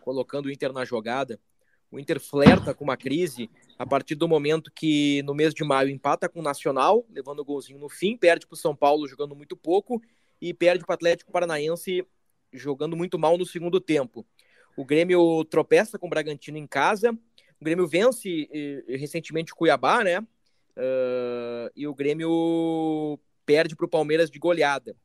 colocando 0.00 0.46
o 0.46 0.50
Inter 0.50 0.72
na 0.72 0.84
jogada, 0.84 1.38
o 1.90 1.98
Inter 1.98 2.20
flerta 2.20 2.74
com 2.74 2.84
uma 2.84 2.96
crise 2.96 3.50
a 3.78 3.86
partir 3.86 4.14
do 4.14 4.26
momento 4.26 4.70
que 4.74 5.22
no 5.22 5.34
mês 5.34 5.52
de 5.52 5.62
maio 5.62 5.90
empata 5.90 6.28
com 6.28 6.40
o 6.40 6.42
Nacional, 6.42 7.04
levando 7.10 7.40
o 7.40 7.44
golzinho 7.44 7.78
no 7.78 7.88
fim, 7.88 8.16
perde 8.16 8.46
para 8.46 8.54
o 8.54 8.58
São 8.58 8.74
Paulo 8.74 9.06
jogando 9.06 9.36
muito 9.36 9.56
pouco 9.56 10.02
e 10.40 10.54
perde 10.54 10.84
para 10.84 10.92
o 10.92 10.94
Atlético 10.94 11.32
Paranaense 11.32 12.06
jogando 12.52 12.96
muito 12.96 13.18
mal 13.18 13.36
no 13.36 13.44
segundo 13.44 13.80
tempo. 13.80 14.26
O 14.76 14.84
Grêmio 14.84 15.44
tropeça 15.44 15.98
com 15.98 16.06
o 16.06 16.10
Bragantino 16.10 16.58
em 16.58 16.66
casa. 16.66 17.12
O 17.60 17.64
Grêmio 17.64 17.86
vence 17.86 18.48
recentemente 18.88 19.52
o 19.52 19.56
Cuiabá, 19.56 20.04
né? 20.04 20.20
Uh, 20.20 21.72
e 21.74 21.86
o 21.86 21.94
Grêmio 21.94 23.18
perde 23.46 23.76
para 23.76 23.86
o 23.86 23.88
Palmeiras 23.88 24.30
de 24.30 24.38
goleada. 24.38 24.96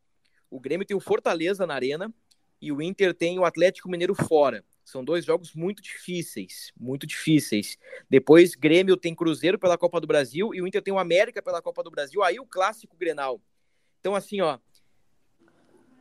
O 0.49 0.59
Grêmio 0.59 0.85
tem 0.85 0.97
o 0.97 0.99
Fortaleza 0.99 1.65
na 1.65 1.75
arena 1.75 2.13
e 2.61 2.71
o 2.71 2.81
Inter 2.81 3.13
tem 3.13 3.39
o 3.39 3.45
Atlético 3.45 3.89
Mineiro 3.89 4.13
fora. 4.13 4.65
São 4.83 5.05
dois 5.05 5.23
jogos 5.23 5.53
muito 5.53 5.81
difíceis, 5.81 6.73
muito 6.77 7.07
difíceis. 7.07 7.77
Depois, 8.09 8.55
Grêmio 8.55 8.97
tem 8.97 9.15
Cruzeiro 9.15 9.57
pela 9.57 9.77
Copa 9.77 10.01
do 10.01 10.07
Brasil 10.07 10.53
e 10.53 10.61
o 10.61 10.67
Inter 10.67 10.81
tem 10.81 10.93
o 10.93 10.99
América 10.99 11.41
pela 11.41 11.61
Copa 11.61 11.83
do 11.83 11.91
Brasil. 11.91 12.21
Aí 12.23 12.39
o 12.39 12.45
clássico 12.45 12.97
Grenal. 12.97 13.39
Então, 13.99 14.15
assim, 14.15 14.41
ó, 14.41 14.57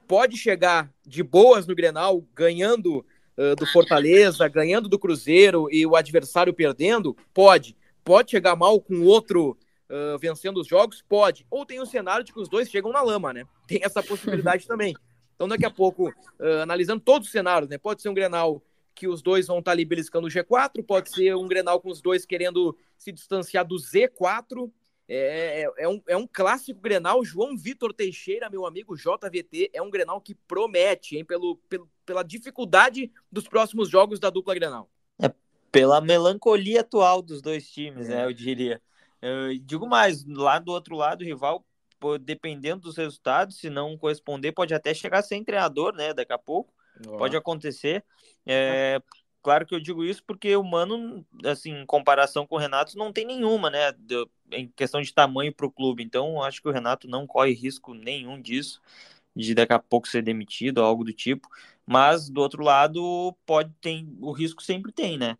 pode 0.08 0.36
chegar 0.36 0.92
de 1.06 1.22
boas 1.22 1.66
no 1.66 1.74
Grenal, 1.74 2.26
ganhando 2.34 3.06
uh, 3.36 3.54
do 3.56 3.66
Fortaleza, 3.66 4.48
ganhando 4.48 4.88
do 4.88 4.98
Cruzeiro 4.98 5.68
e 5.70 5.86
o 5.86 5.94
adversário 5.94 6.52
perdendo? 6.52 7.16
Pode. 7.32 7.76
Pode 8.02 8.32
chegar 8.32 8.56
mal 8.56 8.80
com 8.80 9.02
outro 9.02 9.56
uh, 9.90 10.18
vencendo 10.18 10.60
os 10.60 10.66
jogos? 10.66 11.02
Pode. 11.06 11.46
Ou 11.50 11.66
tem 11.66 11.80
o 11.80 11.86
cenário 11.86 12.24
de 12.24 12.32
que 12.32 12.40
os 12.40 12.48
dois 12.48 12.70
chegam 12.70 12.92
na 12.92 13.02
lama, 13.02 13.32
né? 13.32 13.44
Tem 13.66 13.80
essa 13.82 14.02
possibilidade 14.02 14.66
também. 14.66 14.94
Então, 15.34 15.46
daqui 15.46 15.64
a 15.64 15.70
pouco, 15.70 16.08
uh, 16.08 16.62
analisando 16.62 17.00
todos 17.00 17.28
os 17.28 17.32
cenários, 17.32 17.68
né? 17.68 17.78
Pode 17.78 18.00
ser 18.00 18.08
um 18.08 18.14
Grenal 18.14 18.62
que 18.94 19.08
os 19.08 19.22
dois 19.22 19.46
vão 19.46 19.60
estar 19.60 19.70
ali 19.72 19.84
beliscando 19.84 20.26
o 20.26 20.30
G4, 20.30 20.84
pode 20.84 21.10
ser 21.10 21.34
um 21.34 21.48
Grenal 21.48 21.80
com 21.80 21.88
os 21.88 22.02
dois 22.02 22.26
querendo 22.26 22.76
se 22.98 23.10
distanciar 23.10 23.64
do 23.64 23.76
Z4, 23.76 24.70
é, 25.12 25.62
é, 25.62 25.84
é, 25.84 25.88
um, 25.88 26.00
é 26.06 26.16
um 26.16 26.26
clássico 26.30 26.80
Grenal. 26.80 27.24
João 27.24 27.56
Vitor 27.56 27.92
Teixeira, 27.92 28.48
meu 28.48 28.64
amigo 28.64 28.94
JVT, 28.94 29.70
é 29.72 29.82
um 29.82 29.90
Grenal 29.90 30.20
que 30.20 30.36
promete, 30.36 31.16
hein, 31.16 31.24
pelo, 31.24 31.56
pelo, 31.68 31.90
pela 32.06 32.22
dificuldade 32.22 33.10
dos 33.30 33.48
próximos 33.48 33.88
jogos 33.88 34.20
da 34.20 34.30
dupla 34.30 34.54
Grenal. 34.54 34.88
É, 35.20 35.32
pela 35.72 36.00
melancolia 36.00 36.82
atual 36.82 37.22
dos 37.22 37.42
dois 37.42 37.68
times, 37.68 38.08
né, 38.08 38.24
eu 38.24 38.32
diria. 38.32 38.80
Eu 39.20 39.58
digo 39.58 39.86
mais, 39.86 40.24
lá 40.26 40.58
do 40.58 40.72
outro 40.72 40.96
lado, 40.96 41.22
o 41.22 41.24
rival, 41.24 41.64
dependendo 42.20 42.82
dos 42.82 42.96
resultados, 42.96 43.58
se 43.58 43.68
não 43.68 43.96
corresponder, 43.98 44.52
pode 44.52 44.72
até 44.72 44.94
chegar 44.94 45.22
sem 45.22 45.44
treinador, 45.44 45.94
né, 45.94 46.14
daqui 46.14 46.32
a 46.32 46.38
pouco. 46.38 46.72
Oh. 47.06 47.16
Pode 47.16 47.36
acontecer. 47.36 48.04
É, 48.46 49.00
Claro 49.42 49.64
que 49.64 49.74
eu 49.74 49.80
digo 49.80 50.04
isso 50.04 50.22
porque 50.24 50.54
o 50.54 50.62
Mano, 50.62 51.24
assim, 51.44 51.70
em 51.70 51.86
comparação 51.86 52.46
com 52.46 52.56
o 52.56 52.58
Renato, 52.58 52.98
não 52.98 53.12
tem 53.12 53.24
nenhuma, 53.24 53.70
né? 53.70 53.94
Em 54.52 54.68
questão 54.68 55.00
de 55.00 55.14
tamanho 55.14 55.54
para 55.54 55.66
o 55.66 55.70
clube. 55.70 56.02
Então, 56.02 56.42
acho 56.42 56.60
que 56.60 56.68
o 56.68 56.72
Renato 56.72 57.08
não 57.08 57.26
corre 57.26 57.52
risco 57.52 57.94
nenhum 57.94 58.40
disso, 58.40 58.82
de 59.34 59.54
daqui 59.54 59.72
a 59.72 59.78
pouco 59.78 60.08
ser 60.08 60.22
demitido 60.22 60.78
ou 60.78 60.84
algo 60.84 61.04
do 61.04 61.12
tipo. 61.12 61.48
Mas, 61.86 62.28
do 62.28 62.40
outro 62.40 62.62
lado, 62.62 63.34
pode 63.46 63.72
ter. 63.80 64.04
O 64.20 64.30
risco 64.32 64.62
sempre 64.62 64.92
tem, 64.92 65.16
né? 65.16 65.38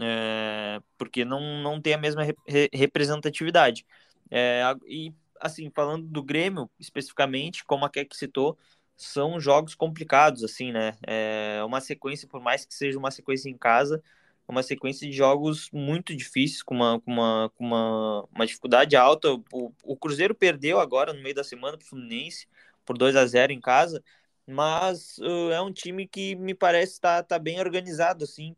É, 0.00 0.80
porque 0.96 1.24
não, 1.24 1.62
não 1.62 1.80
tem 1.80 1.94
a 1.94 1.98
mesma 1.98 2.22
re, 2.22 2.34
representatividade. 2.72 3.84
É, 4.30 4.62
e, 4.86 5.12
assim, 5.40 5.70
falando 5.70 6.06
do 6.06 6.22
Grêmio 6.22 6.70
especificamente, 6.78 7.64
como 7.64 7.84
a 7.84 7.90
Keck 7.90 8.16
citou 8.16 8.56
são 8.96 9.38
jogos 9.40 9.74
complicados, 9.76 10.42
assim, 10.42 10.72
né? 10.72 10.96
É 11.06 11.62
uma 11.64 11.80
sequência, 11.80 12.26
por 12.28 12.40
mais 12.40 12.64
que 12.64 12.74
seja 12.74 12.98
uma 12.98 13.12
sequência 13.12 13.48
em 13.48 13.56
casa, 13.56 14.02
é 14.48 14.50
uma 14.50 14.62
sequência 14.62 15.08
de 15.08 15.14
jogos 15.16 15.70
muito 15.72 16.16
difíceis, 16.16 16.62
com 16.62 16.74
uma, 16.74 17.00
com 17.00 17.12
uma, 17.12 17.52
com 17.56 17.64
uma, 17.64 18.24
uma 18.34 18.46
dificuldade 18.46 18.96
alta. 18.96 19.30
O, 19.52 19.72
o 19.84 19.96
Cruzeiro 19.96 20.34
perdeu 20.34 20.80
agora 20.80 21.12
no 21.12 21.22
meio 21.22 21.34
da 21.34 21.44
semana 21.44 21.76
para 21.78 21.84
o 21.84 21.88
Fluminense 21.88 22.48
por 22.84 22.98
2 22.98 23.14
a 23.16 23.26
0 23.26 23.52
em 23.52 23.60
casa, 23.60 24.02
mas 24.46 25.18
uh, 25.18 25.52
é 25.52 25.60
um 25.60 25.72
time 25.72 26.08
que 26.08 26.34
me 26.34 26.54
parece 26.54 26.94
estar 26.94 27.22
tá, 27.22 27.36
tá 27.36 27.38
bem 27.38 27.60
organizado, 27.60 28.24
assim. 28.24 28.56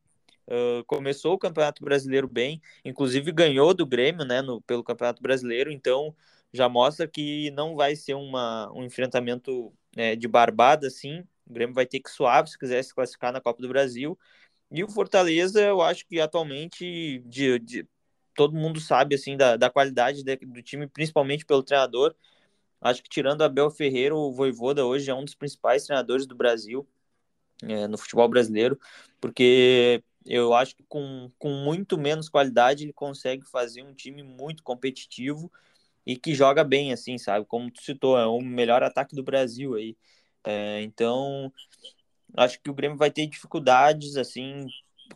Começou 0.87 1.35
o 1.35 1.39
Campeonato 1.39 1.85
Brasileiro 1.85 2.29
bem, 2.29 2.61
inclusive 2.85 3.31
ganhou 3.33 3.73
do 3.73 3.87
Grêmio, 3.87 4.25
né, 4.25 4.43
no, 4.43 4.61
pelo 4.63 4.83
Campeonato 4.83 5.23
Brasileiro, 5.23 5.71
então 5.71 6.15
já 6.53 6.69
mostra 6.69 7.07
que 7.07 7.51
não 7.53 7.77
vai 7.77 7.95
ser 7.95 8.15
uma, 8.15 8.71
um 8.73 8.85
enfrentamento 8.85 9.73
é, 9.97 10.17
de 10.17 10.27
barbada, 10.27 10.87
assim. 10.89 11.21
O 11.47 11.53
Grêmio 11.53 11.75
vai 11.75 11.87
ter 11.87 12.01
que 12.01 12.11
suar 12.11 12.47
se 12.47 12.59
quiser 12.59 12.83
se 12.83 12.95
classificar 12.95 13.33
na 13.33 13.41
Copa 13.41 13.63
do 13.63 13.69
Brasil. 13.69 14.19
E 14.71 14.85
o 14.85 14.89
Fortaleza, 14.89 15.61
eu 15.61 15.81
acho 15.81 16.07
que 16.07 16.21
atualmente 16.21 17.23
de, 17.27 17.59
de 17.59 17.89
todo 18.35 18.55
mundo 18.55 18.81
sabe 18.81 19.15
assim 19.15 19.37
da, 19.37 19.57
da 19.57 19.71
qualidade 19.71 20.23
de, 20.23 20.37
do 20.37 20.63
time, 20.63 20.87
principalmente 20.87 21.45
pelo 21.45 21.63
treinador. 21.63 22.15
Acho 22.81 23.03
que 23.03 23.09
tirando 23.09 23.43
Abel 23.43 23.71
Ferreira, 23.71 24.15
o 24.15 24.33
Voivoda 24.33 24.87
hoje 24.87 25.11
é 25.11 25.15
um 25.15 25.25
dos 25.25 25.35
principais 25.35 25.85
treinadores 25.85 26.27
do 26.27 26.35
Brasil 26.35 26.89
é, 27.63 27.87
no 27.87 27.99
futebol 27.99 28.29
brasileiro, 28.29 28.79
porque 29.21 30.03
eu 30.27 30.55
acho 30.55 30.77
que 30.77 30.83
com, 30.85 31.31
com 31.39 31.51
muito 31.51 31.99
menos 31.99 32.29
qualidade 32.29 32.85
ele 32.85 32.93
consegue 32.93 33.45
fazer 33.47 33.83
um 33.83 33.95
time 33.95 34.23
muito 34.23 34.63
competitivo 34.63 35.51
e 36.07 36.17
que 36.17 36.35
joga 36.35 36.65
bem, 36.65 36.93
assim, 36.93 37.19
sabe? 37.19 37.47
Como 37.47 37.71
tu 37.71 37.83
citou, 37.83 38.19
é 38.19 38.27
o 38.27 38.41
melhor 38.41 38.83
ataque 38.83 39.15
do 39.15 39.23
Brasil 39.23 39.75
aí. 39.75 39.97
É, 40.45 40.83
então, 40.83 41.53
acho 42.37 42.61
que 42.61 42.71
o 42.71 42.75
Grêmio 42.75 42.97
vai 42.97 43.11
ter 43.11 43.27
dificuldades, 43.27 44.17
assim, 44.17 44.67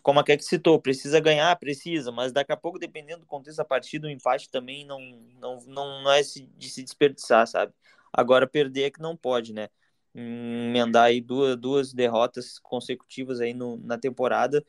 como 0.03 0.21
a 0.21 0.25
que 0.25 0.39
citou, 0.41 0.81
precisa 0.81 1.21
ganhar, 1.21 1.57
precisa, 1.57 2.11
mas 2.13 2.33
daqui 2.33 2.53
a 2.53 2.57
pouco, 2.57 2.79
dependendo 2.79 3.21
do 3.21 3.27
contexto 3.27 3.59
da 3.59 3.65
partida, 3.65 4.07
o 4.07 4.11
empate 4.11 4.51
também 4.51 4.85
não, 4.85 5.01
não, 5.41 5.61
não, 5.67 6.13
é 6.13 6.21
de 6.21 6.69
se 6.69 6.83
desperdiçar, 6.83 7.47
sabe? 7.47 7.73
Agora, 8.13 8.47
perder 8.47 8.85
é 8.85 8.91
que 8.91 9.01
não 9.01 9.17
pode, 9.17 9.53
né? 9.53 9.69
Emendar 10.15 11.05
aí 11.05 11.21
duas, 11.21 11.57
duas 11.57 11.93
derrotas 11.93 12.59
consecutivas 12.59 13.41
aí 13.41 13.53
no, 13.53 13.77
na 13.79 13.99
temporada, 13.99 14.65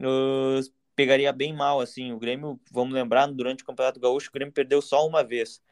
uh, 0.00 0.72
pegaria 0.94 1.32
bem 1.32 1.52
mal, 1.54 1.80
assim, 1.80 2.12
o 2.12 2.18
Grêmio, 2.18 2.60
vamos 2.70 2.94
lembrar, 2.94 3.26
durante 3.26 3.62
o 3.62 3.66
Campeonato 3.66 3.98
Gaúcho, 3.98 4.28
o 4.28 4.32
Grêmio 4.32 4.52
perdeu 4.52 4.82
só 4.82 5.06
uma 5.06 5.24
vez, 5.24 5.62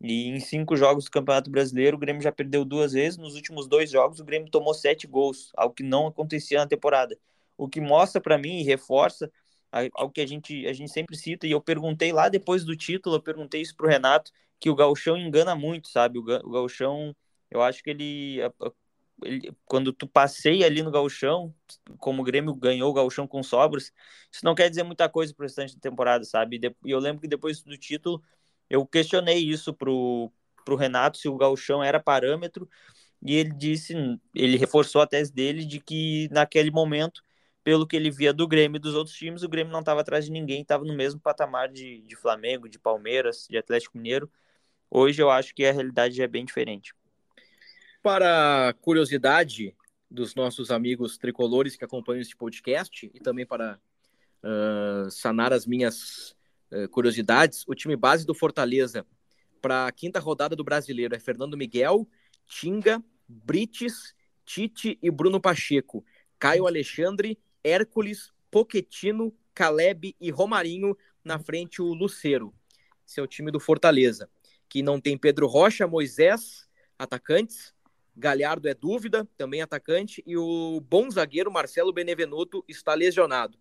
e 0.00 0.28
em 0.28 0.40
cinco 0.40 0.76
jogos 0.76 1.04
do 1.06 1.10
Campeonato 1.10 1.50
Brasileiro, 1.50 1.96
o 1.96 2.00
Grêmio 2.00 2.22
já 2.22 2.30
perdeu 2.30 2.64
duas 2.64 2.92
vezes, 2.92 3.18
nos 3.18 3.34
últimos 3.34 3.66
dois 3.66 3.90
jogos, 3.90 4.20
o 4.20 4.24
Grêmio 4.24 4.50
tomou 4.50 4.74
sete 4.74 5.06
gols, 5.06 5.50
algo 5.56 5.74
que 5.74 5.82
não 5.82 6.06
acontecia 6.06 6.58
na 6.58 6.66
temporada, 6.66 7.18
o 7.56 7.68
que 7.68 7.80
mostra 7.80 8.20
para 8.20 8.36
mim 8.36 8.60
e 8.60 8.62
reforça 8.62 9.30
algo 9.94 10.12
que 10.12 10.20
a 10.20 10.26
gente, 10.26 10.66
a 10.66 10.72
gente 10.72 10.90
sempre 10.90 11.16
cita, 11.16 11.46
e 11.46 11.50
eu 11.50 11.60
perguntei 11.60 12.12
lá 12.12 12.28
depois 12.28 12.64
do 12.64 12.76
título, 12.76 13.16
eu 13.16 13.22
perguntei 13.22 13.60
isso 13.60 13.76
pro 13.76 13.88
Renato, 13.88 14.30
que 14.58 14.70
o 14.70 14.74
gauchão 14.74 15.16
engana 15.16 15.54
muito, 15.54 15.88
sabe, 15.88 16.18
o, 16.18 16.22
o 16.22 16.50
gauchão 16.50 17.14
eu 17.50 17.62
acho 17.62 17.82
que 17.82 17.90
ele, 17.90 18.40
ele, 19.22 19.56
quando 19.64 19.92
tu 19.92 20.06
passeia 20.06 20.66
ali 20.66 20.82
no 20.82 20.90
gauchão, 20.90 21.54
como 21.98 22.22
o 22.22 22.24
Grêmio 22.24 22.54
ganhou 22.54 22.90
o 22.90 22.92
gauchão 22.94 23.26
com 23.26 23.42
sobras, 23.42 23.92
isso 24.30 24.44
não 24.44 24.54
quer 24.54 24.68
dizer 24.68 24.82
muita 24.82 25.08
coisa 25.08 25.34
pro 25.34 25.44
restante 25.44 25.74
da 25.74 25.80
temporada, 25.80 26.24
sabe? 26.24 26.60
E 26.84 26.90
eu 26.90 26.98
lembro 26.98 27.20
que 27.20 27.28
depois 27.28 27.62
do 27.62 27.76
título, 27.78 28.22
eu 28.68 28.86
questionei 28.86 29.38
isso 29.38 29.72
pro, 29.74 30.32
pro 30.64 30.76
Renato, 30.76 31.18
se 31.18 31.28
o 31.28 31.36
gauchão 31.36 31.82
era 31.82 32.00
parâmetro, 32.00 32.68
e 33.22 33.34
ele 33.34 33.52
disse, 33.54 33.94
ele 34.34 34.56
reforçou 34.56 35.00
a 35.00 35.06
tese 35.06 35.32
dele 35.32 35.64
de 35.64 35.80
que 35.80 36.28
naquele 36.30 36.70
momento, 36.70 37.22
pelo 37.64 37.86
que 37.86 37.96
ele 37.96 38.10
via 38.10 38.32
do 38.32 38.46
Grêmio 38.46 38.76
e 38.76 38.80
dos 38.80 38.94
outros 38.94 39.16
times, 39.16 39.42
o 39.42 39.48
Grêmio 39.48 39.72
não 39.72 39.80
estava 39.80 40.00
atrás 40.02 40.26
de 40.26 40.30
ninguém, 40.30 40.62
estava 40.62 40.84
no 40.84 40.94
mesmo 40.94 41.20
patamar 41.20 41.68
de, 41.68 42.02
de 42.02 42.16
Flamengo, 42.16 42.68
de 42.68 42.78
Palmeiras, 42.78 43.46
de 43.50 43.58
Atlético 43.58 43.96
Mineiro. 43.96 44.30
Hoje 44.90 45.22
eu 45.22 45.30
acho 45.30 45.54
que 45.54 45.64
a 45.64 45.72
realidade 45.72 46.20
é 46.22 46.28
bem 46.28 46.44
diferente 46.44 46.94
para 48.06 48.72
curiosidade 48.82 49.74
dos 50.08 50.36
nossos 50.36 50.70
amigos 50.70 51.18
tricolores 51.18 51.74
que 51.74 51.84
acompanham 51.84 52.20
este 52.20 52.36
podcast 52.36 53.10
e 53.12 53.18
também 53.18 53.44
para 53.44 53.80
uh, 54.44 55.10
sanar 55.10 55.52
as 55.52 55.66
minhas 55.66 56.36
uh, 56.70 56.88
curiosidades, 56.90 57.64
o 57.66 57.74
time 57.74 57.96
base 57.96 58.24
do 58.24 58.32
Fortaleza 58.32 59.04
para 59.60 59.88
a 59.88 59.90
quinta 59.90 60.20
rodada 60.20 60.54
do 60.54 60.62
Brasileiro 60.62 61.16
é 61.16 61.18
Fernando 61.18 61.56
Miguel, 61.56 62.08
Tinga, 62.46 63.02
Brites, 63.26 64.14
Tite 64.44 64.96
e 65.02 65.10
Bruno 65.10 65.40
Pacheco, 65.40 66.04
Caio 66.38 66.68
Alexandre, 66.68 67.36
Hércules, 67.64 68.32
Poquetino, 68.52 69.36
Caleb 69.52 70.14
e 70.20 70.30
Romarinho 70.30 70.96
na 71.24 71.40
frente 71.40 71.82
o 71.82 71.92
Luceiro. 71.92 72.54
Esse 73.04 73.18
é 73.18 73.22
o 73.24 73.26
time 73.26 73.50
do 73.50 73.58
Fortaleza, 73.58 74.30
que 74.68 74.80
não 74.80 75.00
tem 75.00 75.18
Pedro 75.18 75.48
Rocha, 75.48 75.88
Moisés, 75.88 76.68
atacantes, 76.96 77.74
Galhardo 78.16 78.66
é 78.68 78.74
dúvida, 78.74 79.28
também 79.36 79.60
atacante, 79.60 80.22
e 80.26 80.36
o 80.36 80.80
bom 80.80 81.10
zagueiro 81.10 81.50
Marcelo 81.50 81.92
Benevenuto 81.92 82.64
está 82.66 82.94
lesionado. 82.94 83.58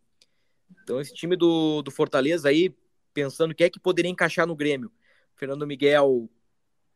Então, 0.81 1.01
esse 1.01 1.13
time 1.13 1.35
do, 1.35 1.81
do 1.81 1.91
Fortaleza 1.91 2.47
aí, 2.47 2.73
pensando 3.13 3.51
o 3.51 3.55
que 3.55 3.65
é 3.65 3.69
que 3.69 3.79
poderia 3.79 4.09
encaixar 4.09 4.47
no 4.47 4.55
Grêmio. 4.55 4.91
Fernando 5.35 5.67
Miguel, 5.67 6.29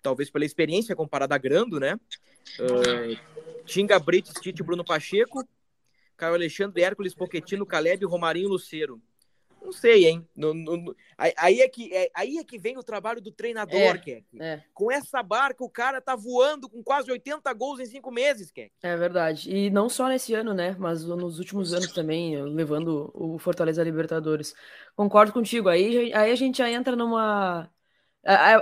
talvez 0.01 0.29
pela 0.29 0.45
experiência 0.45 0.95
comparada 0.95 1.35
a 1.35 1.37
Grando, 1.37 1.79
né? 1.79 1.99
Uh, 2.59 3.63
Tinga 3.65 3.99
Brites, 3.99 4.33
Tite 4.41 4.63
Bruno 4.63 4.85
Pacheco, 4.85 5.45
Caio 6.15 6.35
Alexandre, 6.35 6.81
Hércules, 6.81 7.13
Poquetino, 7.13 7.65
Caleb, 7.65 8.05
Romarinho 8.05 8.47
Luceiro. 8.47 9.01
Não 9.61 9.71
sei, 9.71 10.07
hein? 10.07 10.27
No, 10.35 10.53
no, 10.53 10.77
no, 10.77 10.95
aí, 11.17 11.61
é 11.61 11.67
que, 11.67 11.93
é, 11.93 12.09
aí 12.15 12.37
é 12.37 12.43
que 12.43 12.57
vem 12.57 12.77
o 12.77 12.83
trabalho 12.83 13.21
do 13.21 13.31
treinador, 13.31 13.79
é, 13.79 13.97
Keck. 13.97 14.25
É. 14.39 14.61
Com 14.73 14.91
essa 14.91 15.21
barca, 15.21 15.63
o 15.63 15.69
cara 15.69 16.01
tá 16.01 16.15
voando 16.15 16.69
com 16.69 16.81
quase 16.81 17.11
80 17.11 17.51
gols 17.53 17.79
em 17.79 17.85
cinco 17.85 18.11
meses, 18.11 18.51
Keck. 18.51 18.71
É 18.81 18.95
verdade. 18.95 19.53
E 19.53 19.69
não 19.69 19.89
só 19.89 20.07
nesse 20.07 20.33
ano, 20.33 20.53
né? 20.53 20.75
Mas 20.79 21.03
nos 21.03 21.39
últimos 21.39 21.73
anos 21.73 21.91
também, 21.91 22.41
levando 22.43 23.11
o 23.13 23.37
Fortaleza 23.37 23.83
Libertadores. 23.83 24.53
Concordo 24.95 25.33
contigo. 25.33 25.69
Aí, 25.69 26.13
aí 26.13 26.31
a 26.31 26.35
gente 26.35 26.59
já 26.59 26.69
entra 26.69 26.95
numa. 26.95 27.69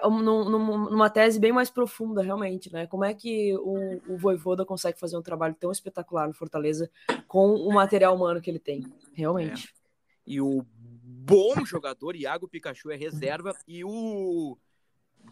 Numa 0.04 1.10
tese 1.10 1.40
bem 1.40 1.52
mais 1.52 1.70
profunda, 1.70 2.22
realmente, 2.22 2.72
né? 2.72 2.86
Como 2.86 3.04
é 3.04 3.12
que 3.14 3.56
o, 3.58 4.14
o 4.14 4.18
Voivoda 4.18 4.64
consegue 4.64 5.00
fazer 5.00 5.18
um 5.18 5.22
trabalho 5.22 5.56
tão 5.60 5.72
espetacular 5.72 6.28
no 6.28 6.34
Fortaleza 6.34 6.90
com 7.28 7.56
o 7.56 7.74
material 7.74 8.16
humano 8.16 8.40
que 8.40 8.52
ele 8.52 8.60
tem? 8.60 8.86
Realmente. 9.14 9.74
É. 9.74 9.78
E 10.28 10.42
o 10.42 10.64
bom 11.28 11.66
jogador, 11.66 12.16
Iago 12.16 12.48
Pikachu 12.48 12.90
é 12.90 12.96
reserva 12.96 13.54
e 13.68 13.84
o 13.84 14.58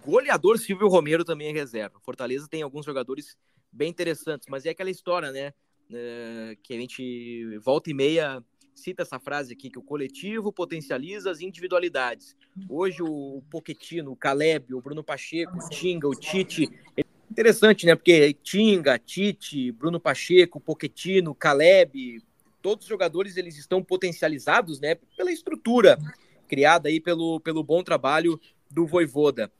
goleador 0.03 0.59
Silvio 0.59 0.89
Romero 0.89 1.23
também 1.23 1.47
é 1.47 1.53
reserva. 1.53 2.01
Fortaleza 2.01 2.49
tem 2.49 2.61
alguns 2.61 2.85
jogadores 2.85 3.37
bem 3.71 3.89
interessantes, 3.89 4.47
mas 4.49 4.65
é 4.65 4.71
aquela 4.71 4.89
história, 4.89 5.31
né? 5.31 5.53
É, 5.89 6.57
que 6.61 6.73
a 6.73 6.77
gente 6.77 7.57
volta 7.59 7.89
e 7.89 7.93
meia 7.93 8.43
cita 8.73 9.03
essa 9.03 9.19
frase 9.19 9.53
aqui, 9.53 9.69
que 9.69 9.79
o 9.79 9.83
coletivo 9.83 10.51
potencializa 10.51 11.31
as 11.31 11.39
individualidades. 11.39 12.35
Hoje 12.67 13.01
o 13.01 13.41
Poquetino, 13.49 14.11
o 14.11 14.15
Caleb, 14.17 14.73
o 14.73 14.81
Bruno 14.81 15.03
Pacheco, 15.03 15.57
o 15.57 15.69
Tinga, 15.69 16.09
o 16.09 16.15
Tite. 16.15 16.67
É 16.97 17.03
interessante, 17.31 17.85
né? 17.85 17.95
Porque 17.95 18.33
Tinga, 18.33 18.99
Tite, 18.99 19.71
Bruno 19.71 19.99
Pacheco, 19.99 20.59
Poquetino, 20.59 21.33
Caleb, 21.33 22.21
todos 22.65 22.85
os 22.85 22.89
jogadores 22.89 23.37
eles 23.37 23.59
estão 23.59 23.83
potencializados, 23.83 24.79
né, 24.79 24.95
pela 25.15 25.31
estrutura 25.31 25.99
criada 26.47 26.89
aí 26.89 26.99
pelo, 26.99 27.39
pelo 27.39 27.63
bom 27.63 27.83
trabalho 27.83 28.41
do 28.71 28.87
Voivoda. 28.87 29.51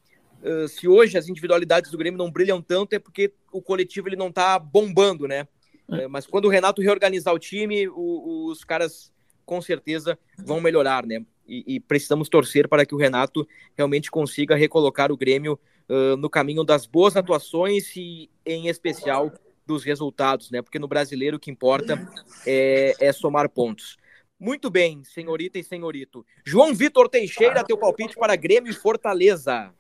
Uh, 0.42 0.68
se 0.68 0.88
hoje 0.88 1.16
as 1.16 1.30
individualidades 1.30 1.92
do 1.92 2.00
Grêmio 2.00 2.18
não 2.18 2.32
brilham 2.32 2.60
tanto 2.64 2.94
é 2.94 3.00
porque 3.00 3.32
o 3.52 3.62
coletivo 3.62 4.10
ele 4.10 4.16
não 4.16 4.30
está 4.30 4.58
bombando, 4.58 5.28
né? 5.28 5.48
Uh, 5.88 6.10
mas 6.10 6.26
quando 6.26 6.46
o 6.46 6.50
Renato 6.50 6.82
reorganizar 6.82 7.32
o 7.32 7.38
time, 7.38 7.88
o, 7.88 8.48
os 8.50 8.64
caras 8.64 9.14
com 9.46 9.62
certeza 9.62 10.18
vão 10.40 10.60
melhorar, 10.60 11.06
né? 11.06 11.24
E, 11.48 11.76
e, 11.76 11.80
precisamos 11.80 12.28
torcer 12.28 12.68
para 12.68 12.88
que 12.88 12.96
o 12.96 12.98
Renato 12.98 13.48
realmente 13.78 14.10
consiga 14.10 14.56
recolocar 14.56 15.12
o 15.12 15.18
Grêmio 15.18 15.60
uh, 15.88 16.18
no 16.18 16.28
caminho 16.28 16.64
das 16.64 16.88
boas 16.88 17.16
atuações 17.16 17.96
e, 17.96 18.32
em 18.44 18.68
especial, 18.68 19.32
dos 19.66 19.84
resultados, 19.84 20.52
né? 20.52 20.62
Porque 20.62 20.80
no 20.80 20.88
brasileiro 20.88 21.38
o 21.38 21.40
que 21.40 21.52
importa 21.52 22.00
é, 22.46 22.94
é 23.00 23.12
somar 23.12 23.50
pontos. 23.50 23.98
Muito 24.40 24.70
bem, 24.70 25.04
senhorita 25.04 25.58
e 25.58 25.64
senhorito. 25.64 26.26
João 26.46 26.74
Vitor 26.74 27.10
Teixeira, 27.10 27.64
teu 27.64 27.78
palpite 27.78 28.16
para 28.16 28.36
Grêmio 28.36 28.70
e 28.70 28.76
Fortaleza. 28.76 29.74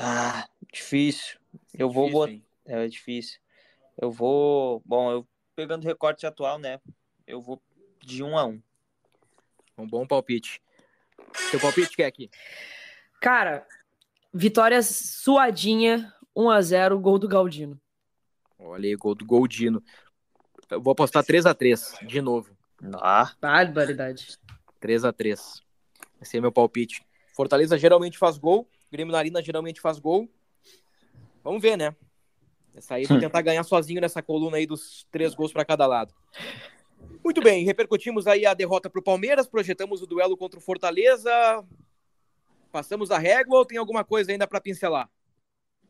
Ah, 0.00 0.48
difícil. 0.72 1.38
Eu 1.72 1.90
vou 1.90 2.10
botar. 2.10 2.34
É 2.66 2.86
difícil. 2.88 3.38
Eu 4.00 4.10
vou. 4.10 4.82
Bom, 4.84 5.12
eu 5.12 5.26
pegando 5.54 5.84
o 5.84 5.86
recorte 5.86 6.26
atual, 6.26 6.58
né? 6.58 6.80
Eu 7.26 7.40
vou 7.40 7.62
de 8.00 8.22
um 8.22 8.36
a 8.38 8.46
um. 8.46 8.60
Um 9.76 9.86
bom 9.86 10.06
palpite. 10.06 10.62
Teu 11.50 11.60
palpite 11.60 11.96
quer 11.96 12.06
aqui? 12.06 12.30
Cara, 13.20 13.66
vitória 14.32 14.82
suadinha, 14.82 16.12
1 16.34 16.50
a 16.50 16.60
0 16.62 16.98
gol 16.98 17.18
do 17.18 17.28
Galdino. 17.28 17.80
Olha 18.58 18.88
aí, 18.88 18.94
gol 18.96 19.14
do 19.14 19.24
Goldino. 19.24 19.82
Eu 20.70 20.80
vou 20.80 20.92
apostar 20.92 21.24
3x3 21.24 22.06
de 22.06 22.20
novo. 22.20 22.56
Ah. 22.94 23.32
Barbaridade. 23.40 24.38
3x3. 24.80 25.62
Esse 26.20 26.36
é 26.36 26.40
meu 26.40 26.52
palpite. 26.52 27.04
Fortaleza 27.34 27.76
geralmente 27.76 28.18
faz 28.18 28.38
gol. 28.38 28.68
Grêmio 28.90 29.12
Narina 29.12 29.42
geralmente 29.42 29.80
faz 29.80 29.98
gol. 29.98 30.28
Vamos 31.42 31.60
ver, 31.60 31.76
né? 31.76 31.94
Essa 32.74 32.94
aí, 32.94 33.04
vou 33.04 33.20
tentar 33.20 33.42
ganhar 33.42 33.62
sozinho 33.62 34.00
nessa 34.00 34.22
coluna 34.22 34.56
aí 34.56 34.66
dos 34.66 35.06
três 35.10 35.34
gols 35.34 35.52
para 35.52 35.64
cada 35.64 35.86
lado. 35.86 36.12
Muito 37.22 37.40
bem, 37.40 37.64
repercutimos 37.64 38.26
aí 38.26 38.44
a 38.44 38.54
derrota 38.54 38.90
para 38.90 38.98
o 38.98 39.02
Palmeiras, 39.02 39.46
projetamos 39.46 40.02
o 40.02 40.06
duelo 40.06 40.36
contra 40.36 40.58
o 40.58 40.62
Fortaleza. 40.62 41.64
Passamos 42.72 43.10
a 43.10 43.18
régua 43.18 43.58
ou 43.58 43.64
tem 43.64 43.78
alguma 43.78 44.04
coisa 44.04 44.32
ainda 44.32 44.46
para 44.46 44.60
pincelar? 44.60 45.08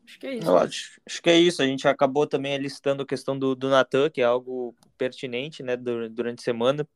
Acho 0.05 0.19
que 0.19 0.27
é 0.27 0.35
isso. 0.35 0.55
Acho, 0.55 1.01
acho, 1.05 1.21
que 1.21 1.29
é 1.29 1.37
isso. 1.37 1.61
A 1.61 1.65
gente 1.65 1.87
acabou 1.87 2.27
também 2.27 2.57
listando 2.57 3.03
a 3.03 3.05
questão 3.05 3.37
do, 3.37 3.55
do 3.55 3.69
Natan, 3.69 4.09
que 4.09 4.21
é 4.21 4.23
algo 4.23 4.75
pertinente 4.97 5.63
né, 5.63 5.75
durante 5.75 6.39
a 6.39 6.43
semana, 6.43 6.87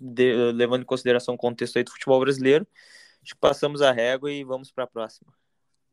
de, 0.00 0.52
levando 0.52 0.82
em 0.82 0.86
consideração 0.86 1.34
o 1.34 1.38
contexto 1.38 1.76
aí 1.76 1.84
do 1.84 1.90
futebol 1.90 2.20
brasileiro. 2.20 2.66
Acho 3.22 3.34
que 3.34 3.40
passamos 3.40 3.82
a 3.82 3.92
régua 3.92 4.32
e 4.32 4.44
vamos 4.44 4.70
para 4.70 4.84
a 4.84 4.86
próxima. 4.86 5.32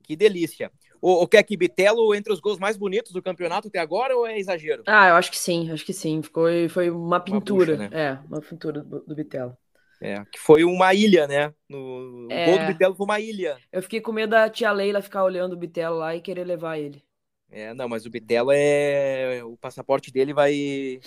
Que 0.04 0.16
delícia. 0.16 0.72
O, 1.02 1.24
o 1.24 1.28
Keck 1.28 1.58
Bitelo 1.58 2.14
entre 2.14 2.32
os 2.32 2.40
gols 2.40 2.60
mais 2.60 2.78
bonitos 2.78 3.12
do 3.12 3.22
campeonato 3.22 3.68
até 3.68 3.80
agora 3.80 4.16
ou 4.16 4.26
é 4.26 4.38
exagero? 4.40 4.84
Ah, 4.86 5.10
eu 5.10 5.16
acho 5.16 5.32
que 5.32 5.38
sim, 5.38 5.72
acho 5.72 5.86
que 5.86 5.94
sim. 5.94 6.22
Foi, 6.22 6.70
foi 6.70 6.90
uma 6.90 7.20
pintura. 7.20 7.74
Uma 7.74 7.88
bucha, 7.88 7.90
né? 7.90 8.04
É, 8.04 8.20
uma 8.28 8.42
pintura 8.42 8.82
do, 8.82 9.00
do 9.02 9.16
Bitelo. 9.16 9.58
É, 10.02 10.24
que 10.32 10.40
foi 10.40 10.64
uma 10.64 10.94
ilha, 10.94 11.28
né? 11.28 11.54
No... 11.70 11.85
É... 12.30 12.46
Gol 12.46 12.60
do 12.60 12.66
Bitelo 12.66 12.96
foi 12.96 13.06
uma 13.06 13.20
ilha. 13.20 13.58
Eu 13.72 13.82
fiquei 13.82 14.02
com 14.02 14.12
medo 14.12 14.32
da 14.32 14.50
tia 14.50 14.72
Leila 14.72 15.02
ficar 15.02 15.24
olhando 15.24 15.54
o 15.54 15.58
Bitelo 15.58 15.98
lá 15.98 16.16
e 16.16 16.22
querer 16.22 16.44
levar 16.44 16.78
ele. 16.78 17.04
É, 17.50 17.74
não, 17.74 17.88
mas 17.88 18.06
o 18.06 18.10
Bitelo 18.10 18.52
é. 18.54 19.42
O 19.44 19.58
passaporte 19.58 20.12
dele 20.12 20.34
vai. 20.34 21.00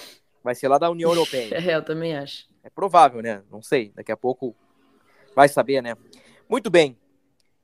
Vai 0.43 0.55
ser 0.55 0.69
lá 0.69 0.79
da 0.79 0.91
União 0.91 1.11
Europeia. 1.11 1.55
é, 1.59 1.77
eu 1.77 1.85
também 1.85 2.17
acho. 2.17 2.47
É 2.63 2.71
provável, 2.71 3.21
né? 3.21 3.43
Não 3.51 3.61
sei. 3.61 3.93
Daqui 3.95 4.13
a 4.13 4.17
pouco 4.17 4.55
vai 5.35 5.49
saber, 5.49 5.83
né? 5.83 5.97
Muito 6.49 6.71
bem. 6.71 6.97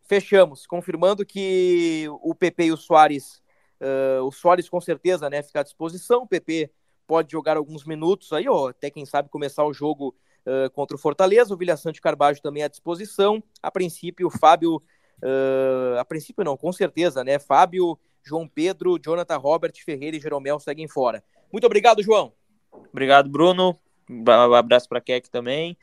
Fechamos. 0.02 0.66
Confirmando 0.66 1.24
que 1.24 2.06
o 2.22 2.34
PP 2.34 2.66
e 2.66 2.72
o 2.72 2.76
Soares 2.76 3.42
Uh, 3.80 4.24
o 4.24 4.32
Soares 4.32 4.68
com 4.68 4.80
certeza, 4.80 5.28
né, 5.28 5.42
fica 5.42 5.60
à 5.60 5.62
disposição. 5.62 6.22
O 6.22 6.26
PP 6.26 6.70
pode 7.06 7.32
jogar 7.32 7.56
alguns 7.56 7.84
minutos 7.84 8.32
aí, 8.32 8.48
ó, 8.48 8.68
até 8.68 8.90
quem 8.90 9.04
sabe 9.04 9.28
começar 9.28 9.64
o 9.64 9.74
jogo 9.74 10.14
uh, 10.46 10.70
contra 10.70 10.96
o 10.96 11.00
Fortaleza. 11.00 11.54
O 11.54 11.56
Vilha 11.56 11.76
Sante 11.76 12.00
Carbajo 12.00 12.40
também 12.40 12.62
à 12.62 12.68
disposição. 12.68 13.42
A 13.62 13.70
princípio, 13.70 14.26
o 14.26 14.30
Fábio, 14.30 14.76
uh, 14.76 15.98
a 15.98 16.04
princípio 16.04 16.44
não, 16.44 16.56
com 16.56 16.72
certeza, 16.72 17.24
né? 17.24 17.38
Fábio, 17.38 17.98
João 18.22 18.48
Pedro, 18.48 18.98
Jonathan 18.98 19.36
Robert, 19.36 19.72
Ferreira 19.84 20.16
e 20.16 20.20
Jeromel 20.20 20.58
seguem 20.58 20.88
fora. 20.88 21.22
Muito 21.52 21.66
obrigado, 21.66 22.02
João. 22.02 22.32
Obrigado, 22.90 23.28
Bruno. 23.28 23.78
Um 24.08 24.54
abraço 24.54 24.88
para 24.88 25.00
Keck 25.00 25.30
também. 25.30 25.76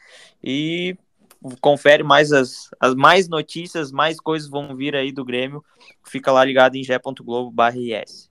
E 0.43 0.95
confere 1.59 2.03
mais 2.03 2.31
as, 2.31 2.69
as 2.79 2.93
mais 2.93 3.27
notícias, 3.27 3.91
mais 3.91 4.19
coisas 4.19 4.49
vão 4.49 4.75
vir 4.75 4.95
aí 4.95 5.11
do 5.11 5.25
Grêmio. 5.25 5.63
Fica 6.03 6.31
lá 6.31 6.43
ligado 6.43 6.75
em 6.75 6.83
g.globo.rs. 6.83 8.29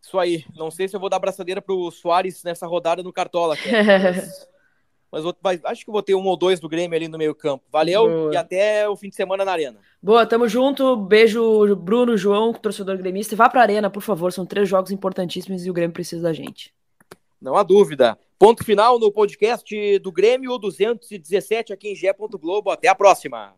Isso 0.00 0.18
aí. 0.18 0.44
Não 0.54 0.70
sei 0.70 0.88
se 0.88 0.94
eu 0.94 1.00
vou 1.00 1.08
dar 1.08 1.16
abraçadeira 1.16 1.62
pro 1.62 1.90
Soares 1.90 2.42
nessa 2.44 2.66
rodada 2.66 3.02
no 3.02 3.12
Cartola. 3.12 3.56
mas, 5.12 5.22
vou, 5.22 5.36
acho 5.64 5.84
que 5.84 5.90
vou 5.90 6.02
ter 6.02 6.14
um 6.14 6.24
ou 6.24 6.36
dois 6.38 6.58
do 6.58 6.70
Grêmio 6.70 6.96
ali 6.96 7.06
no 7.06 7.18
meio 7.18 7.34
campo. 7.34 7.62
Valeu 7.70 8.08
Boa. 8.08 8.32
e 8.32 8.36
até 8.36 8.88
o 8.88 8.96
fim 8.96 9.10
de 9.10 9.14
semana 9.14 9.44
na 9.44 9.52
Arena. 9.52 9.78
Boa, 10.02 10.24
tamo 10.24 10.48
junto. 10.48 10.96
Beijo, 10.96 11.76
Bruno, 11.76 12.16
João, 12.16 12.54
torcedor 12.54 12.96
gremista. 12.96 13.36
Vá 13.36 13.50
pra 13.50 13.60
Arena, 13.60 13.90
por 13.90 14.00
favor. 14.00 14.32
São 14.32 14.46
três 14.46 14.66
jogos 14.66 14.90
importantíssimos 14.90 15.66
e 15.66 15.70
o 15.70 15.74
Grêmio 15.74 15.92
precisa 15.92 16.22
da 16.22 16.32
gente. 16.32 16.72
Não 17.38 17.56
há 17.56 17.62
dúvida. 17.62 18.18
Ponto 18.38 18.64
final 18.64 18.98
no 18.98 19.12
podcast 19.12 19.98
do 19.98 20.10
Grêmio 20.10 20.56
217 20.56 21.74
aqui 21.74 21.90
em 21.90 21.94
Gé. 21.94 22.14
Globo. 22.40 22.70
Até 22.70 22.88
a 22.88 22.94
próxima. 22.94 23.54